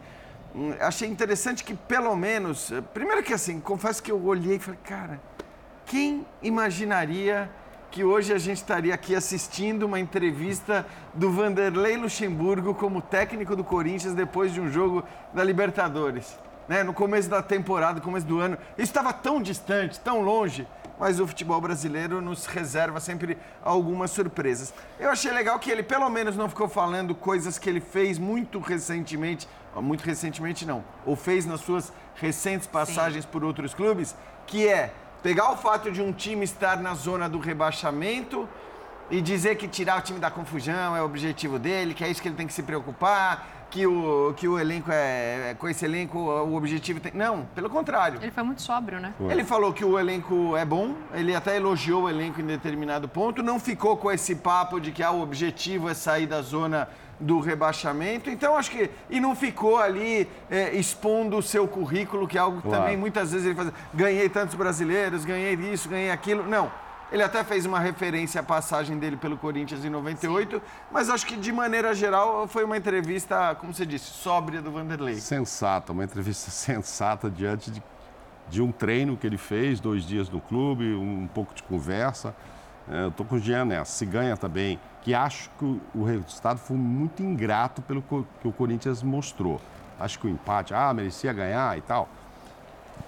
[0.55, 4.81] hum, achei interessante que pelo menos, primeiro que assim, confesso que eu olhei e falei,
[4.83, 5.21] cara,
[5.87, 7.49] quem imaginaria
[7.91, 10.85] que hoje a gente estaria aqui assistindo uma entrevista
[11.15, 16.39] do Vanderlei Luxemburgo como técnico do Corinthians depois de um jogo da Libertadores?
[16.69, 16.83] Né?
[16.83, 18.59] No começo da temporada, no começo do ano.
[18.77, 20.67] Isso estava tão distante, tão longe,
[20.99, 24.75] mas o futebol brasileiro nos reserva sempre algumas surpresas.
[24.99, 28.59] Eu achei legal que ele, pelo menos, não ficou falando coisas que ele fez muito
[28.59, 33.31] recentemente, muito recentemente não, ou fez nas suas recentes passagens Sim.
[33.31, 37.39] por outros clubes, que é pegar o fato de um time estar na zona do
[37.39, 38.49] rebaixamento
[39.11, 42.21] e dizer que tirar o time da confusão é o objetivo dele, que é isso
[42.21, 45.85] que ele tem que se preocupar, que o, que o elenco é, é com esse
[45.85, 47.13] elenco o objetivo tem.
[47.13, 48.19] Não, pelo contrário.
[48.23, 49.15] Ele foi muito sóbrio, né?
[49.29, 53.43] Ele falou que o elenco é bom, ele até elogiou o elenco em determinado ponto,
[53.43, 56.89] não ficou com esse papo de que ah, o objetivo é sair da zona
[57.19, 58.31] do rebaixamento.
[58.31, 58.91] Então, acho que.
[59.09, 62.83] E não ficou ali é, expondo o seu currículo, que é algo que claro.
[62.83, 63.73] também muitas vezes ele faz.
[63.93, 66.43] Ganhei tantos brasileiros, ganhei isso, ganhei aquilo.
[66.45, 66.71] Não.
[67.11, 70.63] Ele até fez uma referência à passagem dele pelo Corinthians em 98, Sim.
[70.91, 75.15] mas acho que de maneira geral foi uma entrevista, como você disse, sóbria do Vanderlei.
[75.15, 77.81] Sensata, uma entrevista sensata diante de,
[78.49, 82.35] de um treino que ele fez, dois dias no clube, um, um pouco de conversa.
[82.89, 83.93] É, eu estou com o Jean nessa.
[83.93, 89.03] Se ganha também que acho que o resultado foi muito ingrato pelo que o Corinthians
[89.03, 89.61] mostrou.
[89.99, 92.09] Acho que o empate, ah, merecia ganhar e tal.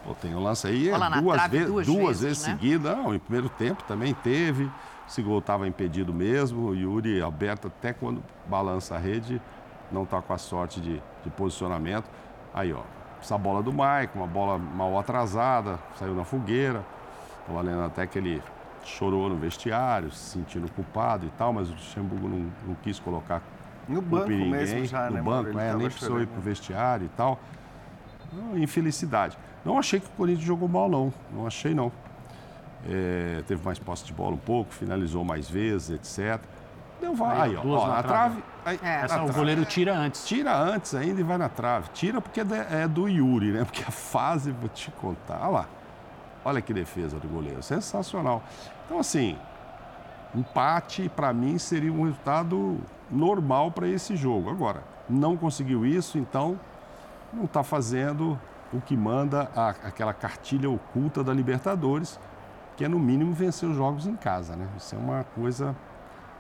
[0.05, 0.91] Pô, tem um lance aí,
[1.21, 2.53] duas, ve duas, duas, vezes, né?
[2.53, 2.97] seguidas.
[2.97, 4.71] Não, em primeiro tempo também teve.
[5.09, 6.69] Esse gol estava impedido mesmo.
[6.69, 9.41] O Yuri Alberto, até quando balança a rede,
[9.91, 12.09] não está com a sorte de, de, posicionamento.
[12.55, 12.83] Aí, ó,
[13.21, 16.85] essa bola do Maicon, uma bola mal atrasada, saiu na fogueira.
[17.41, 18.43] Estou valendo até que ele
[18.85, 23.43] chorou no vestiário, se sentindo culpado e tal, mas o Luxemburgo não, não quis colocar
[23.89, 27.09] no banco ninguém, mesmo já, no né, banco, é, nem precisou ir pro vestiário e
[27.17, 27.41] tal.
[28.55, 29.39] infelicidade.
[29.65, 31.13] Não achei que o Corinthians jogou mal, não.
[31.33, 31.91] Não achei, não.
[32.87, 36.41] É, teve mais posse de bola um pouco, finalizou mais vezes, etc.
[37.01, 38.43] Deu vai, aí, ó, ó, na trave.
[38.65, 39.05] Aí, é.
[39.05, 40.27] Essa, o goleiro tira antes.
[40.27, 41.89] Tira antes ainda e vai na trave.
[41.95, 43.65] Tira porque é, é do Yuri, né?
[43.65, 45.69] Porque a fase, vou te contar, olha lá.
[46.49, 48.43] Olha que defesa do goleiro, sensacional.
[48.87, 49.37] Então, assim,
[50.35, 52.79] empate para mim seria um resultado
[53.11, 54.49] normal para esse jogo.
[54.49, 56.59] Agora, não conseguiu isso, então
[57.31, 58.39] não está fazendo
[58.73, 62.19] o que manda a, aquela cartilha oculta da Libertadores,
[62.79, 64.67] que é no mínimo vencer os jogos em casa, né?
[64.79, 65.77] Isso é uma coisa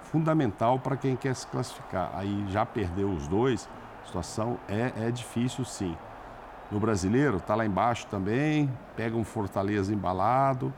[0.04, 2.12] fundamental para quem quer se classificar.
[2.14, 3.68] Aí já perdeu os dois,
[4.04, 5.94] a situação é, é difícil sim.
[6.70, 10.72] No brasileiro, está lá embaixo também, pega um Fortaleza embalado.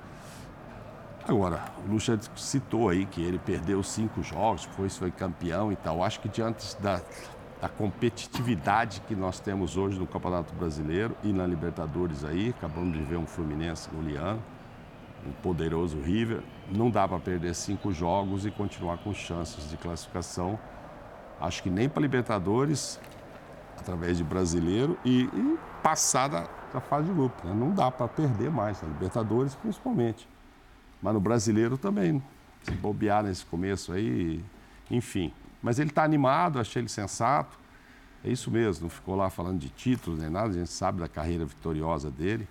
[1.27, 6.03] Agora, o Lucha citou aí que ele perdeu cinco jogos, foi, foi campeão e tal.
[6.03, 7.01] Acho que diante da,
[7.61, 12.55] da competitividade que nós temos hoje no Campeonato Brasileiro e na Libertadores aí.
[12.57, 14.41] Acabamos de ver um Fluminense goleando,
[15.27, 16.43] um poderoso River.
[16.71, 20.59] Não dá para perder cinco jogos e continuar com chances de classificação.
[21.39, 22.99] Acho que nem para Libertadores,
[23.81, 27.47] através de brasileiro, e, e passar da, da fase de grupo.
[27.47, 27.55] Né?
[27.55, 30.29] Não dá para perder mais, na Libertadores principalmente.
[31.03, 32.23] Mas no brasileiro também.
[32.63, 34.45] Se bobear nesse começo aí,
[34.91, 35.33] enfim.
[35.63, 37.59] Mas ele está animado, achei ele sensato.
[38.23, 41.09] É isso mesmo, não ficou lá falando de títulos nem nada, a gente sabe da
[41.09, 42.47] carreira vitoriosa dele.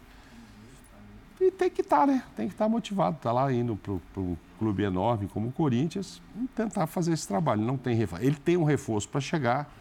[1.40, 2.24] E tem que estar, tá, né?
[2.36, 6.22] Tem que estar tá motivado, está lá indo para um clube enorme como o Corinthians
[6.36, 7.62] e tentar fazer esse trabalho.
[7.62, 8.26] Não tem reforço.
[8.26, 9.72] Ele tem um reforço para chegar,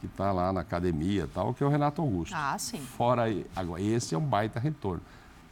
[0.00, 2.34] que está lá na academia tal, que é o Renato Augusto.
[2.34, 2.80] Ah, sim.
[2.80, 3.24] Fora,
[3.54, 5.02] agora, esse é um baita retorno.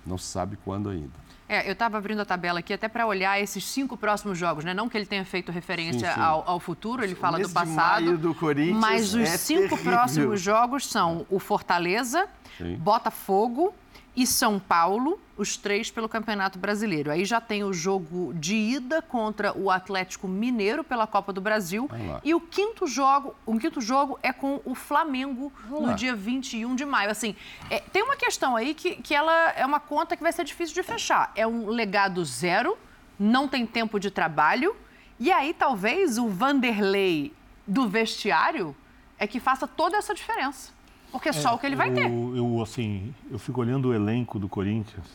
[0.06, 1.28] Não se sabe quando ainda.
[1.48, 4.74] É, eu estava abrindo a tabela aqui até para olhar esses cinco próximos jogos, né?
[4.74, 6.20] Não que ele tenha feito referência sim, sim.
[6.20, 8.18] Ao, ao, futuro, ele fala do passado.
[8.18, 9.92] do Corinthians mas os é cinco terrível.
[9.92, 12.26] próximos jogos são o Fortaleza,
[12.58, 12.76] sim.
[12.76, 13.74] Botafogo,
[14.18, 17.08] e São Paulo, os três pelo Campeonato Brasileiro.
[17.08, 21.88] Aí já tem o jogo de ida contra o Atlético Mineiro pela Copa do Brasil.
[22.24, 26.84] E o quinto jogo, o quinto jogo é com o Flamengo no dia 21 de
[26.84, 27.12] maio.
[27.12, 27.36] Assim,
[27.70, 30.74] é, tem uma questão aí que, que ela é uma conta que vai ser difícil
[30.74, 31.30] de fechar.
[31.36, 32.76] É um legado zero,
[33.16, 34.74] não tem tempo de trabalho.
[35.20, 37.32] E aí talvez o Vanderlei
[37.64, 38.74] do vestiário
[39.16, 40.76] é que faça toda essa diferença.
[41.10, 42.04] Porque é só o que ele vai ter.
[42.04, 45.06] Eu, assim, eu fico olhando o elenco do Corinthians.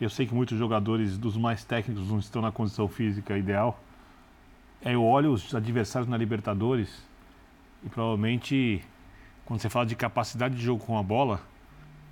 [0.00, 3.78] Eu sei que muitos jogadores dos mais técnicos não estão na condição física ideal.
[4.82, 7.02] Eu olho os adversários na Libertadores
[7.84, 8.82] e provavelmente,
[9.44, 11.40] quando você fala de capacidade de jogo com a bola,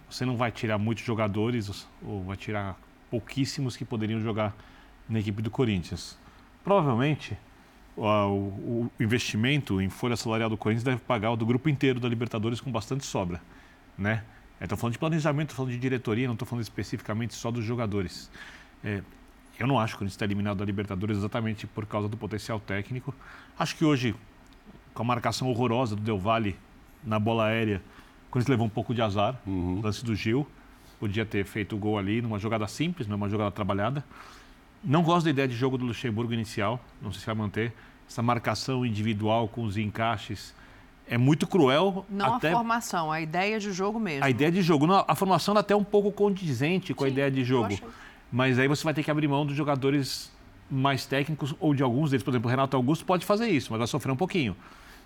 [0.09, 2.78] você não vai tirar muitos jogadores ou vai tirar
[3.11, 4.55] pouquíssimos que poderiam jogar
[5.09, 6.19] na equipe do Corinthians.
[6.62, 7.36] Provavelmente
[8.01, 12.61] o, investimento em folha salarial do Corinthians deve pagar o do grupo inteiro da Libertadores
[12.61, 13.41] com bastante sobra,
[13.97, 14.23] né?
[14.61, 18.29] Estou falando de planejamento, falando de diretoria, não estou falando especificamente só dos jogadores.
[18.83, 19.03] É,
[19.59, 22.59] eu não acho que o Corinthians está eliminado da Libertadores exatamente por causa do potencial
[22.59, 23.15] técnico.
[23.59, 24.15] Acho que hoje,
[24.95, 26.57] com a marcação horrorosa do Del Valle
[27.05, 27.83] na bola aérea,
[28.29, 29.81] o Corinthians levou um pouco de azar, uhum.
[29.81, 30.47] lance do Gil.
[30.99, 34.05] Podia ter feito o gol ali numa jogada simples, numa é jogada trabalhada.
[34.83, 37.73] Não gosto da ideia de jogo do Luxemburgo inicial, não sei se vai manter.
[38.09, 40.55] Essa marcação individual com os encaixes
[41.06, 42.05] é muito cruel.
[42.09, 42.51] Não até...
[42.51, 44.24] a formação, a ideia de jogo mesmo.
[44.24, 44.86] A ideia de jogo.
[44.86, 47.78] Não, a formação é até um pouco condizente com Sim, a ideia de jogo.
[48.30, 50.30] Mas aí você vai ter que abrir mão dos jogadores
[50.70, 52.22] mais técnicos ou de alguns deles.
[52.22, 54.55] Por exemplo, o Renato Augusto pode fazer isso, mas vai sofrer um pouquinho.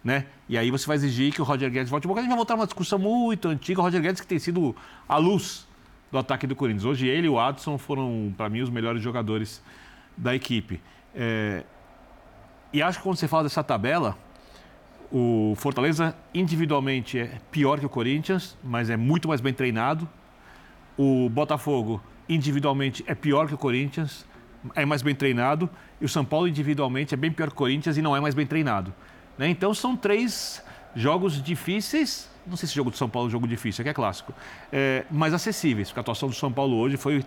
[0.02, 0.26] Né?
[0.48, 2.08] E aí você vai exigir que o Roger Guedes volte.
[2.08, 3.80] A gente vai voltar uma discussão muito antiga.
[3.80, 4.74] O Roger Guedes que tem sido
[5.08, 5.68] a luz
[6.10, 6.84] do ataque do Corinthians.
[6.84, 9.62] Hoje ele e o Adson foram, para mim, os melhores jogadores
[10.16, 10.80] da equipe.
[11.14, 11.64] É...
[12.72, 14.16] E acho que quando você fala dessa tabela,
[15.10, 20.08] o Fortaleza individualmente é pior que o Corinthians, mas é muito mais bem treinado.
[20.96, 24.24] O Botafogo individualmente é pior que o Corinthians,
[24.74, 25.68] é mais bem treinado.
[26.00, 28.34] E o São Paulo individualmente é bem pior que o Corinthians e não é mais
[28.34, 28.94] bem treinado.
[29.36, 29.48] Né?
[29.50, 30.64] Então são três
[30.96, 32.30] jogos difíceis.
[32.46, 33.94] Não sei se o jogo do São Paulo é um jogo difícil, é que é
[33.94, 34.32] clássico.
[34.72, 37.22] É, mas acessíveis, porque a atuação do São Paulo hoje foi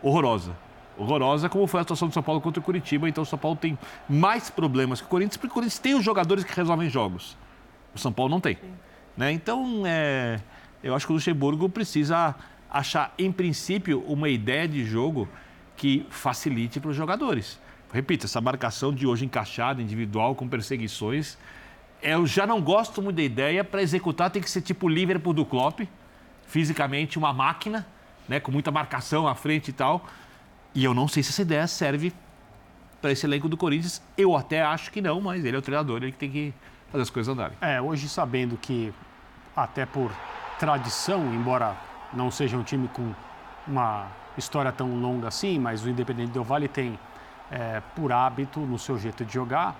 [0.00, 0.54] horrorosa
[0.96, 3.08] horrorosa, como foi a situação do São Paulo contra o Curitiba.
[3.08, 6.04] Então o São Paulo tem mais problemas que o Corinthians, porque o Corinthians tem os
[6.04, 7.36] jogadores que resolvem jogos.
[7.94, 8.58] O São Paulo não tem.
[9.16, 9.32] Né?
[9.32, 10.40] Então, é,
[10.82, 12.34] eu acho que o Luxemburgo precisa
[12.70, 15.28] achar, em princípio, uma ideia de jogo
[15.76, 17.60] que facilite para os jogadores.
[17.92, 21.38] Repito, essa marcação de hoje encaixada, individual, com perseguições,
[22.02, 23.62] eu já não gosto muito da ideia.
[23.62, 25.80] Para executar, tem que ser tipo o Liverpool do Klopp,
[26.46, 27.86] fisicamente uma máquina,
[28.28, 30.04] né, com muita marcação à frente e tal.
[30.74, 32.12] E eu não sei se essa ideia serve
[33.00, 34.02] para esse elenco do Corinthians.
[34.18, 36.54] Eu até acho que não, mas ele é o treinador, ele tem que
[36.90, 37.56] fazer as coisas andarem.
[37.60, 38.92] É, hoje sabendo que,
[39.54, 40.10] até por
[40.58, 41.76] tradição, embora
[42.12, 43.12] não seja um time com
[43.66, 46.98] uma história tão longa assim, mas o Independente Del Vale tem,
[47.50, 49.76] é, por hábito, no seu jeito de jogar,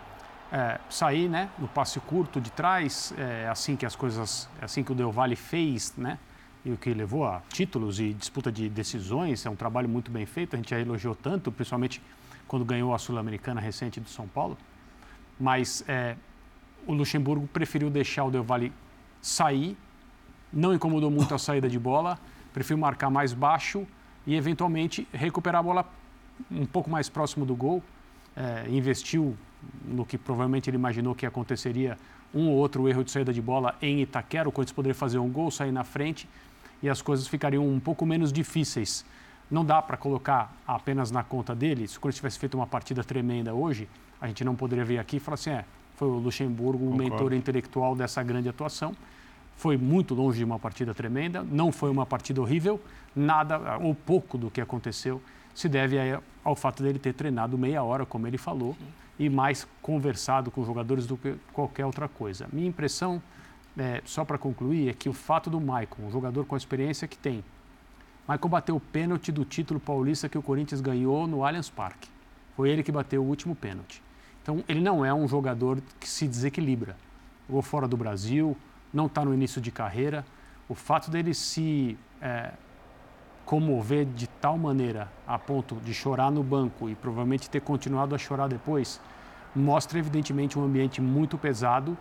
[0.52, 4.92] é, sair né, no passe curto de trás, é assim que as coisas, assim que
[4.92, 6.18] o Del Valle fez, né?
[6.64, 9.44] E o que levou a títulos e disputa de decisões.
[9.44, 12.00] É um trabalho muito bem feito, a gente já elogiou tanto, principalmente
[12.48, 14.56] quando ganhou a Sul-Americana recente do São Paulo.
[15.38, 16.16] Mas é,
[16.86, 18.72] o Luxemburgo preferiu deixar o Del Valle
[19.20, 19.76] sair,
[20.52, 22.18] não incomodou muito a saída de bola,
[22.52, 23.86] preferiu marcar mais baixo
[24.26, 25.92] e, eventualmente, recuperar a bola
[26.50, 27.82] um pouco mais próximo do gol.
[28.36, 29.36] É, investiu
[29.84, 31.98] no que provavelmente ele imaginou que aconteceria
[32.34, 35.30] um ou outro erro de saída de bola em Itaquera, o Corinthians poderia fazer um
[35.30, 36.28] gol, sair na frente
[36.84, 39.06] e as coisas ficariam um pouco menos difíceis.
[39.50, 41.88] Não dá para colocar apenas na conta dele.
[41.88, 43.88] Se o Corinthians tivesse feito uma partida tremenda hoje,
[44.20, 45.64] a gente não poderia vir aqui e falar assim: é,
[45.96, 47.10] foi o Luxemburgo, o Concordo.
[47.10, 48.94] mentor intelectual dessa grande atuação.
[49.56, 52.78] Foi muito longe de uma partida tremenda, não foi uma partida horrível,
[53.16, 55.22] nada ou pouco do que aconteceu
[55.54, 55.96] se deve
[56.44, 58.76] ao fato dele ter treinado meia hora, como ele falou,
[59.18, 62.46] e mais conversado com os jogadores do que qualquer outra coisa.
[62.52, 63.22] Minha impressão,
[63.78, 67.08] é, só para concluir, é que o fato do Maicon, um jogador com a experiência
[67.08, 67.44] que tem,
[68.28, 72.08] Michael bateu o pênalti do título paulista que o Corinthians ganhou no Allianz Parque.
[72.56, 74.02] Foi ele que bateu o último pênalti.
[74.42, 76.96] Então, ele não é um jogador que se desequilibra.
[77.46, 78.56] Jogou fora do Brasil,
[78.92, 80.24] não está no início de carreira.
[80.68, 82.52] O fato dele se é,
[83.44, 88.18] comover de tal maneira a ponto de chorar no banco e provavelmente ter continuado a
[88.18, 89.00] chorar depois,
[89.54, 91.96] mostra evidentemente um ambiente muito pesado,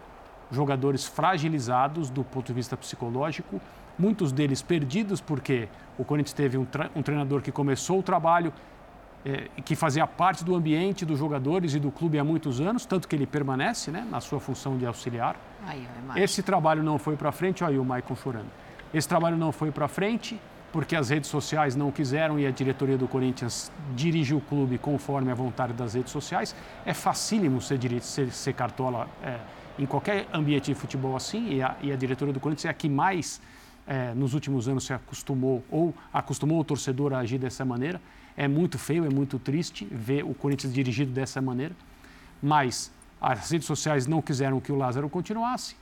[0.53, 3.59] jogadores fragilizados do ponto de vista psicológico,
[3.97, 5.67] muitos deles perdidos porque
[5.97, 8.53] o Corinthians teve um, um treinador que começou o trabalho
[9.25, 13.07] eh, que fazia parte do ambiente dos jogadores e do clube há muitos anos, tanto
[13.07, 15.37] que ele permanece né, na sua função de auxiliar.
[15.65, 16.23] Aí, imagem.
[16.23, 18.49] Esse trabalho não foi para frente, olha aí o Maicon chorando.
[18.93, 20.39] Esse trabalho não foi para frente
[20.73, 25.31] porque as redes sociais não quiseram e a diretoria do Corinthians dirige o clube conforme
[25.31, 26.55] a vontade das redes sociais.
[26.85, 29.37] É facílimo ser, ser, ser cartola é,
[29.77, 32.73] em qualquer ambiente de futebol assim e a, e a diretoria do Corinthians é a
[32.73, 33.41] que mais
[33.87, 37.99] é, nos últimos anos se acostumou ou acostumou o torcedor a agir dessa maneira.
[38.35, 41.75] É muito feio, é muito triste ver o Corinthians dirigido dessa maneira,
[42.41, 42.91] mas
[43.21, 45.75] as redes sociais não quiseram que o Lázaro continuasse.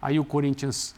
[0.00, 0.94] Aí o Corinthians,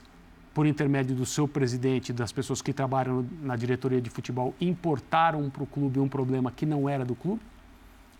[0.52, 5.62] por intermédio do seu presidente das pessoas que trabalham na diretoria de futebol, importaram para
[5.62, 7.40] o clube um problema que não era do clube.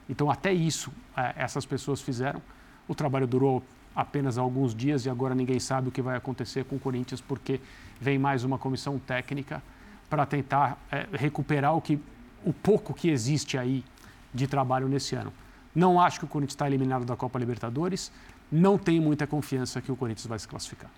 [0.09, 2.41] Então, até isso, eh, essas pessoas fizeram.
[2.87, 3.63] O trabalho durou
[3.97, 7.59] apenas alguns dias e agora ninguém sabe o que vai acontecer com o Corinthians, porque
[7.99, 9.63] vem mais uma comissão técnica
[10.11, 11.99] para tentar eh, recuperar o, que,
[12.45, 13.83] o pouco que existe aí
[14.35, 15.33] de trabalho nesse ano.
[15.75, 18.13] Não acho que o Corinthians está eliminado da Copa Libertadores,
[18.53, 20.91] não tenho muita confiança que o Corinthians vai se classificar.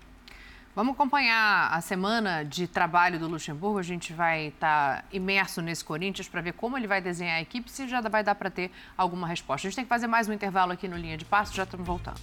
[0.75, 3.79] Vamos acompanhar a semana de trabalho do Luxemburgo.
[3.79, 7.69] A gente vai estar imerso nesse Corinthians para ver como ele vai desenhar a equipe,
[7.69, 9.67] se já vai dar para ter alguma resposta.
[9.67, 11.85] A gente tem que fazer mais um intervalo aqui no Linha de Passo, já estamos
[11.85, 12.21] voltando.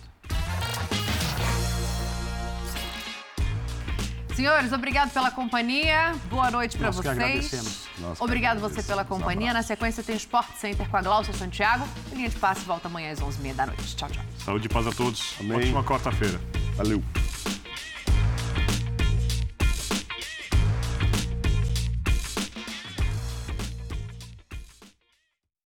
[4.36, 6.14] Senhores, obrigado pela companhia.
[6.30, 7.08] Boa noite para vocês.
[7.08, 7.86] agradecemos.
[8.00, 9.54] Nós que Obrigado você pela Um companhia.
[9.54, 11.88] Na sequência tem Sport Center com a Glaucia Santiago.
[12.12, 13.96] Linha de Passe volta amanhã às 11h30 da noite.
[13.96, 14.24] Tchau, tchau.
[14.44, 15.36] Saúde e paz a todos.
[15.40, 15.58] Amém.
[15.58, 16.38] Ótima quarta-feira.
[16.76, 17.02] Valeu.